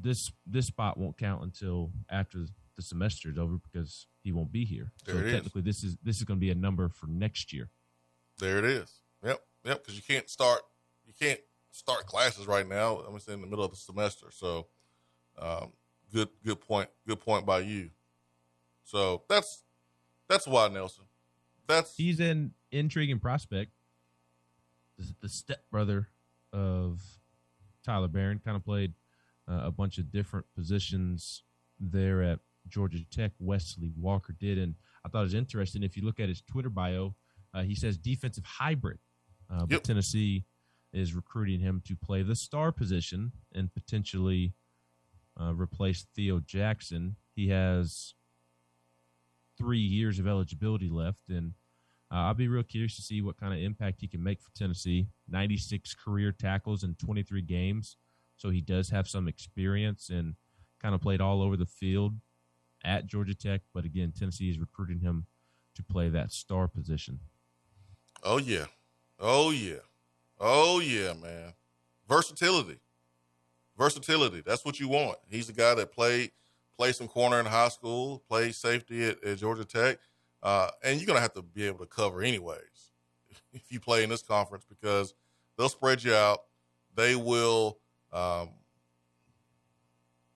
this 0.00 0.30
this 0.46 0.66
spot 0.66 0.98
won't 0.98 1.18
count 1.18 1.42
until 1.42 1.90
after 2.10 2.46
the 2.76 2.82
semester 2.82 3.30
is 3.30 3.38
over 3.38 3.58
because 3.70 4.06
he 4.22 4.32
won't 4.32 4.52
be 4.52 4.64
here. 4.64 4.92
There 5.04 5.16
so 5.16 5.20
it 5.20 5.26
is. 5.26 5.32
technically, 5.34 5.62
this 5.62 5.82
is 5.82 5.96
this 6.02 6.18
is 6.18 6.24
going 6.24 6.38
to 6.38 6.40
be 6.40 6.50
a 6.50 6.54
number 6.54 6.88
for 6.88 7.06
next 7.06 7.52
year. 7.52 7.70
There 8.38 8.58
it 8.58 8.64
is. 8.64 9.00
Yep, 9.24 9.40
yep. 9.64 9.82
Because 9.82 9.96
you 9.96 10.02
can't 10.02 10.28
start 10.28 10.60
you 11.06 11.12
can't 11.18 11.40
start 11.70 12.06
classes 12.06 12.46
right 12.46 12.68
now. 12.68 12.98
I'm 12.98 13.14
in 13.14 13.40
the 13.40 13.46
middle 13.46 13.64
of 13.64 13.70
the 13.70 13.76
semester. 13.76 14.26
So, 14.30 14.66
um, 15.38 15.72
good 16.12 16.28
good 16.44 16.60
point. 16.60 16.88
Good 17.06 17.20
point 17.20 17.44
by 17.44 17.60
you. 17.60 17.90
So 18.84 19.22
that's 19.28 19.64
that's 20.28 20.46
why 20.46 20.68
Nelson. 20.68 21.04
That's 21.66 21.96
he's 21.96 22.20
an 22.20 22.54
intriguing 22.70 23.18
prospect. 23.18 23.72
The, 24.98 25.14
the 25.20 25.28
stepbrother 25.28 26.08
of 26.52 27.02
Tyler 27.84 28.08
Baron 28.08 28.40
kind 28.44 28.56
of 28.56 28.64
played 28.64 28.94
uh, 29.50 29.62
a 29.64 29.70
bunch 29.70 29.98
of 29.98 30.10
different 30.12 30.46
positions 30.54 31.42
there 31.80 32.22
at 32.22 32.40
Georgia 32.68 32.98
Tech. 33.10 33.32
Wesley 33.38 33.92
Walker 33.98 34.34
did, 34.38 34.58
and 34.58 34.74
I 35.04 35.08
thought 35.08 35.20
it 35.20 35.24
was 35.24 35.34
interesting. 35.34 35.82
If 35.82 35.96
you 35.96 36.04
look 36.04 36.20
at 36.20 36.28
his 36.28 36.42
Twitter 36.42 36.70
bio, 36.70 37.14
uh, 37.54 37.62
he 37.62 37.74
says 37.74 37.96
defensive 37.96 38.44
hybrid. 38.44 38.98
Uh, 39.50 39.60
but 39.60 39.70
Yep. 39.72 39.82
Tennessee 39.84 40.44
is 40.92 41.14
recruiting 41.14 41.60
him 41.60 41.82
to 41.86 41.96
play 41.96 42.22
the 42.22 42.34
star 42.36 42.72
position 42.72 43.32
and 43.54 43.72
potentially 43.72 44.52
uh, 45.40 45.54
replace 45.54 46.06
Theo 46.14 46.40
Jackson. 46.40 47.16
He 47.34 47.48
has 47.48 48.14
three 49.56 49.78
years 49.78 50.18
of 50.18 50.26
eligibility 50.26 50.88
left, 50.88 51.28
and 51.28 51.52
uh, 52.10 52.16
I'll 52.16 52.34
be 52.34 52.48
real 52.48 52.62
curious 52.62 52.96
to 52.96 53.02
see 53.02 53.20
what 53.22 53.36
kind 53.38 53.52
of 53.52 53.60
impact 53.60 54.00
he 54.00 54.08
can 54.08 54.22
make 54.22 54.40
for 54.40 54.50
Tennessee. 54.54 55.08
96 55.28 55.94
career 55.94 56.32
tackles 56.32 56.84
in 56.84 56.94
23 56.94 57.42
games, 57.42 57.96
so 58.38 58.50
he 58.50 58.60
does 58.60 58.88
have 58.90 59.08
some 59.08 59.28
experience 59.28 60.08
and 60.08 60.34
kind 60.80 60.94
of 60.94 61.00
played 61.02 61.20
all 61.20 61.42
over 61.42 61.56
the 61.56 61.66
field 61.66 62.14
at 62.84 63.06
Georgia 63.06 63.34
Tech. 63.34 63.60
But 63.74 63.84
again, 63.84 64.12
Tennessee 64.16 64.48
is 64.48 64.58
recruiting 64.58 65.00
him 65.00 65.26
to 65.74 65.82
play 65.82 66.08
that 66.08 66.32
star 66.32 66.68
position. 66.68 67.18
Oh 68.22 68.38
yeah. 68.38 68.66
Oh 69.18 69.50
yeah. 69.50 69.80
Oh 70.40 70.80
yeah, 70.80 71.12
man. 71.12 71.52
Versatility. 72.08 72.78
Versatility. 73.76 74.42
That's 74.46 74.64
what 74.64 74.80
you 74.80 74.88
want. 74.88 75.18
He's 75.28 75.48
a 75.48 75.52
guy 75.52 75.74
that 75.74 75.92
played 75.92 76.30
played 76.76 76.94
some 76.94 77.08
corner 77.08 77.40
in 77.40 77.46
high 77.46 77.68
school, 77.68 78.22
played 78.28 78.54
safety 78.54 79.04
at, 79.04 79.22
at 79.24 79.38
Georgia 79.38 79.64
Tech. 79.64 79.98
Uh, 80.42 80.68
and 80.84 81.00
you're 81.00 81.06
gonna 81.06 81.20
have 81.20 81.34
to 81.34 81.42
be 81.42 81.66
able 81.66 81.80
to 81.80 81.86
cover 81.86 82.22
anyways 82.22 82.92
if 83.52 83.62
you 83.70 83.80
play 83.80 84.04
in 84.04 84.10
this 84.10 84.22
conference 84.22 84.64
because 84.64 85.14
they'll 85.56 85.68
spread 85.68 86.04
you 86.04 86.14
out. 86.14 86.44
They 86.94 87.16
will 87.16 87.78
um, 88.12 88.50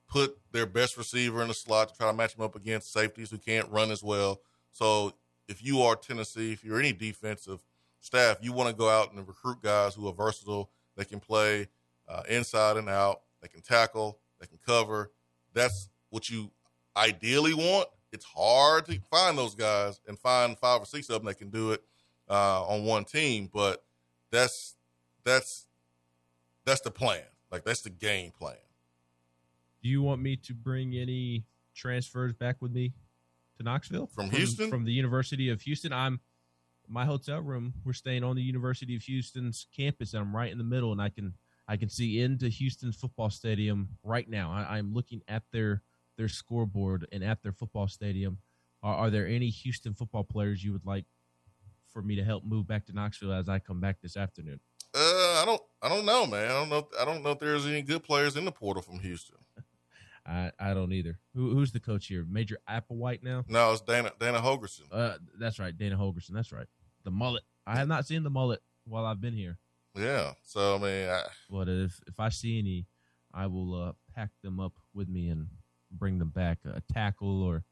put 0.07 0.37
their 0.51 0.65
best 0.65 0.97
receiver 0.97 1.41
in 1.41 1.47
the 1.47 1.53
slot 1.53 1.89
to 1.89 1.95
try 1.95 2.07
to 2.07 2.15
match 2.15 2.35
him 2.35 2.43
up 2.43 2.55
against 2.55 2.93
safeties 2.93 3.31
who 3.31 3.37
can't 3.37 3.69
run 3.69 3.91
as 3.91 4.03
well. 4.03 4.41
So 4.71 5.13
if 5.47 5.63
you 5.63 5.81
are 5.81 5.95
Tennessee, 5.95 6.51
if 6.51 6.63
you're 6.63 6.79
any 6.79 6.93
defensive 6.93 7.61
staff, 7.99 8.37
you 8.41 8.53
want 8.53 8.69
to 8.69 8.75
go 8.75 8.89
out 8.89 9.13
and 9.13 9.27
recruit 9.27 9.61
guys 9.61 9.95
who 9.95 10.07
are 10.07 10.13
versatile. 10.13 10.69
They 10.95 11.05
can 11.05 11.19
play 11.19 11.67
uh, 12.07 12.23
inside 12.29 12.77
and 12.77 12.89
out. 12.89 13.21
They 13.41 13.47
can 13.47 13.61
tackle. 13.61 14.19
They 14.39 14.47
can 14.47 14.59
cover. 14.65 15.11
That's 15.53 15.89
what 16.09 16.29
you 16.29 16.51
ideally 16.95 17.53
want. 17.53 17.87
It's 18.11 18.25
hard 18.25 18.85
to 18.85 18.99
find 19.09 19.37
those 19.37 19.55
guys 19.55 19.99
and 20.07 20.19
find 20.19 20.57
five 20.57 20.81
or 20.81 20.85
six 20.85 21.09
of 21.09 21.15
them 21.15 21.25
that 21.25 21.39
can 21.39 21.49
do 21.49 21.71
it 21.71 21.83
uh, 22.29 22.63
on 22.65 22.85
one 22.85 23.05
team, 23.05 23.49
but 23.51 23.83
that's 24.31 24.75
that's 25.23 25.67
that's 26.65 26.81
the 26.81 26.91
plan. 26.91 27.23
Like 27.53 27.63
that's 27.65 27.81
the 27.81 27.91
game 27.91 28.31
plan. 28.31 28.55
Do 29.83 29.87
you 29.87 30.01
want 30.01 30.19
me 30.19 30.37
to 30.37 30.55
bring 30.55 30.95
any 30.95 31.45
transfers 31.75 32.33
back 32.33 32.55
with 32.59 32.71
me 32.71 32.93
to 33.57 33.63
Knoxville 33.63 34.07
from, 34.07 34.29
from 34.29 34.35
Houston? 34.35 34.69
From 34.71 34.85
the 34.85 34.91
University 34.91 35.49
of 35.49 35.61
Houston. 35.61 35.93
I'm 35.93 36.19
my 36.87 37.05
hotel 37.05 37.41
room. 37.41 37.75
We're 37.85 37.93
staying 37.93 38.23
on 38.23 38.35
the 38.35 38.41
University 38.41 38.95
of 38.95 39.03
Houston's 39.03 39.67
campus, 39.75 40.15
and 40.15 40.23
I'm 40.23 40.35
right 40.35 40.51
in 40.51 40.57
the 40.57 40.63
middle, 40.63 40.91
and 40.91 40.99
I 40.99 41.09
can 41.09 41.35
I 41.67 41.77
can 41.77 41.89
see 41.89 42.19
into 42.19 42.49
Houston's 42.49 42.95
football 42.95 43.29
stadium 43.29 43.89
right 44.03 44.27
now. 44.27 44.51
I, 44.51 44.79
am 44.79 44.91
looking 44.91 45.21
at 45.27 45.43
their 45.51 45.83
their 46.17 46.29
scoreboard 46.29 47.07
and 47.11 47.23
at 47.23 47.43
their 47.43 47.53
football 47.53 47.87
stadium. 47.87 48.39
Are, 48.81 48.95
are, 48.95 49.09
there 49.11 49.27
any 49.27 49.49
Houston 49.49 49.93
football 49.93 50.23
players 50.23 50.63
you 50.63 50.71
would 50.73 50.87
like 50.87 51.05
for 51.93 52.01
me 52.01 52.15
to 52.15 52.23
help 52.23 52.43
move 52.45 52.65
back 52.65 52.87
to 52.87 52.93
Knoxville 52.93 53.31
as 53.31 53.47
I 53.47 53.59
come 53.59 53.79
back 53.79 54.01
this 54.01 54.17
afternoon? 54.17 54.59
Uh, 54.95 55.22
I 55.43 55.45
don't 55.45 55.61
I 55.81 55.89
don't 55.89 56.05
know, 56.05 56.25
man. 56.25 56.45
I 56.45 56.53
don't 56.53 56.69
know. 56.69 56.87
I 56.97 57.03
don't 57.03 57.21
know 57.21 57.31
if 57.31 57.39
there's 57.39 57.65
any 57.65 57.81
good 57.81 58.01
players 58.01 58.37
in 58.37 58.45
the 58.45 58.51
portal 58.51 58.81
from 58.81 58.99
Houston. 58.99 59.35
I, 60.25 60.51
I 60.57 60.73
don't 60.73 60.93
either. 60.93 61.19
Who, 61.35 61.53
who's 61.53 61.73
the 61.73 61.81
coach 61.81 62.07
here? 62.07 62.25
Major 62.25 62.59
Applewhite 62.69 63.23
now? 63.23 63.43
No, 63.49 63.73
it's 63.73 63.81
Dana 63.81 64.13
Dana 64.17 64.39
Holgorsen. 64.39 64.83
Uh, 64.89 65.15
that's 65.37 65.59
right, 65.59 65.77
Dana 65.77 65.97
Holgorsen. 65.97 66.31
That's 66.31 66.53
right. 66.53 66.67
The 67.03 67.11
mullet. 67.11 67.43
I 67.67 67.75
have 67.75 67.89
not 67.89 68.07
seen 68.07 68.23
the 68.23 68.29
mullet 68.29 68.61
while 68.85 69.05
I've 69.05 69.19
been 69.19 69.33
here. 69.33 69.57
Yeah. 69.95 70.31
So 70.43 70.75
I 70.75 70.77
mean, 70.77 71.09
I, 71.09 71.23
but 71.49 71.67
if 71.67 71.99
if 72.07 72.21
I 72.21 72.29
see 72.29 72.57
any, 72.57 72.85
I 73.33 73.47
will 73.47 73.75
uh, 73.75 73.91
pack 74.15 74.29
them 74.43 74.61
up 74.61 74.73
with 74.93 75.09
me 75.09 75.27
and 75.27 75.47
bring 75.91 76.19
them 76.19 76.29
back. 76.29 76.59
A 76.63 76.81
tackle 76.93 77.43
or 77.43 77.65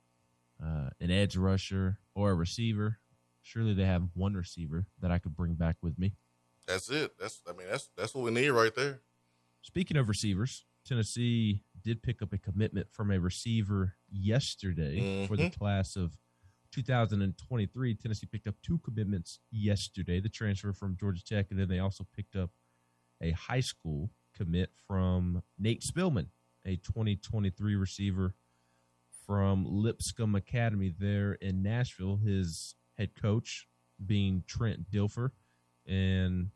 uh, 0.62 0.90
an 1.00 1.10
edge 1.10 1.38
rusher 1.38 2.00
or 2.16 2.32
a 2.32 2.36
receiver. 2.36 2.98
Surely 3.44 3.74
they 3.74 3.86
have 3.86 4.10
one 4.14 4.34
receiver 4.34 4.88
that 5.00 5.10
I 5.10 5.20
could 5.20 5.38
bring 5.38 5.54
back 5.54 5.78
with 5.82 5.98
me. 5.98 6.16
That's 6.72 6.90
it. 6.90 7.12
That's 7.20 7.42
I 7.48 7.54
mean 7.54 7.68
that's 7.70 7.90
that's 7.98 8.16
what 8.16 8.24
we 8.24 8.32
need 8.32 8.50
right 8.50 8.74
there. 8.76 9.02
Speaking 9.62 9.98
of 9.98 10.10
receivers, 10.10 10.66
Tennessee 10.86 11.64
did 11.84 12.02
pick 12.02 12.22
up 12.22 12.34
a 12.34 12.38
commitment 12.38 12.88
from 12.92 13.12
a 13.12 13.20
receiver 13.20 13.96
yesterday 14.10 15.00
mm-hmm. 15.00 15.26
for 15.26 15.36
the 15.36 15.50
class 15.50 15.96
of 15.96 16.18
2023. 16.72 17.96
Tennessee 17.96 18.28
picked 18.32 18.48
up 18.48 18.56
two 18.64 18.80
commitments 18.80 19.40
yesterday 19.52 20.20
the 20.20 20.30
transfer 20.30 20.74
from 20.74 20.98
Georgia 20.98 21.24
Tech, 21.24 21.48
and 21.52 21.60
then 21.60 21.68
they 21.68 21.80
also 21.80 22.06
picked 22.16 22.36
up 22.36 22.52
a 23.22 23.32
high 23.32 23.60
school 23.60 24.10
commit 24.36 24.72
from 24.88 25.44
Nate 25.60 25.82
Spillman, 25.82 26.28
a 26.66 26.78
2023 26.78 27.76
receiver 27.76 28.34
from 29.26 29.66
Lipscomb 29.66 30.36
Academy 30.36 30.94
there 30.98 31.34
in 31.34 31.62
Nashville. 31.62 32.18
His 32.18 32.76
head 32.98 33.12
coach 33.20 33.68
being 34.04 34.44
Trent 34.48 34.90
Dilfer. 34.90 35.32
And 35.88 36.50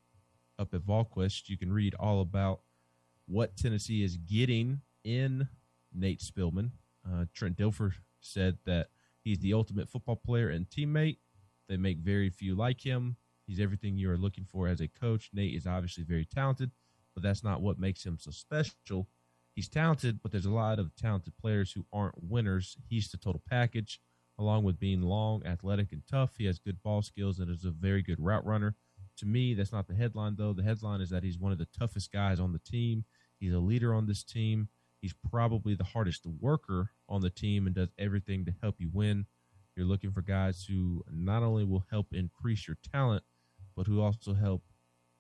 up 0.57 0.73
at 0.73 0.81
VolQuest, 0.81 1.49
you 1.49 1.57
can 1.57 1.71
read 1.71 1.95
all 1.99 2.21
about 2.21 2.61
what 3.27 3.57
Tennessee 3.57 4.03
is 4.03 4.17
getting 4.17 4.81
in 5.03 5.47
Nate 5.93 6.21
Spillman. 6.21 6.71
Uh, 7.07 7.25
Trent 7.33 7.57
Dilfer 7.57 7.93
said 8.19 8.57
that 8.65 8.89
he's 9.23 9.39
the 9.39 9.53
ultimate 9.53 9.89
football 9.89 10.15
player 10.15 10.49
and 10.49 10.69
teammate. 10.69 11.17
They 11.67 11.77
make 11.77 11.99
very 11.99 12.29
few 12.29 12.55
like 12.55 12.81
him. 12.81 13.17
He's 13.47 13.59
everything 13.59 13.97
you 13.97 14.11
are 14.11 14.17
looking 14.17 14.45
for 14.45 14.67
as 14.67 14.81
a 14.81 14.87
coach. 14.87 15.29
Nate 15.33 15.55
is 15.55 15.67
obviously 15.67 16.03
very 16.03 16.25
talented, 16.25 16.71
but 17.13 17.23
that's 17.23 17.43
not 17.43 17.61
what 17.61 17.79
makes 17.79 18.03
him 18.05 18.17
so 18.19 18.31
special. 18.31 19.07
He's 19.55 19.69
talented, 19.69 20.19
but 20.21 20.31
there's 20.31 20.45
a 20.45 20.51
lot 20.51 20.79
of 20.79 20.95
talented 20.95 21.33
players 21.37 21.71
who 21.71 21.85
aren't 21.93 22.23
winners. 22.23 22.77
He's 22.89 23.09
the 23.09 23.17
total 23.17 23.41
package, 23.49 24.01
along 24.37 24.63
with 24.63 24.79
being 24.79 25.01
long, 25.01 25.45
athletic, 25.45 25.91
and 25.91 26.01
tough. 26.09 26.31
He 26.37 26.45
has 26.45 26.59
good 26.59 26.81
ball 26.83 27.01
skills 27.01 27.39
and 27.39 27.49
is 27.49 27.63
a 27.63 27.71
very 27.71 28.01
good 28.01 28.19
route 28.19 28.45
runner. 28.45 28.75
To 29.18 29.26
me, 29.26 29.53
that's 29.53 29.72
not 29.72 29.88
the 29.88 29.95
headline, 29.95 30.36
though. 30.38 30.53
The 30.53 30.63
headline 30.63 31.01
is 31.01 31.09
that 31.09 31.24
he's 31.24 31.39
one 31.39 31.51
of 31.51 31.57
the 31.57 31.68
toughest 31.78 32.11
guys 32.11 32.39
on 32.39 32.51
the 32.51 32.59
team. 32.59 33.05
He's 33.39 33.53
a 33.53 33.59
leader 33.59 33.93
on 33.93 34.07
this 34.07 34.24
team. 34.24 34.70
He's 35.01 35.13
probably 35.30 35.76
the 35.76 35.84
hardest 35.84 36.26
worker 36.26 36.91
on 37.07 37.22
the 37.22 37.30
team 37.30 37.66
and 37.66 37.76
does 37.76 37.89
everything 37.97 38.45
to 38.45 38.53
help 38.61 38.76
you 38.80 38.89
win. 38.91 39.26
You're 39.76 39.86
looking 39.86 40.11
for 40.11 40.22
guys 40.22 40.66
who 40.68 41.03
not 41.11 41.43
only 41.43 41.63
will 41.63 41.86
help 41.91 42.13
increase 42.13 42.68
your 42.68 42.78
talent, 42.91 43.24
but 43.76 43.88
who 43.88 44.01
also 44.01 44.34
help 44.34 44.63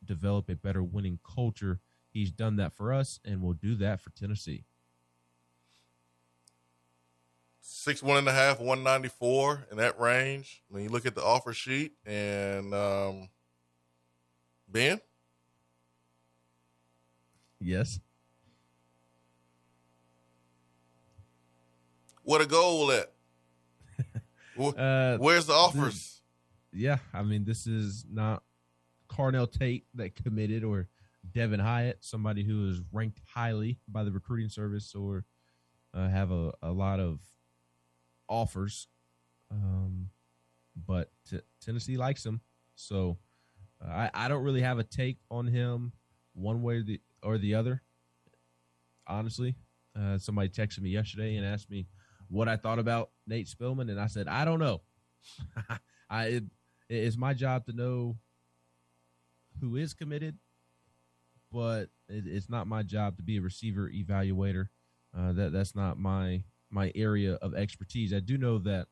develop 0.03 0.49
a 0.49 0.55
better 0.55 0.83
winning 0.83 1.19
culture. 1.23 1.79
He's 2.09 2.31
done 2.31 2.55
that 2.55 2.73
for 2.73 2.93
us 2.93 3.19
and 3.25 3.41
will 3.41 3.53
do 3.53 3.75
that 3.75 4.01
for 4.01 4.09
Tennessee. 4.11 4.63
Six 7.59 8.01
one 8.01 8.17
and 8.17 8.27
a 8.27 8.31
half, 8.31 8.59
one 8.59 8.83
ninety 8.83 9.09
four 9.09 9.67
in 9.71 9.77
that 9.77 9.99
range. 9.99 10.63
When 10.69 10.83
you 10.83 10.89
look 10.89 11.05
at 11.05 11.15
the 11.15 11.23
offer 11.23 11.51
sheet 11.51 11.93
and 12.05 12.73
um, 12.73 13.29
Ben. 14.75 14.99
Yes. 17.61 17.97
What 22.23 22.41
a 22.41 22.45
goal 22.45 22.91
at? 22.91 23.13
uh, 24.77 25.17
Where's 25.17 25.45
the 25.45 25.53
offers? 25.53 26.21
Yeah, 26.73 26.97
I 27.13 27.23
mean, 27.23 27.45
this 27.45 27.67
is 27.67 28.05
not 28.11 28.43
Carnell 29.07 29.49
Tate 29.49 29.85
that 29.93 30.13
committed 30.13 30.65
or 30.65 30.89
Devin 31.31 31.61
Hyatt, 31.61 31.99
somebody 32.01 32.43
who 32.43 32.69
is 32.69 32.81
ranked 32.91 33.21
highly 33.33 33.79
by 33.87 34.03
the 34.03 34.11
recruiting 34.11 34.49
service 34.49 34.93
or 34.93 35.23
uh, 35.93 36.09
have 36.09 36.31
a, 36.31 36.51
a 36.61 36.71
lot 36.73 36.99
of 36.99 37.21
offers. 38.27 38.89
Um, 39.49 40.09
but 40.85 41.11
t- 41.29 41.39
Tennessee 41.61 41.95
likes 41.95 42.25
him. 42.25 42.41
So 42.75 43.17
I, 43.83 44.09
I 44.13 44.27
don't 44.27 44.43
really 44.43 44.61
have 44.61 44.79
a 44.79 44.83
take 44.83 45.17
on 45.29 45.47
him 45.47 45.91
one 46.33 46.61
way 46.61 46.77
or 46.77 46.83
the, 46.83 47.01
or 47.23 47.37
the 47.37 47.55
other. 47.55 47.81
Honestly, 49.07 49.55
uh, 49.99 50.17
somebody 50.17 50.49
texted 50.49 50.81
me 50.81 50.89
yesterday 50.89 51.35
and 51.35 51.45
asked 51.45 51.69
me 51.69 51.87
what 52.29 52.47
I 52.47 52.57
thought 52.57 52.79
about 52.79 53.11
Nate 53.27 53.47
Spillman, 53.47 53.89
and 53.89 53.99
I 53.99 54.07
said 54.07 54.27
I 54.27 54.45
don't 54.45 54.59
know. 54.59 54.81
I 56.09 56.25
it, 56.25 56.43
it's 56.89 57.17
my 57.17 57.33
job 57.33 57.65
to 57.65 57.73
know 57.73 58.17
who 59.61 59.75
is 59.75 59.93
committed, 59.93 60.37
but 61.51 61.89
it, 62.09 62.25
it's 62.25 62.49
not 62.49 62.67
my 62.67 62.83
job 62.83 63.17
to 63.17 63.23
be 63.23 63.37
a 63.37 63.41
receiver 63.41 63.89
evaluator. 63.89 64.67
Uh, 65.17 65.33
that 65.33 65.53
that's 65.53 65.75
not 65.75 65.97
my 65.97 66.43
my 66.69 66.91
area 66.95 67.35
of 67.35 67.53
expertise. 67.53 68.13
I 68.13 68.19
do 68.19 68.37
know 68.37 68.57
that 68.59 68.87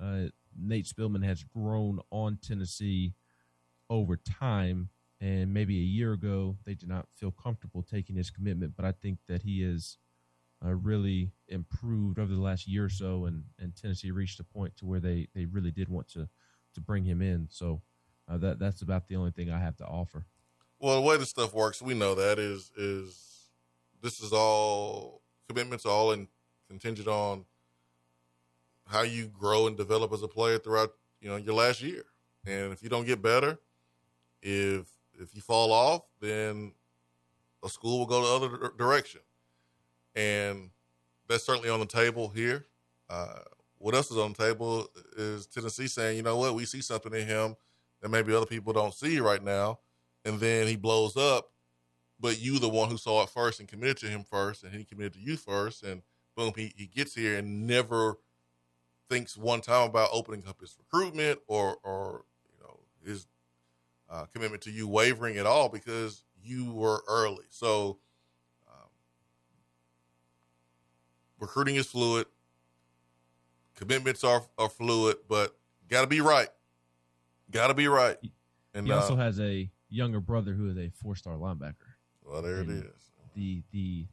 uh, 0.00 0.28
Nate 0.58 0.86
Spillman 0.86 1.24
has 1.24 1.44
grown 1.44 2.00
on 2.10 2.38
Tennessee 2.40 3.14
over 3.88 4.16
time, 4.16 4.90
and 5.20 5.52
maybe 5.52 5.78
a 5.78 5.84
year 5.84 6.12
ago 6.12 6.56
they 6.64 6.74
did 6.74 6.88
not 6.88 7.06
feel 7.14 7.30
comfortable 7.30 7.82
taking 7.82 8.16
his 8.16 8.30
commitment, 8.30 8.74
but 8.76 8.84
I 8.84 8.92
think 8.92 9.18
that 9.28 9.42
he 9.42 9.62
is 9.62 9.98
uh, 10.64 10.74
really 10.74 11.30
improved 11.48 12.18
over 12.18 12.32
the 12.32 12.40
last 12.40 12.66
year 12.66 12.84
or 12.84 12.90
so, 12.90 13.26
and, 13.26 13.44
and 13.58 13.76
Tennessee 13.76 14.10
reached 14.10 14.40
a 14.40 14.44
point 14.44 14.76
to 14.78 14.86
where 14.86 15.00
they, 15.00 15.28
they 15.34 15.44
really 15.44 15.70
did 15.70 15.88
want 15.88 16.08
to 16.08 16.28
to 16.74 16.80
bring 16.80 17.04
him 17.04 17.20
in. 17.20 17.48
So 17.50 17.82
uh, 18.28 18.38
that 18.38 18.58
that's 18.58 18.82
about 18.82 19.08
the 19.08 19.16
only 19.16 19.32
thing 19.32 19.50
I 19.50 19.58
have 19.58 19.76
to 19.78 19.84
offer. 19.84 20.26
Well, 20.78 20.96
the 20.96 21.06
way 21.06 21.16
this 21.16 21.30
stuff 21.30 21.54
works, 21.54 21.82
we 21.82 21.94
know 21.94 22.14
that 22.14 22.38
is 22.38 22.70
is 22.76 23.48
this 24.02 24.20
is 24.20 24.32
all 24.32 25.22
commitments, 25.48 25.86
all 25.86 26.12
in 26.12 26.28
contingent 26.68 27.08
on 27.08 27.44
how 28.86 29.02
you 29.02 29.26
grow 29.26 29.66
and 29.66 29.76
develop 29.76 30.12
as 30.12 30.22
a 30.22 30.28
player 30.28 30.58
throughout 30.58 30.92
you 31.20 31.28
know 31.28 31.36
your 31.36 31.54
last 31.54 31.82
year. 31.82 32.04
And 32.46 32.72
if 32.72 32.82
you 32.82 32.88
don't 32.88 33.06
get 33.06 33.20
better, 33.20 33.58
if 34.46 34.86
if 35.18 35.34
you 35.34 35.40
fall 35.40 35.72
off, 35.72 36.02
then 36.20 36.72
a 37.64 37.68
school 37.68 37.98
will 37.98 38.06
go 38.06 38.22
the 38.22 38.46
other 38.46 38.72
direction. 38.78 39.20
And 40.14 40.70
that's 41.28 41.44
certainly 41.44 41.68
on 41.68 41.80
the 41.80 41.86
table 41.86 42.28
here. 42.28 42.66
Uh, 43.10 43.40
what 43.78 43.94
else 43.94 44.10
is 44.10 44.18
on 44.18 44.34
the 44.34 44.44
table 44.44 44.86
is 45.16 45.46
Tennessee 45.46 45.88
saying, 45.88 46.16
you 46.16 46.22
know 46.22 46.36
what, 46.36 46.54
we 46.54 46.64
see 46.64 46.80
something 46.80 47.12
in 47.12 47.26
him 47.26 47.56
that 48.00 48.08
maybe 48.08 48.32
other 48.32 48.46
people 48.46 48.72
don't 48.72 48.94
see 48.94 49.18
right 49.18 49.42
now, 49.42 49.80
and 50.24 50.38
then 50.38 50.66
he 50.66 50.76
blows 50.76 51.16
up, 51.16 51.50
but 52.20 52.40
you 52.40 52.58
the 52.58 52.68
one 52.68 52.88
who 52.88 52.96
saw 52.96 53.24
it 53.24 53.30
first 53.30 53.58
and 53.58 53.68
committed 53.68 53.96
to 53.98 54.06
him 54.06 54.22
first, 54.22 54.62
and 54.62 54.72
he 54.72 54.84
committed 54.84 55.14
to 55.14 55.20
you 55.20 55.36
first, 55.36 55.82
and 55.82 56.02
boom, 56.36 56.52
he, 56.54 56.72
he 56.76 56.86
gets 56.86 57.14
here 57.14 57.38
and 57.38 57.66
never 57.66 58.18
thinks 59.08 59.36
one 59.36 59.60
time 59.60 59.88
about 59.88 60.10
opening 60.12 60.44
up 60.46 60.60
his 60.60 60.76
recruitment 60.78 61.40
or 61.46 61.76
or 61.82 62.24
you 62.52 62.64
know 62.64 62.80
his 63.04 63.26
uh, 64.10 64.26
commitment 64.32 64.62
to 64.62 64.70
you 64.70 64.88
wavering 64.88 65.36
at 65.36 65.46
all 65.46 65.68
because 65.68 66.22
you 66.42 66.72
were 66.72 67.02
early. 67.08 67.44
So 67.50 67.98
recruiting 71.40 71.76
is 71.76 71.86
fluid. 71.86 72.26
Commitments 73.74 74.24
are, 74.24 74.42
are 74.58 74.68
fluid, 74.68 75.18
but 75.28 75.56
got 75.88 76.02
to 76.02 76.06
be 76.06 76.20
right. 76.20 76.48
Got 77.50 77.68
to 77.68 77.74
be 77.74 77.88
right. 77.88 78.16
And 78.74 78.86
he 78.86 78.92
also 78.92 79.14
uh, 79.14 79.18
has 79.18 79.38
a 79.40 79.70
younger 79.88 80.20
brother 80.20 80.52
who 80.52 80.68
is 80.70 80.76
a 80.76 80.90
four-star 80.90 81.34
linebacker. 81.34 81.94
well, 82.24 82.42
there 82.42 82.60
it 82.60 82.68
and 82.68 82.84
is. 82.84 82.90
The 83.34 83.62
the 83.72 84.06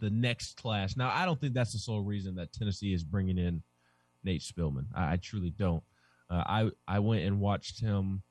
the 0.00 0.10
next 0.10 0.56
class. 0.56 0.96
Now, 0.96 1.10
I 1.12 1.24
don't 1.24 1.40
think 1.40 1.54
that's 1.54 1.72
the 1.72 1.78
sole 1.78 2.02
reason 2.02 2.34
that 2.36 2.52
Tennessee 2.52 2.92
is 2.92 3.02
bringing 3.04 3.38
in 3.38 3.62
Nate 4.24 4.42
Spillman. 4.42 4.86
I, 4.94 5.12
I 5.12 5.16
truly 5.16 5.50
don't. 5.50 5.82
Uh, 6.28 6.42
I 6.46 6.70
I 6.86 6.98
went 6.98 7.24
and 7.24 7.40
watched 7.40 7.80
him 7.80 8.22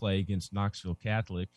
play 0.00 0.18
against 0.18 0.52
Knoxville 0.52 0.94
Catholic 0.96 1.48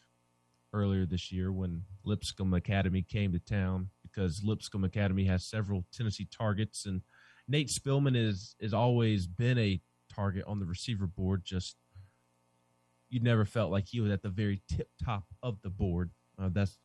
earlier 0.73 1.05
this 1.05 1.31
year 1.31 1.51
when 1.51 1.83
Lipscomb 2.03 2.53
Academy 2.53 3.01
came 3.01 3.31
to 3.31 3.39
town 3.39 3.89
because 4.03 4.41
Lipscomb 4.43 4.83
Academy 4.83 5.25
has 5.25 5.45
several 5.45 5.85
Tennessee 5.93 6.27
targets 6.29 6.85
and 6.85 7.01
Nate 7.47 7.69
Spillman 7.69 8.15
is 8.15 8.55
is 8.59 8.73
always 8.73 9.27
been 9.27 9.57
a 9.57 9.81
target 10.13 10.43
on 10.45 10.59
the 10.59 10.65
receiver 10.65 11.07
board. 11.07 11.43
Just 11.45 11.77
you 13.09 13.19
never 13.21 13.45
felt 13.45 13.71
like 13.71 13.87
he 13.87 14.01
was 14.01 14.11
at 14.11 14.21
the 14.23 14.29
very 14.29 14.61
tip 14.67 14.89
top 15.03 15.25
of 15.41 15.61
the 15.61 15.69
board. 15.69 16.11
Uh, 16.39 16.49
that's 16.51 16.79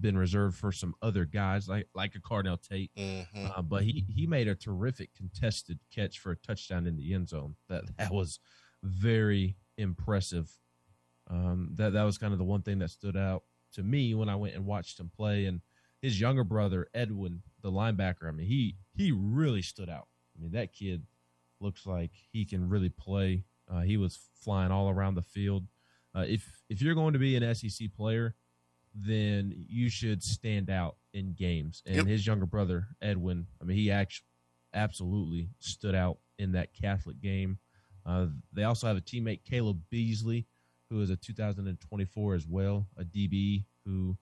been 0.00 0.16
reserved 0.16 0.56
for 0.56 0.72
some 0.72 0.94
other 1.02 1.24
guys 1.26 1.68
like 1.68 1.86
like 1.94 2.14
a 2.14 2.20
Carnell 2.20 2.60
Tate. 2.60 2.90
Mhm. 2.96 3.26
Uh, 3.58 3.60
but 3.62 3.82
he 3.82 4.04
he 4.08 4.26
made 4.26 4.48
a 4.48 4.54
terrific 4.54 5.14
contested 5.14 5.78
catch 5.94 6.18
for 6.18 6.32
a 6.32 6.36
touchdown 6.36 6.86
in 6.86 6.96
the 6.96 7.12
end 7.12 7.28
zone. 7.28 7.56
That 7.68 7.84
that 7.98 8.12
was 8.12 8.38
very 8.82 9.56
impressive. 9.76 10.56
Um, 11.30 11.70
that 11.76 11.92
that 11.94 12.02
was 12.02 12.18
kind 12.18 12.32
of 12.32 12.38
the 12.38 12.44
one 12.44 12.62
thing 12.62 12.78
that 12.80 12.90
stood 12.90 13.16
out 13.16 13.44
to 13.72 13.82
me 13.82 14.14
when 14.14 14.28
I 14.28 14.36
went 14.36 14.54
and 14.54 14.66
watched 14.66 15.00
him 15.00 15.10
play. 15.16 15.46
And 15.46 15.60
his 16.02 16.20
younger 16.20 16.44
brother 16.44 16.88
Edwin, 16.94 17.42
the 17.62 17.70
linebacker, 17.70 18.28
I 18.28 18.30
mean 18.30 18.46
he 18.46 18.76
he 18.94 19.10
really 19.12 19.62
stood 19.62 19.88
out. 19.88 20.08
I 20.36 20.42
mean 20.42 20.52
that 20.52 20.72
kid 20.72 21.06
looks 21.60 21.86
like 21.86 22.10
he 22.32 22.44
can 22.44 22.68
really 22.68 22.90
play. 22.90 23.44
Uh, 23.70 23.80
he 23.80 23.96
was 23.96 24.18
flying 24.40 24.70
all 24.70 24.90
around 24.90 25.14
the 25.14 25.22
field. 25.22 25.66
Uh, 26.14 26.24
if 26.28 26.62
if 26.68 26.82
you're 26.82 26.94
going 26.94 27.14
to 27.14 27.18
be 27.18 27.36
an 27.36 27.54
SEC 27.54 27.88
player, 27.96 28.34
then 28.94 29.52
you 29.68 29.88
should 29.88 30.22
stand 30.22 30.70
out 30.70 30.96
in 31.12 31.32
games. 31.32 31.82
And 31.86 31.96
Yep. 31.96 32.06
his 32.06 32.26
younger 32.26 32.46
brother 32.46 32.88
Edwin, 33.00 33.46
I 33.60 33.64
mean, 33.64 33.76
he 33.76 33.90
actually 33.90 34.26
absolutely 34.74 35.48
stood 35.58 35.94
out 35.94 36.18
in 36.38 36.52
that 36.52 36.74
Catholic 36.74 37.20
game. 37.20 37.58
Uh, 38.04 38.26
they 38.52 38.64
also 38.64 38.86
have 38.86 38.96
a 38.96 39.00
teammate 39.00 39.44
Caleb 39.44 39.80
Beasley, 39.90 40.46
who 40.94 41.02
is 41.02 41.10
a 41.10 41.16
2024 41.16 42.34
as 42.34 42.46
well, 42.46 42.86
a 42.96 43.02
DB 43.02 43.64
who 43.84 44.16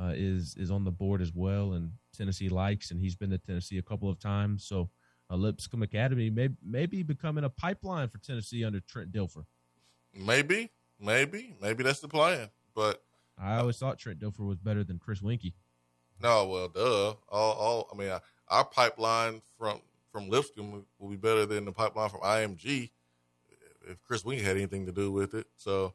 uh, 0.00 0.12
is 0.16 0.56
is 0.56 0.70
on 0.70 0.82
the 0.82 0.90
board 0.90 1.20
as 1.20 1.32
well, 1.34 1.74
and 1.74 1.92
Tennessee 2.16 2.48
likes, 2.48 2.90
and 2.90 2.98
he's 2.98 3.14
been 3.14 3.28
to 3.28 3.36
Tennessee 3.36 3.76
a 3.76 3.82
couple 3.82 4.08
of 4.08 4.18
times. 4.18 4.64
So, 4.64 4.88
uh, 5.30 5.36
Lipscomb 5.36 5.82
Academy 5.82 6.30
may 6.30 6.48
maybe 6.64 7.02
becoming 7.02 7.44
a 7.44 7.50
pipeline 7.50 8.08
for 8.08 8.16
Tennessee 8.18 8.64
under 8.64 8.80
Trent 8.80 9.12
Dilfer. 9.12 9.44
Maybe, 10.14 10.70
maybe, 10.98 11.54
maybe 11.60 11.82
that's 11.82 12.00
the 12.00 12.08
plan. 12.08 12.48
But 12.74 13.02
I 13.38 13.58
always 13.58 13.76
thought 13.76 13.98
Trent 13.98 14.18
Dilfer 14.18 14.46
was 14.46 14.58
better 14.58 14.84
than 14.84 14.98
Chris 14.98 15.20
Weinke. 15.20 15.52
no, 16.22 16.46
well, 16.46 16.68
duh. 16.68 17.14
All, 17.28 17.52
all 17.52 17.88
I 17.92 17.96
mean, 17.98 18.18
our 18.48 18.64
pipeline 18.64 19.42
from 19.58 19.82
from 20.10 20.30
Lipscomb 20.30 20.86
will 20.98 21.10
be 21.10 21.16
better 21.16 21.44
than 21.44 21.66
the 21.66 21.72
pipeline 21.72 22.08
from 22.08 22.20
IMG 22.20 22.88
if 23.88 24.02
Chris 24.04 24.22
Weinke 24.22 24.42
had 24.42 24.56
anything 24.56 24.86
to 24.86 24.92
do 24.92 25.10
with 25.10 25.34
it. 25.34 25.46
So 25.56 25.94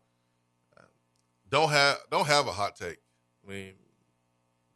don't 1.54 1.70
have 1.70 2.00
don't 2.10 2.28
have 2.28 2.48
a 2.48 2.52
hot 2.52 2.76
take. 2.76 2.98
I 3.46 3.52
mean, 3.52 3.74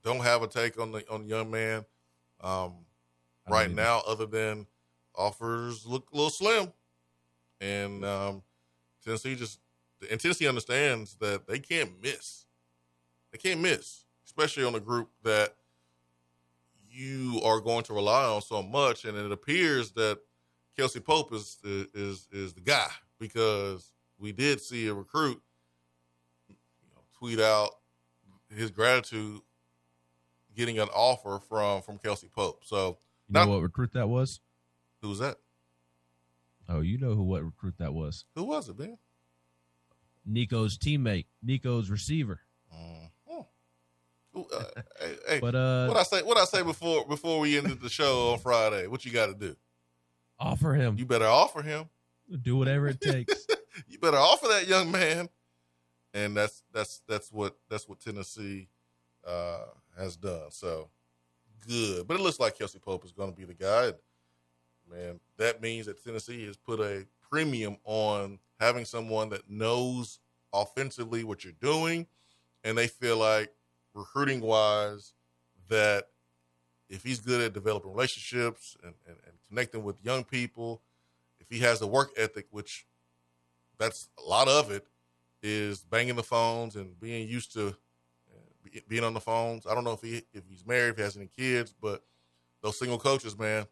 don't 0.04 0.20
have 0.20 0.44
a 0.44 0.48
take 0.48 0.80
on 0.80 0.92
the 0.92 1.04
on 1.10 1.24
the 1.24 1.28
young 1.28 1.50
man 1.50 1.84
um, 2.40 2.76
right 3.50 3.72
now, 3.72 4.04
other 4.08 4.28
than 4.28 4.68
offers 5.16 5.88
look 5.88 6.08
a 6.14 6.16
little 6.16 6.30
slim, 6.30 6.72
and 7.60 8.06
um, 8.06 8.44
Tennessee 9.04 9.36
just 9.36 9.60
and 10.10 10.20
Tennessee 10.20 10.48
understands 10.48 11.16
that 11.16 11.48
they 11.48 11.58
can't 11.58 11.92
miss. 12.02 12.46
They 13.32 13.40
can't 13.40 13.60
miss, 13.60 14.04
especially 14.26 14.64
on 14.64 14.76
a 14.76 14.80
group 14.80 15.10
that 15.24 15.56
you 16.92 17.42
are 17.44 17.60
going 17.60 17.84
to 17.86 17.94
rely 17.94 18.24
on 18.26 18.42
so 18.44 18.62
much. 18.62 19.04
And 19.04 19.18
it 19.18 19.32
appears 19.32 19.92
that 19.94 20.20
Kelsey 20.78 21.00
Pope 21.00 21.34
is 21.34 21.58
is 21.64 22.28
is 22.32 22.54
the 22.54 22.62
guy 22.62 22.88
because 23.20 23.94
we 24.18 24.32
did 24.32 24.60
see 24.62 24.88
a 24.88 24.94
recruit 24.94 25.42
you 26.50 26.56
know, 26.96 27.02
tweet 27.18 27.40
out 27.40 27.70
his 28.56 28.72
gratitude 28.72 29.42
getting 30.56 30.80
an 30.80 30.88
offer 30.90 31.40
from 31.50 31.82
from 31.82 31.98
Kelsey 31.98 32.30
Pope. 32.34 32.64
So 32.66 32.98
You 33.28 33.34
know 33.34 33.40
Not- 33.42 33.50
what 33.50 33.62
recruit 33.62 33.94
that 33.94 34.08
was? 34.10 34.40
who's 35.02 35.20
that? 35.20 35.38
Oh, 36.70 36.82
you 36.82 36.98
know 36.98 37.14
who 37.16 37.24
what 37.24 37.44
recruit 37.44 37.76
that 37.78 37.94
was? 37.94 38.26
Who 38.36 38.44
was 38.44 38.68
it, 38.70 38.78
man? 38.80 38.98
Nico's 40.26 40.78
teammate, 40.78 41.26
Nico's 41.42 41.90
receiver. 41.90 42.42
Who, 44.34 44.46
uh, 44.54 44.64
hey, 45.00 45.16
hey, 45.28 45.40
But 45.40 45.56
uh, 45.56 45.88
what 45.88 45.98
I 45.98 46.04
say? 46.04 46.22
What 46.22 46.38
I 46.38 46.46
say 46.46 46.62
before 46.62 47.06
before 47.08 47.40
we 47.40 47.58
ended 47.58 47.82
the 47.82 47.90
show 47.90 48.34
on 48.34 48.40
Friday? 48.40 48.86
What 48.88 49.04
you 49.06 49.12
got 49.12 49.28
to 49.28 49.34
do? 49.34 49.56
offer 50.40 50.76
him, 50.76 50.96
You 50.98 51.06
better 51.06 51.26
offer 51.26 51.64
him. 51.64 51.90
Do 52.42 52.58
whatever 52.58 52.88
it 52.88 53.02
takes. 53.02 53.46
you 53.88 54.00
better 54.00 54.18
offer 54.18 54.48
that 54.48 54.68
young 54.68 54.92
man. 54.92 55.30
And 56.14 56.36
that's 56.36 56.64
that's 56.74 57.02
that's 57.08 57.32
what 57.32 57.56
that's 57.70 57.88
what 57.88 58.00
Tennessee 58.00 58.70
uh, 59.26 59.66
has 59.98 60.16
done. 60.16 60.50
So 60.50 60.90
good, 61.68 62.08
but 62.08 62.16
it 62.16 62.22
looks 62.22 62.40
like 62.40 62.58
Kelsey 62.58 62.80
Pope 62.80 63.06
is 63.06 63.12
going 63.12 63.32
to 63.32 63.38
be 63.38 63.46
the 63.46 63.54
guy. 63.54 63.92
Man, 64.90 65.20
that 65.38 65.62
means 65.62 65.86
that 65.88 66.04
Tennessee 66.04 66.46
has 66.46 66.56
put 66.56 66.80
a 66.80 67.06
premium 67.30 67.78
on 67.84 68.40
having 68.60 68.86
someone 68.86 69.30
that 69.30 69.50
knows 69.50 70.20
offensively 70.54 71.24
what 71.24 71.44
you're 71.44 71.54
doing, 71.62 72.08
and 72.64 72.78
they 72.78 72.88
feel 72.88 73.18
like 73.18 73.54
recruiting 73.94 74.42
wise 74.42 75.14
that 75.68 76.08
if 76.90 77.04
he's 77.04 77.20
good 77.20 77.42
at 77.42 77.54
developing 77.54 77.92
relationships 77.92 78.78
and, 78.84 78.94
and, 79.06 79.18
and 79.26 79.34
connecting 79.50 79.84
with 79.84 80.04
young 80.04 80.24
people, 80.24 80.82
if 81.50 81.58
he 81.58 81.64
has 81.64 81.80
the 81.80 81.88
work 81.88 82.12
ethic, 82.18 82.48
which 82.52 82.86
that's 83.78 84.10
a 84.18 84.28
lot 84.28 84.48
of 84.48 84.72
it, 84.72 84.86
is 85.42 85.80
banging 85.80 86.16
the 86.16 86.24
phones 86.24 86.76
and 86.76 87.00
being 87.00 87.28
used 87.28 87.54
to 87.54 87.70
uh, 87.70 88.80
being 88.88 89.04
on 89.04 89.14
the 89.14 89.20
phones. 89.20 89.66
I 89.66 89.74
don't 89.74 89.84
know 89.84 89.94
if 89.94 90.02
he 90.02 90.24
if 90.34 90.44
he's 90.50 90.66
married, 90.66 90.92
if 90.92 90.98
he 90.98 91.04
has 91.04 91.18
any 91.18 91.30
kids, 91.38 91.74
but 91.80 92.04
those 92.62 92.78
single 92.78 92.98
coaches, 92.98 93.38
man, 93.38 93.66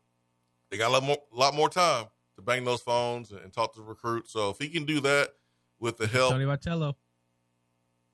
they 0.69 0.77
got 0.77 0.89
a 0.89 0.93
lot 0.93 1.03
more 1.03 1.17
lot 1.31 1.53
more 1.53 1.69
time 1.69 2.05
to 2.35 2.41
bang 2.41 2.63
those 2.63 2.81
phones 2.81 3.31
and, 3.31 3.41
and 3.41 3.53
talk 3.53 3.73
to 3.73 3.79
the 3.79 3.85
recruit. 3.85 4.29
So 4.29 4.49
if 4.49 4.57
he 4.57 4.69
can 4.69 4.85
do 4.85 4.99
that 5.01 5.29
with 5.79 5.97
the 5.97 6.07
help, 6.07 6.31
Tony 6.31 6.45
Vitello. 6.45 6.95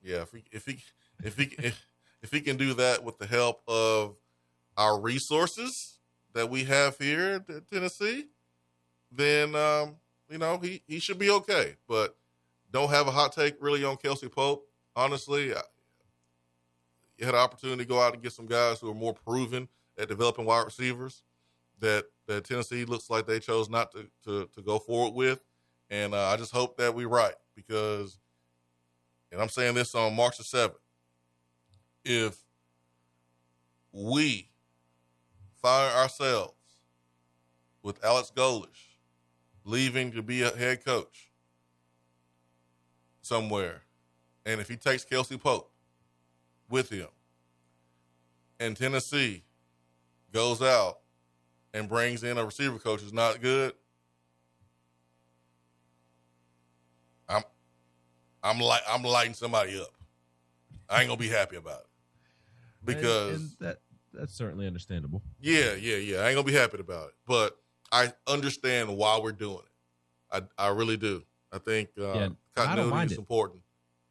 yeah, 0.04 0.22
if 0.22 0.32
he 0.32 0.44
if 0.52 0.66
he 0.66 0.80
if 1.24 1.38
he 1.38 1.44
if, 1.60 1.86
if 2.22 2.32
he 2.32 2.42
can 2.42 2.58
do 2.58 2.74
that 2.76 3.04
with 3.04 3.18
the 3.18 3.28
help 3.28 3.62
of 3.68 4.16
our 4.78 5.00
resources 5.00 6.00
that 6.34 6.50
we 6.50 6.64
have 6.64 6.98
here 6.98 7.44
at 7.50 7.70
Tennessee, 7.70 8.28
then 9.12 9.56
um, 9.56 9.96
you 10.30 10.38
know 10.38 10.58
he 10.58 10.82
he 10.88 11.00
should 11.00 11.20
be 11.20 11.30
okay. 11.32 11.76
But 11.88 12.16
don't 12.72 12.90
have 12.90 13.08
a 13.08 13.12
hot 13.12 13.34
take 13.34 13.56
really 13.60 13.84
on 13.84 13.98
Kelsey 13.98 14.30
Pope. 14.30 14.68
Honestly, 14.96 15.48
you 17.18 17.26
had 17.26 17.36
an 17.36 17.42
opportunity 17.42 17.84
to 17.84 17.90
go 17.90 18.02
out 18.02 18.14
and 18.14 18.24
get 18.24 18.34
some 18.34 18.48
guys 18.48 18.80
who 18.80 18.90
are 18.90 18.96
more 18.96 19.14
proven 19.14 19.68
at 19.98 20.08
developing 20.08 20.46
wide 20.46 20.66
receivers 20.66 21.24
that 21.80 22.06
that 22.28 22.46
Tennessee 22.46 22.86
looks 22.86 23.10
like 23.10 23.28
they 23.28 23.40
chose 23.40 23.70
not 23.70 23.92
to 23.92 24.08
to, 24.24 24.50
to 24.56 24.62
go 24.62 24.80
forward 24.80 25.14
with, 25.16 25.44
and 25.90 26.14
uh, 26.14 26.30
I 26.30 26.38
just 26.38 26.54
hope 26.54 26.78
that 26.78 26.96
we're 26.96 27.08
right 27.08 27.36
because, 27.56 28.18
and 29.32 29.42
I'm 29.42 29.50
saying 29.50 29.76
this 29.76 29.94
on 29.94 30.16
March 30.16 30.38
the 30.38 30.44
seventh, 30.44 30.80
if 32.06 32.38
we 33.92 34.50
find 35.62 35.94
ourselves 35.96 36.54
with 37.84 38.04
Alex 38.04 38.32
Golesh 38.36 38.91
leaving 39.64 40.12
to 40.14 40.22
be 40.22 40.42
a 40.42 40.56
head 40.56 40.84
coach 40.84 41.30
somewhere, 43.22 43.82
and 44.46 44.60
if 44.62 44.68
he 44.68 44.76
takes 44.76 45.04
Kelsey 45.06 45.38
Pope 45.38 45.72
with 46.70 46.90
him, 46.90 47.08
and 48.60 48.76
Tennessee 48.76 49.44
goes 50.32 50.62
out 50.62 51.00
and 51.74 51.88
brings 51.90 52.24
in 52.24 52.38
a 52.38 52.46
receiver 52.46 52.80
coach 52.80 53.02
who's 53.02 53.14
not 53.14 53.42
good, 53.42 53.74
I'm 57.30 57.44
I'm 58.44 58.60
like 58.60 58.82
I'm 58.90 59.04
lighting 59.04 59.34
somebody 59.34 59.80
up. 59.80 59.90
I 60.90 61.00
ain't 61.02 61.08
gonna 61.08 61.20
be 61.20 61.30
happy 61.30 61.56
about 61.56 61.82
it 61.82 61.88
because 62.84 63.30
And- 63.36 63.42
and 63.42 63.52
that 63.60 63.78
that's 64.14 64.34
certainly 64.34 64.68
understandable. 64.68 65.22
yeah, 65.40 65.74
yeah, 65.76 65.96
yeah. 65.96 66.18
I 66.20 66.28
ain't 66.30 66.36
gonna 66.36 66.44
be 66.44 66.52
happy 66.54 66.80
about 66.80 67.10
it, 67.10 67.14
but 67.26 67.58
I 67.92 68.14
understand 68.28 68.96
why 68.98 69.20
we're 69.20 69.32
doing 69.32 69.60
it. 69.66 70.46
I 70.58 70.68
I 70.68 70.70
really 70.70 70.98
do. 70.98 71.24
I 71.52 71.58
think 71.58 71.90
uh, 71.98 72.02
Yeah, 72.20 72.30
continuity 72.56 73.06
is 73.08 73.12
it. 73.14 73.20
important. 73.20 73.64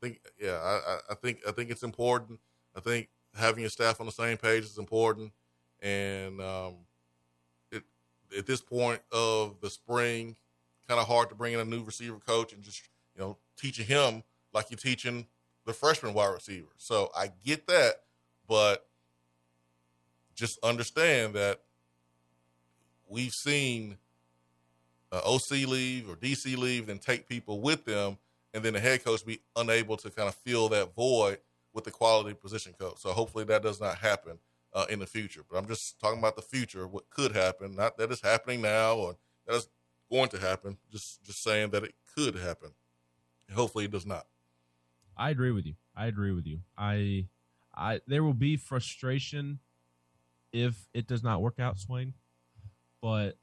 I 0.03 0.07
think 0.07 0.21
yeah, 0.39 0.53
I, 0.59 0.93
I- 0.95 1.01
I 1.11 1.15
think 1.15 1.41
I 1.47 1.53
think 1.53 1.71
it's 1.71 1.83
important. 1.83 2.41
I 2.77 2.81
think 2.81 3.09
having 3.35 3.61
your 3.61 3.71
staff 3.71 4.01
on 4.01 4.07
the 4.07 4.13
same 4.13 4.37
page 4.37 4.65
is 4.65 4.79
important, 4.79 5.33
and 5.81 6.41
um, 6.41 6.87
it 7.71 7.85
at 8.37 8.47
this 8.47 8.61
point 8.61 9.03
of 9.13 9.61
the 9.61 9.71
spring, 9.71 10.37
kind 10.89 11.01
of 11.01 11.07
hard 11.07 11.29
to 11.31 11.35
bring 11.35 11.55
in 11.55 11.61
a 11.61 11.65
new 11.65 11.83
receiver 11.85 12.19
coach 12.19 12.53
and 12.53 12.63
just 12.63 12.83
you 13.15 13.21
know 13.21 13.39
teaching 13.57 13.87
him 13.87 14.23
like 14.53 14.71
you're 14.71 14.79
teaching 14.79 15.27
the 15.67 15.73
freshman 15.73 16.15
wide 16.15 16.33
receiver. 16.35 16.69
So 16.77 17.11
I 17.17 17.29
get 17.45 17.67
that, 17.69 18.05
but 18.47 18.89
just 20.35 20.59
understand 20.65 21.35
that 21.35 21.63
we've 23.11 23.33
seen 23.33 23.99
uh, 25.13 25.21
OC 25.25 25.69
leave 25.69 26.09
or 26.09 26.17
DC 26.17 26.57
leave 26.57 26.89
and 26.89 27.03
take 27.03 27.29
people 27.29 27.61
with 27.61 27.85
them, 27.85 28.17
and 28.55 28.63
then 28.63 28.73
the 28.73 28.81
head 28.81 29.05
coach 29.05 29.27
be 29.27 29.41
unable 29.57 29.97
to 29.99 30.11
kind 30.11 30.29
of 30.29 30.35
fill 30.35 30.69
that 30.71 30.95
void 30.95 31.39
with 31.73 31.85
the 31.85 31.91
quality 31.91 32.35
position 32.35 32.73
coach. 32.79 32.99
So 32.99 33.11
hopefully 33.11 33.45
that 33.45 33.63
does 33.63 33.81
not 33.81 33.97
happen 33.97 34.39
uh, 34.73 34.87
in 34.89 34.99
the 34.99 35.07
future. 35.07 35.43
But 35.49 35.59
I'm 35.59 35.67
just 35.67 36.01
talking 36.01 36.19
about 36.19 36.37
the 36.37 36.43
future, 36.43 36.87
what 36.87 37.11
could 37.11 37.35
happen, 37.35 37.75
not 37.75 37.99
that 37.99 38.11
it's 38.11 38.23
happening 38.23 38.63
now 38.63 38.95
or 38.97 39.17
that 39.47 39.57
is 39.57 39.69
going 40.11 40.29
to 40.31 40.39
happen. 40.39 40.79
Just 40.91 41.23
just 41.25 41.43
saying 41.43 41.71
that 41.71 41.85
it 41.85 41.95
could 42.15 42.37
happen. 42.37 42.71
And 43.49 43.57
hopefully 43.57 43.85
it 43.85 43.91
does 43.91 44.07
not. 44.07 44.27
I 45.17 45.31
agree 45.31 45.51
with 45.51 45.67
you. 45.67 45.75
I 45.97 46.07
agree 46.07 46.33
with 46.33 46.47
you. 46.47 46.61
I, 46.79 47.27
I 47.75 48.01
there 48.07 48.23
will 48.23 48.35
be 48.35 48.57
frustration 48.57 49.59
if 50.53 50.89
it 50.95 51.07
does 51.07 51.23
not 51.23 51.43
work 51.43 51.59
out, 51.59 51.79
Swain. 51.79 52.15
But 53.03 53.37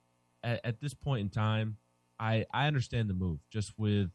at, 0.43 0.61
at 0.65 0.79
this 0.81 0.93
point 0.93 1.21
in 1.21 1.29
time, 1.29 1.77
I 2.19 2.45
I 2.53 2.67
understand 2.67 3.09
the 3.09 3.13
move. 3.13 3.39
Just 3.49 3.73
with 3.77 4.09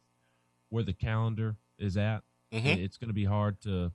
where 0.69 0.83
the 0.83 0.93
calendar 0.93 1.55
is 1.77 1.97
at, 1.97 2.23
Mhm. 2.51 2.77
it's 2.77 2.97
going 2.97 3.09
to 3.09 3.13
be 3.13 3.25
hard 3.25 3.61
to 3.61 3.91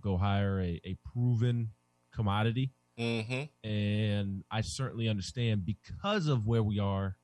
go 0.00 0.16
hire 0.16 0.60
a, 0.60 0.80
a 0.84 0.94
proven 1.12 1.70
commodity. 2.12 2.70
Mm-hmm. 2.98 3.68
And 3.68 4.44
I 4.50 4.60
certainly 4.60 5.08
understand 5.08 5.64
because 5.66 6.28
of 6.28 6.46
where 6.46 6.62
we 6.62 6.78
are 6.78 7.16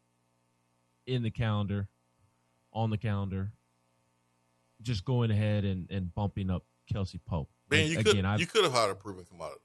in 1.06 1.22
the 1.22 1.30
calendar, 1.30 1.88
on 2.72 2.90
the 2.90 2.98
calendar, 2.98 3.52
just 4.82 5.04
going 5.04 5.30
ahead 5.30 5.64
and, 5.64 5.88
and 5.90 6.12
bumping 6.14 6.50
up 6.50 6.64
Kelsey 6.92 7.18
Pope. 7.24 7.48
Man, 7.70 7.86
you 7.88 7.98
could 7.98 8.08
Again, 8.08 8.24
I've- 8.26 8.40
you 8.40 8.46
could 8.48 8.64
have 8.64 8.72
hired 8.72 8.90
a 8.90 8.94
proven 8.96 9.24
commodity. 9.26 9.60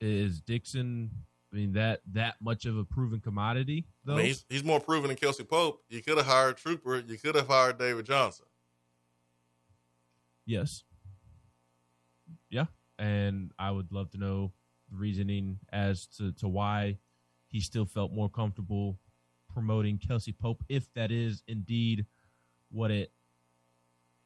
is 0.00 0.40
Dixon. 0.40 1.10
I 1.52 1.56
mean 1.56 1.72
that 1.72 2.00
that 2.12 2.36
much 2.40 2.66
of 2.66 2.76
a 2.76 2.84
proven 2.84 3.20
commodity 3.20 3.86
I 3.88 3.92
though. 4.04 4.16
mean, 4.16 4.26
he's, 4.26 4.44
he's 4.48 4.64
more 4.64 4.80
proven 4.80 5.08
than 5.08 5.16
Kelsey 5.16 5.44
Pope. 5.44 5.82
You 5.88 6.02
could 6.02 6.18
have 6.18 6.26
hired 6.26 6.56
Trooper. 6.58 7.02
You 7.06 7.16
could 7.18 7.34
have 7.34 7.46
hired 7.46 7.78
David 7.78 8.04
Johnson. 8.06 8.46
Yes. 10.44 10.84
Yeah, 12.50 12.66
and 12.98 13.52
I 13.58 13.70
would 13.70 13.92
love 13.92 14.10
to 14.12 14.18
know 14.18 14.52
the 14.90 14.96
reasoning 14.96 15.58
as 15.72 16.06
to 16.18 16.32
to 16.32 16.48
why 16.48 16.98
he 17.48 17.60
still 17.60 17.84
felt 17.86 18.12
more 18.12 18.28
comfortable 18.28 18.98
promoting 19.52 19.98
Kelsey 19.98 20.32
Pope, 20.32 20.62
if 20.68 20.92
that 20.94 21.10
is 21.10 21.42
indeed 21.48 22.06
what 22.70 22.90
it 22.90 23.10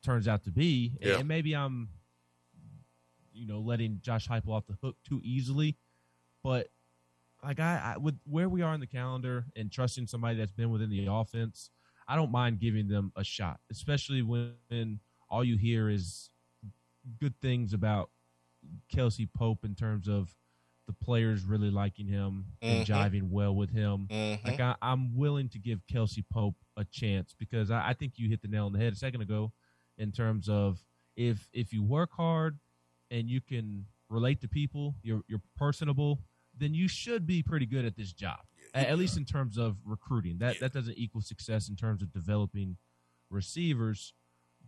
turns 0.04 0.28
out 0.28 0.44
to 0.44 0.50
be. 0.50 0.92
Yeah. 1.00 1.18
And 1.18 1.28
maybe 1.28 1.54
I'm, 1.54 1.88
you 3.32 3.46
know, 3.46 3.60
letting 3.60 4.00
Josh 4.02 4.28
Heupel 4.28 4.50
off 4.50 4.66
the 4.66 4.76
hook 4.82 4.96
too 5.08 5.20
easily, 5.24 5.76
but 6.42 6.68
like 7.45 7.61
I, 7.61 7.95
I 7.95 7.99
with 7.99 8.18
where 8.24 8.49
we 8.49 8.62
are 8.62 8.74
in 8.74 8.80
the 8.80 8.86
calendar 8.86 9.47
and 9.57 9.70
trusting 9.70 10.07
somebody 10.07 10.36
that's 10.38 10.53
been 10.53 10.70
within 10.70 10.90
the 10.90 11.07
offense, 11.11 11.70
I 12.09 12.16
don't 12.16 12.30
mind 12.30 12.61
giving 12.61 12.88
them 12.88 13.12
a 13.16 13.24
shot, 13.24 13.61
especially 13.70 14.22
when, 14.22 15.01
all 15.28 15.43
you 15.43 15.57
hear 15.57 15.88
is 15.88 16.28
good 17.20 17.34
things 17.40 17.72
about 17.72 18.11
Kelsey 18.90 19.26
Pope 19.34 19.64
in 19.64 19.74
terms 19.74 20.09
of 20.09 20.34
the 20.86 20.93
players 20.93 21.43
really 21.45 21.70
liking 21.70 22.07
him 22.07 22.45
and 22.61 22.84
Mhm. 22.84 22.86
jiving 22.86 23.30
well 23.30 23.55
with 23.57 23.70
him. 23.70 24.09
Mhm. 24.11 24.45
Like 24.45 24.61
I, 24.61 24.76
I'm 24.82 25.16
willing 25.16 25.49
to 25.51 25.59
give 25.59 25.86
Kelsey 25.86 26.22
Pope 26.30 26.57
a 26.76 26.84
chance 26.84 27.34
because 27.38 27.70
I, 27.70 27.88
I 27.90 27.95
think 27.95 28.18
you 28.18 28.28
hit 28.28 28.43
the 28.43 28.49
nail 28.49 28.66
on 28.66 28.72
the 28.72 28.78
head 28.78 28.93
a 28.93 28.97
second 28.97 29.22
ago 29.22 29.53
in 29.97 30.12
terms 30.12 30.49
of 30.51 30.84
if 31.16 31.49
if 31.53 31.72
you 31.72 31.82
work 31.82 32.11
hard 32.12 32.59
and 33.11 33.28
you 33.30 33.40
can 33.40 33.86
relate 34.11 34.40
to 34.43 34.49
people, 34.49 34.95
you're 35.03 35.22
you're 35.28 35.43
personable, 35.57 36.18
then 36.62 36.74
you 36.74 36.88
should 36.88 37.26
be 37.26 37.42
pretty 37.42 37.66
good 37.66 37.84
at 37.84 37.96
this 37.96 38.12
job. 38.12 38.38
At, 38.74 38.88
at 38.88 38.98
least 38.98 39.18
in 39.18 39.24
terms 39.24 39.58
of 39.58 39.76
recruiting. 39.84 40.38
That 40.38 40.60
that 40.60 40.72
doesn't 40.72 40.96
equal 40.96 41.20
success 41.20 41.68
in 41.68 41.76
terms 41.76 42.02
of 42.02 42.12
developing 42.12 42.76
receivers. 43.28 44.14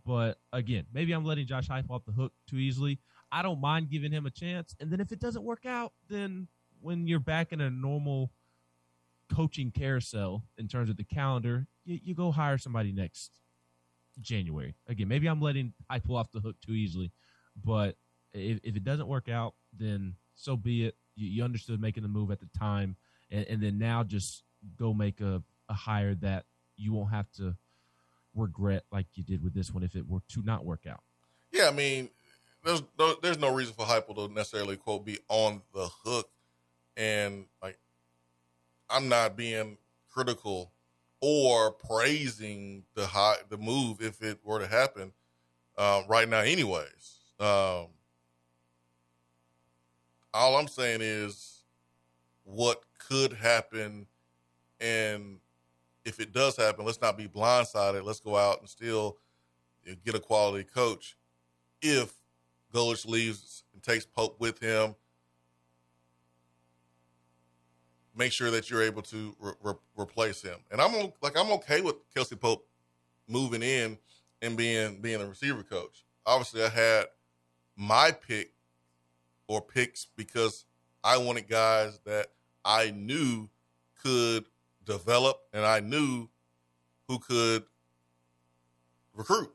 But 0.05 0.37
again, 0.53 0.85
maybe 0.93 1.13
I'm 1.13 1.25
letting 1.25 1.47
Josh 1.47 1.67
Heupel 1.67 1.91
off 1.91 2.05
the 2.05 2.11
hook 2.11 2.33
too 2.47 2.57
easily. 2.57 2.99
I 3.31 3.41
don't 3.41 3.59
mind 3.59 3.89
giving 3.89 4.11
him 4.11 4.25
a 4.25 4.29
chance, 4.29 4.75
and 4.79 4.91
then 4.91 4.99
if 4.99 5.11
it 5.11 5.19
doesn't 5.19 5.43
work 5.43 5.65
out, 5.65 5.93
then 6.07 6.47
when 6.81 7.07
you're 7.07 7.19
back 7.19 7.51
in 7.51 7.61
a 7.61 7.69
normal 7.71 8.31
coaching 9.33 9.71
carousel 9.71 10.43
in 10.59 10.67
terms 10.67 10.89
of 10.89 10.97
the 10.97 11.03
calendar, 11.03 11.65
you, 11.83 11.99
you 12.03 12.13
go 12.13 12.31
hire 12.31 12.59
somebody 12.59 12.91
next 12.91 13.31
January. 14.21 14.75
Again, 14.87 15.07
maybe 15.07 15.27
I'm 15.27 15.41
letting 15.41 15.73
Heupel 15.91 16.19
off 16.19 16.31
the 16.31 16.39
hook 16.39 16.57
too 16.63 16.73
easily, 16.73 17.11
but 17.63 17.95
if, 18.33 18.59
if 18.63 18.75
it 18.75 18.83
doesn't 18.83 19.07
work 19.07 19.27
out, 19.27 19.55
then 19.75 20.15
so 20.35 20.55
be 20.55 20.85
it. 20.85 20.95
You, 21.15 21.27
you 21.27 21.43
understood 21.43 21.81
making 21.81 22.03
the 22.03 22.09
move 22.09 22.31
at 22.31 22.39
the 22.39 22.49
time, 22.57 22.95
and, 23.31 23.45
and 23.45 23.61
then 23.61 23.77
now 23.77 24.03
just 24.03 24.43
go 24.77 24.93
make 24.93 25.21
a, 25.21 25.41
a 25.69 25.73
hire 25.73 26.15
that 26.15 26.45
you 26.77 26.93
won't 26.93 27.11
have 27.11 27.31
to 27.37 27.55
regret 28.35 28.83
like 28.91 29.07
you 29.15 29.23
did 29.23 29.43
with 29.43 29.53
this 29.53 29.71
one 29.71 29.83
if 29.83 29.95
it 29.95 30.07
were 30.07 30.19
to 30.29 30.41
not 30.43 30.65
work 30.65 30.85
out. 30.89 31.01
Yeah, 31.51 31.67
I 31.69 31.71
mean, 31.71 32.09
there's 32.63 32.83
no, 32.99 33.15
there's 33.21 33.39
no 33.39 33.53
reason 33.53 33.73
for 33.73 33.85
Heupel 33.85 34.15
to 34.15 34.33
necessarily 34.33 34.75
quote 34.75 35.05
be 35.05 35.19
on 35.29 35.61
the 35.73 35.87
hook, 36.03 36.29
and 36.97 37.45
like 37.61 37.79
I'm 38.89 39.07
not 39.09 39.37
being 39.37 39.77
critical 40.11 40.71
or 41.21 41.71
praising 41.71 42.83
the 42.93 43.07
high 43.07 43.37
the 43.49 43.57
move 43.57 44.01
if 44.01 44.21
it 44.21 44.39
were 44.43 44.59
to 44.59 44.67
happen 44.67 45.13
uh, 45.77 46.03
right 46.07 46.27
now. 46.27 46.39
Anyways, 46.39 47.19
um, 47.39 47.87
all 50.35 50.57
I'm 50.57 50.67
saying 50.67 50.99
is 51.01 51.63
what 52.43 52.83
could 52.99 53.33
happen, 53.33 54.07
and 54.79 55.39
if 56.03 56.19
it 56.19 56.33
does 56.33 56.57
happen, 56.57 56.85
let's 56.85 57.01
not 57.01 57.17
be 57.17 57.27
blindsided. 57.27 58.03
Let's 58.03 58.19
go 58.19 58.35
out 58.35 58.59
and 58.59 58.69
still 58.69 59.17
get 60.03 60.15
a 60.15 60.19
quality 60.19 60.63
coach 60.63 61.15
if 61.81 62.13
Golesh 62.73 63.07
leaves 63.07 63.63
and 63.73 63.81
takes 63.81 64.05
Pope 64.05 64.39
with 64.39 64.59
him, 64.59 64.95
make 68.15 68.31
sure 68.31 68.51
that 68.51 68.69
you're 68.69 68.83
able 68.83 69.01
to 69.03 69.35
re- 69.39 69.53
re- 69.63 69.73
replace 69.95 70.41
him. 70.41 70.57
And 70.71 70.81
I'm 70.81 71.11
like 71.21 71.37
I'm 71.37 71.51
okay 71.53 71.81
with 71.81 71.95
Kelsey 72.13 72.35
Pope 72.35 72.67
moving 73.27 73.63
in 73.63 73.97
and 74.41 74.57
being 74.57 74.99
being 75.01 75.21
a 75.21 75.25
receiver 75.25 75.63
coach. 75.63 76.03
Obviously, 76.25 76.63
I 76.63 76.69
had 76.69 77.05
my 77.77 78.11
pick 78.11 78.54
or 79.47 79.61
picks 79.61 80.07
because 80.15 80.65
I 81.03 81.17
wanted 81.17 81.47
guys 81.47 81.99
that 82.05 82.27
I 82.63 82.91
knew 82.91 83.49
could 84.01 84.45
develop 84.85 85.41
and 85.53 85.65
I 85.65 85.79
knew 85.79 86.29
who 87.07 87.19
could 87.19 87.63
recruit. 89.13 89.51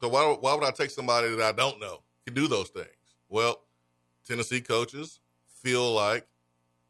So 0.00 0.08
why 0.08 0.36
why 0.40 0.54
would 0.54 0.64
I 0.64 0.70
take 0.70 0.90
somebody 0.90 1.28
that 1.34 1.42
I 1.42 1.52
don't 1.52 1.80
know 1.80 2.02
can 2.24 2.34
do 2.34 2.48
those 2.48 2.68
things? 2.68 2.88
Well, 3.28 3.62
Tennessee 4.26 4.60
coaches 4.60 5.20
feel 5.46 5.92
like 5.92 6.26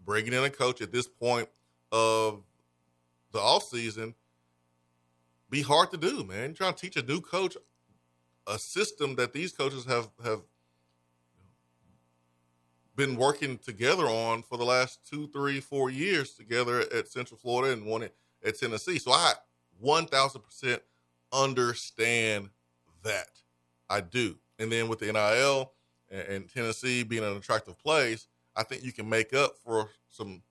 bringing 0.04 0.32
in 0.32 0.44
a 0.44 0.50
coach 0.50 0.80
at 0.80 0.92
this 0.92 1.06
point 1.06 1.48
of 1.90 2.42
the 3.32 3.38
off 3.38 3.64
season 3.64 4.14
be 5.50 5.62
hard 5.62 5.90
to 5.90 5.98
do, 5.98 6.24
man. 6.24 6.44
You're 6.44 6.54
trying 6.54 6.74
to 6.74 6.80
teach 6.80 6.96
a 6.96 7.02
new 7.02 7.20
coach 7.20 7.56
a 8.46 8.58
system 8.58 9.14
that 9.16 9.32
these 9.32 9.52
coaches 9.52 9.84
have 9.84 10.08
have 10.24 10.40
been 12.96 13.16
working 13.16 13.58
together 13.58 14.04
on 14.04 14.42
for 14.42 14.58
the 14.58 14.64
last 14.64 15.00
two, 15.08 15.26
three, 15.28 15.60
four 15.60 15.90
years 15.90 16.32
together 16.34 16.80
at 16.80 17.08
Central 17.08 17.38
Florida 17.38 17.72
and 17.72 17.86
one 17.86 18.02
at, 18.02 18.58
Tennessee. 18.58 18.98
So 18.98 19.12
I 19.12 19.32
one 19.80 20.06
thousand 20.06 20.42
percent 20.42 20.82
understand 21.32 22.50
that. 23.02 23.28
I 23.88 24.00
do. 24.00 24.36
And 24.58 24.70
then 24.70 24.88
with 24.88 24.98
the 24.98 25.12
NIL 25.12 25.72
and, 26.10 26.28
and 26.28 26.52
Tennessee 26.52 27.02
being 27.02 27.24
an 27.24 27.36
attractive 27.36 27.78
place, 27.78 28.26
I 28.56 28.62
think 28.62 28.84
you 28.84 28.92
can 28.92 29.08
make 29.08 29.32
up 29.32 29.56
for 29.64 29.90
some, 30.10 30.42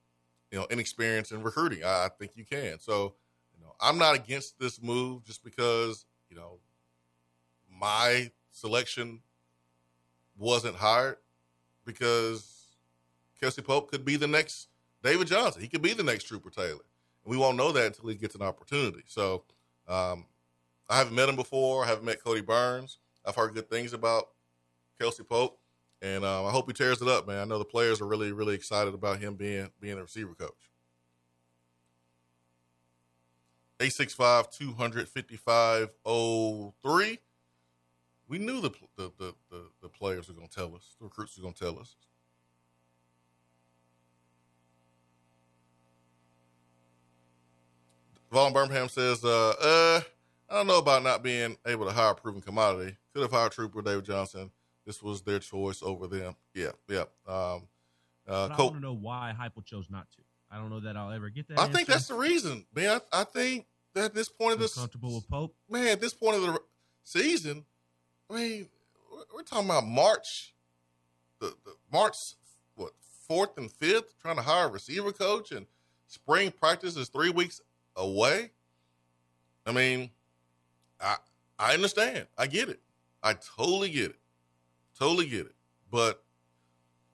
you 0.51 0.59
know, 0.59 0.67
inexperience 0.69 1.31
in 1.31 1.43
recruiting. 1.43 1.83
I, 1.83 2.05
I 2.05 2.09
think 2.17 2.31
you 2.35 2.45
can. 2.45 2.79
So, 2.79 3.13
you 3.57 3.63
know, 3.63 3.73
I'm 3.79 3.97
not 3.97 4.15
against 4.15 4.59
this 4.59 4.81
move 4.81 5.23
just 5.23 5.43
because, 5.43 6.05
you 6.29 6.35
know, 6.35 6.59
my 7.79 8.31
selection 8.51 9.21
wasn't 10.37 10.75
hired 10.75 11.17
because 11.91 12.65
Kelsey 13.39 13.61
Pope 13.61 13.91
could 13.91 14.05
be 14.05 14.15
the 14.15 14.27
next 14.27 14.67
David 15.03 15.27
Johnson. 15.27 15.61
He 15.61 15.67
could 15.67 15.81
be 15.81 15.93
the 15.93 16.03
next 16.03 16.25
Trooper 16.25 16.49
Taylor. 16.49 16.85
And 17.23 17.31
we 17.31 17.37
won't 17.37 17.57
know 17.57 17.71
that 17.71 17.87
until 17.87 18.09
he 18.09 18.15
gets 18.15 18.35
an 18.35 18.41
opportunity. 18.41 19.03
So 19.07 19.43
um, 19.87 20.25
I 20.89 20.97
haven't 20.97 21.15
met 21.15 21.29
him 21.29 21.35
before. 21.35 21.83
I 21.83 21.87
haven't 21.87 22.05
met 22.05 22.23
Cody 22.23 22.41
Burns. 22.41 22.99
I've 23.25 23.35
heard 23.35 23.53
good 23.53 23.69
things 23.69 23.93
about 23.93 24.29
Kelsey 24.99 25.23
Pope, 25.23 25.59
and 26.01 26.25
um, 26.25 26.45
I 26.45 26.51
hope 26.51 26.67
he 26.67 26.73
tears 26.73 27.01
it 27.01 27.07
up, 27.07 27.27
man. 27.27 27.39
I 27.39 27.45
know 27.45 27.59
the 27.59 27.65
players 27.65 28.01
are 28.01 28.07
really, 28.07 28.31
really 28.31 28.55
excited 28.55 28.93
about 28.93 29.19
him 29.19 29.35
being 29.35 29.69
being 29.79 29.97
a 29.97 30.01
receiver 30.01 30.33
coach. 30.33 30.71
865 33.79 34.51
255 34.51 35.89
03. 36.83 37.19
We 38.31 38.39
knew 38.39 38.61
the, 38.61 38.71
the, 38.95 39.11
the, 39.17 39.33
the, 39.49 39.63
the 39.81 39.89
players 39.89 40.29
were 40.29 40.33
going 40.33 40.47
to 40.47 40.55
tell 40.55 40.73
us, 40.73 40.95
the 40.97 41.03
recruits 41.03 41.37
were 41.37 41.41
going 41.41 41.53
to 41.53 41.59
tell 41.59 41.77
us. 41.77 41.97
Vaughn 48.31 48.53
Birmingham 48.53 48.87
says, 48.87 49.25
uh, 49.25 49.49
uh, 49.61 50.01
I 50.49 50.53
don't 50.53 50.67
know 50.67 50.77
about 50.77 51.03
not 51.03 51.23
being 51.23 51.57
able 51.67 51.85
to 51.85 51.91
hire 51.91 52.11
a 52.11 52.15
proven 52.15 52.39
commodity. 52.39 52.95
Could 53.13 53.23
have 53.23 53.31
hired 53.31 53.51
Trooper 53.51 53.81
David 53.81 54.05
Johnson. 54.05 54.49
This 54.85 55.03
was 55.03 55.21
their 55.23 55.39
choice 55.39 55.83
over 55.83 56.07
them. 56.07 56.37
Yeah, 56.53 56.71
yeah. 56.87 57.03
Um, 57.27 57.67
uh, 58.25 58.47
I 58.49 58.55
want 58.57 58.75
to 58.75 58.79
know 58.79 58.95
why 58.95 59.35
Heupel 59.37 59.65
chose 59.65 59.89
not 59.89 60.09
to. 60.11 60.21
I 60.49 60.55
don't 60.55 60.69
know 60.69 60.79
that 60.79 60.95
I'll 60.95 61.11
ever 61.11 61.29
get 61.29 61.49
that. 61.49 61.59
I 61.59 61.63
answer. 61.63 61.73
think 61.73 61.89
that's 61.89 62.07
the 62.07 62.13
reason, 62.13 62.65
man. 62.73 63.01
I, 63.11 63.23
I 63.23 63.23
think 63.25 63.65
that 63.93 64.05
at 64.05 64.13
this 64.13 64.29
point 64.29 64.53
of 64.53 64.59
this 64.59 64.75
comfortable 64.75 65.15
with 65.15 65.27
Pope, 65.29 65.53
man. 65.69 65.89
At 65.89 65.99
this 65.99 66.13
point 66.13 66.37
of 66.37 66.43
the 66.43 66.61
season, 67.03 67.65
I 68.31 68.35
mean, 68.35 68.67
we're 69.33 69.43
talking 69.43 69.65
about 69.65 69.85
March, 69.85 70.53
the, 71.39 71.53
the 71.65 71.73
March 71.91 72.15
what 72.75 72.93
fourth 73.27 73.57
and 73.57 73.69
fifth, 73.69 74.17
trying 74.21 74.37
to 74.37 74.41
hire 74.41 74.67
a 74.67 74.69
receiver 74.69 75.11
coach, 75.11 75.51
and 75.51 75.65
spring 76.07 76.51
practice 76.51 76.95
is 76.95 77.09
three 77.09 77.29
weeks 77.29 77.61
away. 77.95 78.51
I 79.65 79.71
mean, 79.73 80.11
I 81.01 81.17
I 81.59 81.73
understand. 81.73 82.27
I 82.37 82.47
get 82.47 82.69
it. 82.69 82.79
I 83.21 83.33
totally 83.33 83.89
get 83.89 84.11
it. 84.11 84.19
Totally 84.97 85.27
get 85.27 85.47
it. 85.47 85.55
But 85.91 86.23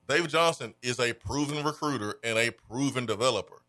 David 0.08 0.30
Johnson 0.30 0.74
is 0.82 1.00
a 1.00 1.12
proven 1.12 1.64
recruiter 1.64 2.14
and 2.22 2.38
a 2.38 2.50
proven 2.50 3.06
developer. 3.06 3.62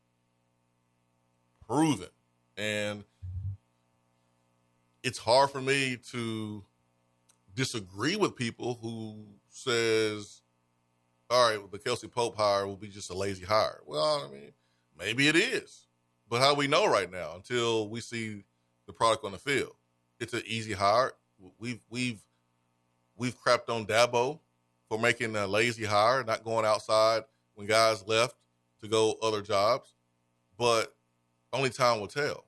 Proven. 1.68 2.08
And 2.58 3.04
it's 5.04 5.18
hard 5.18 5.50
for 5.50 5.62
me 5.62 5.98
to 6.12 6.64
disagree 7.60 8.16
with 8.16 8.38
people 8.38 8.80
who 8.82 9.18
says, 9.50 10.44
all 11.30 11.50
right, 11.50 11.58
well, 11.58 11.68
the 11.70 11.78
Kelsey 11.78 12.08
Pope 12.08 12.38
hire 12.38 12.66
will 12.66 12.78
be 12.78 12.88
just 12.88 13.10
a 13.10 13.14
lazy 13.14 13.44
hire. 13.44 13.82
Well, 13.86 14.26
I 14.26 14.34
mean, 14.34 14.54
maybe 14.98 15.28
it 15.28 15.36
is. 15.36 15.88
But 16.30 16.40
how 16.40 16.54
do 16.54 16.58
we 16.58 16.68
know 16.68 16.88
right 16.88 17.12
now 17.12 17.34
until 17.36 17.90
we 17.90 18.00
see 18.00 18.46
the 18.88 18.94
product 18.94 19.26
on 19.26 19.34
the 19.34 19.38
field? 19.38 19.74
It's 20.22 20.34
an 20.34 20.44
easy 20.46 20.72
hire. 20.72 21.12
We've 21.60 21.82
we've 21.90 22.22
we've 23.18 23.36
crapped 23.38 23.68
on 23.68 23.86
Dabo 23.86 24.40
for 24.88 24.98
making 24.98 25.36
a 25.36 25.46
lazy 25.46 25.84
hire, 25.84 26.24
not 26.24 26.46
going 26.46 26.66
outside 26.66 27.24
when 27.56 27.68
guys 27.68 28.08
left 28.08 28.36
to 28.82 28.88
go 28.88 29.18
other 29.22 29.42
jobs. 29.42 29.96
But 30.58 30.96
only 31.52 31.72
time 31.72 32.00
will 32.00 32.08
tell. 32.08 32.46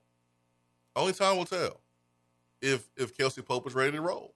Only 0.96 1.12
time 1.12 1.36
will 1.36 1.44
tell 1.44 1.80
if 2.62 2.88
if 2.96 3.14
Kelsey 3.14 3.42
Pope 3.42 3.66
is 3.66 3.74
ready 3.74 3.92
to 3.92 4.00
roll. 4.00 4.34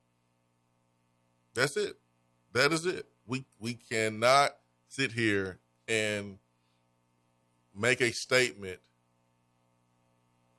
That's 1.56 1.76
it. 1.76 1.96
That 2.52 2.72
is 2.72 2.86
it. 2.86 3.06
We 3.26 3.44
we 3.58 3.74
cannot 3.74 4.56
sit 4.88 5.12
here 5.12 5.58
and 5.88 6.38
make 7.74 8.00
a 8.00 8.12
statement 8.12 8.78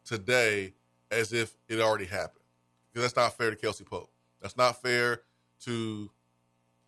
today 0.04 0.74
as 1.12 1.34
if 1.34 1.56
it 1.70 1.80
already 1.80 2.06
happened. 2.06 2.43
Because 2.91 3.04
that's 3.04 3.16
not 3.16 3.38
fair 3.38 3.52
to 3.52 3.56
Kelsey 3.56 3.84
Pope. 3.84 4.10
That's 4.41 4.58
not 4.58 4.82
fair 4.82 5.22
to 5.66 6.10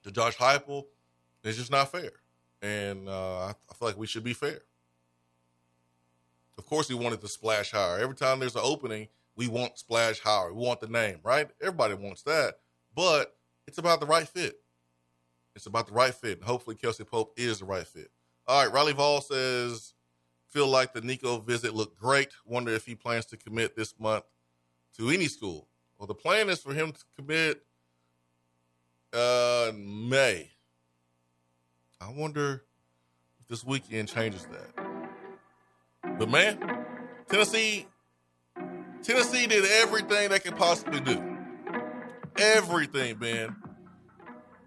to 0.03 0.12
Josh 0.12 0.36
Heupel. 0.38 0.86
It's 1.43 1.57
just 1.57 1.72
not 1.72 1.91
fair. 1.91 2.12
And 2.62 3.07
uh, 3.07 3.38
I, 3.38 3.49
I 3.49 3.74
feel 3.74 3.88
like 3.88 3.97
we 3.97 4.07
should 4.07 4.24
be 4.24 4.34
fair. 4.34 4.62
Of 6.57 6.66
course, 6.66 6.89
he 6.89 6.93
wanted 6.93 7.22
to 7.22 7.28
splash 7.28 7.72
hire. 7.72 7.99
Every 7.99 8.16
time 8.16 8.39
there's 8.39 8.55
an 8.55 8.62
opening, 8.64 9.07
we 9.36 9.47
want 9.47 9.78
splash 9.78 10.20
hire. 10.20 10.53
We 10.53 10.66
want 10.66 10.82
the 10.82 10.88
name, 10.88 11.20
right? 11.24 11.49
Everybody 11.62 11.93
wants 11.93 12.24
that. 12.24 12.55
But 12.93 13.34
it's 13.70 13.78
about 13.78 13.99
the 13.99 14.07
right 14.07 14.28
fit. 14.28 14.59
It's 15.55 15.67
about 15.67 15.86
the 15.86 15.93
right 15.93 16.13
fit. 16.13 16.41
Hopefully, 16.41 16.76
Kelsey 16.76 17.03
Pope 17.03 17.34
is 17.38 17.59
the 17.59 17.65
right 17.65 17.86
fit. 17.86 18.09
All 18.47 18.63
right, 18.63 18.74
Riley 18.74 18.93
Vall 18.93 19.22
says, 19.22 19.93
feel 20.47 20.67
like 20.67 20.91
the 20.91 21.01
Nico 21.01 21.38
visit 21.38 21.76
looked 21.76 21.99
great. 21.99 22.30
Wonder 22.47 22.74
if 22.74 22.88
he 22.88 22.95
plans 22.95 23.28
to 23.28 23.38
commit 23.38 23.76
this 23.76 23.93
month 23.99 24.24
to 24.97 25.11
any 25.11 25.28
school. 25.28 25.67
Well, 25.99 26.07
the 26.07 26.15
plan 26.15 26.49
is 26.49 26.59
for 26.59 26.74
him 26.74 26.93
to 26.93 26.99
commit 27.15 27.63
uh, 29.13 29.72
May. 29.76 30.49
I 32.01 32.09
wonder 32.11 32.63
if 33.39 33.47
this 33.49 33.63
weekend 33.63 34.07
changes 34.07 34.47
that. 34.47 36.17
But 36.17 36.28
man, 36.28 36.57
Tennessee, 37.30 37.86
Tennessee 39.03 39.45
did 39.45 39.63
everything 39.65 40.30
they 40.30 40.39
could 40.39 40.55
possibly 40.55 41.01
do. 41.01 41.28
Everything, 42.40 43.20
man. 43.20 43.56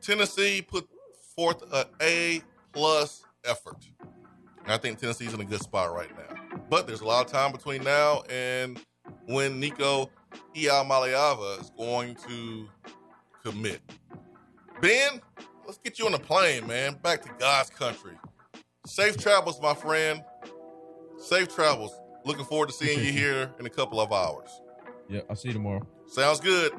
Tennessee 0.00 0.62
put 0.62 0.88
forth 1.34 1.62
an 1.72 1.84
A 2.00 2.42
plus 2.72 3.24
effort. 3.44 3.76
And 4.64 4.72
I 4.72 4.78
think 4.78 4.98
Tennessee's 4.98 5.32
in 5.32 5.40
a 5.40 5.44
good 5.44 5.62
spot 5.62 5.92
right 5.94 6.10
now. 6.16 6.58
But 6.68 6.86
there's 6.86 7.00
a 7.00 7.04
lot 7.04 7.24
of 7.26 7.32
time 7.32 7.52
between 7.52 7.82
now 7.82 8.22
and 8.30 8.80
when 9.26 9.60
Nico 9.60 10.10
Iamaleava 10.54 11.60
is 11.60 11.70
going 11.70 12.16
to 12.28 12.68
commit. 13.44 13.80
Ben, 14.80 15.20
let's 15.66 15.78
get 15.78 15.98
you 15.98 16.06
on 16.06 16.12
the 16.12 16.18
plane, 16.18 16.66
man. 16.66 16.94
Back 17.02 17.22
to 17.22 17.30
God's 17.38 17.70
country. 17.70 18.12
Safe 18.86 19.16
travels, 19.16 19.60
my 19.60 19.74
friend. 19.74 20.22
Safe 21.18 21.54
travels. 21.54 21.92
Looking 22.24 22.44
forward 22.44 22.68
to 22.68 22.74
seeing 22.74 22.98
you 22.98 23.12
here 23.12 23.52
in 23.58 23.66
a 23.66 23.70
couple 23.70 24.00
of 24.00 24.12
hours. 24.12 24.48
Yeah, 25.08 25.20
I'll 25.28 25.36
see 25.36 25.48
you 25.48 25.54
tomorrow. 25.54 25.86
Sounds 26.06 26.40
good. 26.40 26.72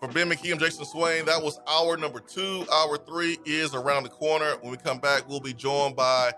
For 0.00 0.08
Ben 0.08 0.30
McKee 0.30 0.50
and 0.52 0.58
Jason 0.58 0.86
Swain, 0.86 1.26
that 1.26 1.42
was 1.42 1.60
hour 1.68 1.98
number 1.98 2.20
two. 2.20 2.64
Hour 2.72 2.96
three 2.96 3.36
is 3.44 3.74
around 3.74 4.04
the 4.04 4.08
corner. 4.08 4.54
When 4.62 4.70
we 4.70 4.78
come 4.78 4.98
back, 4.98 5.28
we'll 5.28 5.40
be 5.40 5.52
joined 5.52 5.94
by 5.94 6.32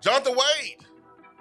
Jonathan 0.00 0.34
Wade, 0.34 0.78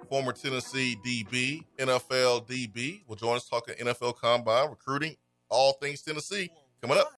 former 0.10 0.34
Tennessee 0.34 0.98
DB, 1.06 1.64
NFL 1.78 2.46
DB, 2.46 3.04
will 3.08 3.16
join 3.16 3.38
us 3.38 3.48
talking 3.48 3.76
NFL 3.76 4.18
Combine, 4.18 4.70
recruiting, 4.70 5.16
all 5.48 5.74
things 5.82 6.02
Tennessee. 6.02 6.50
Coming 6.82 6.98
up. 6.98 7.17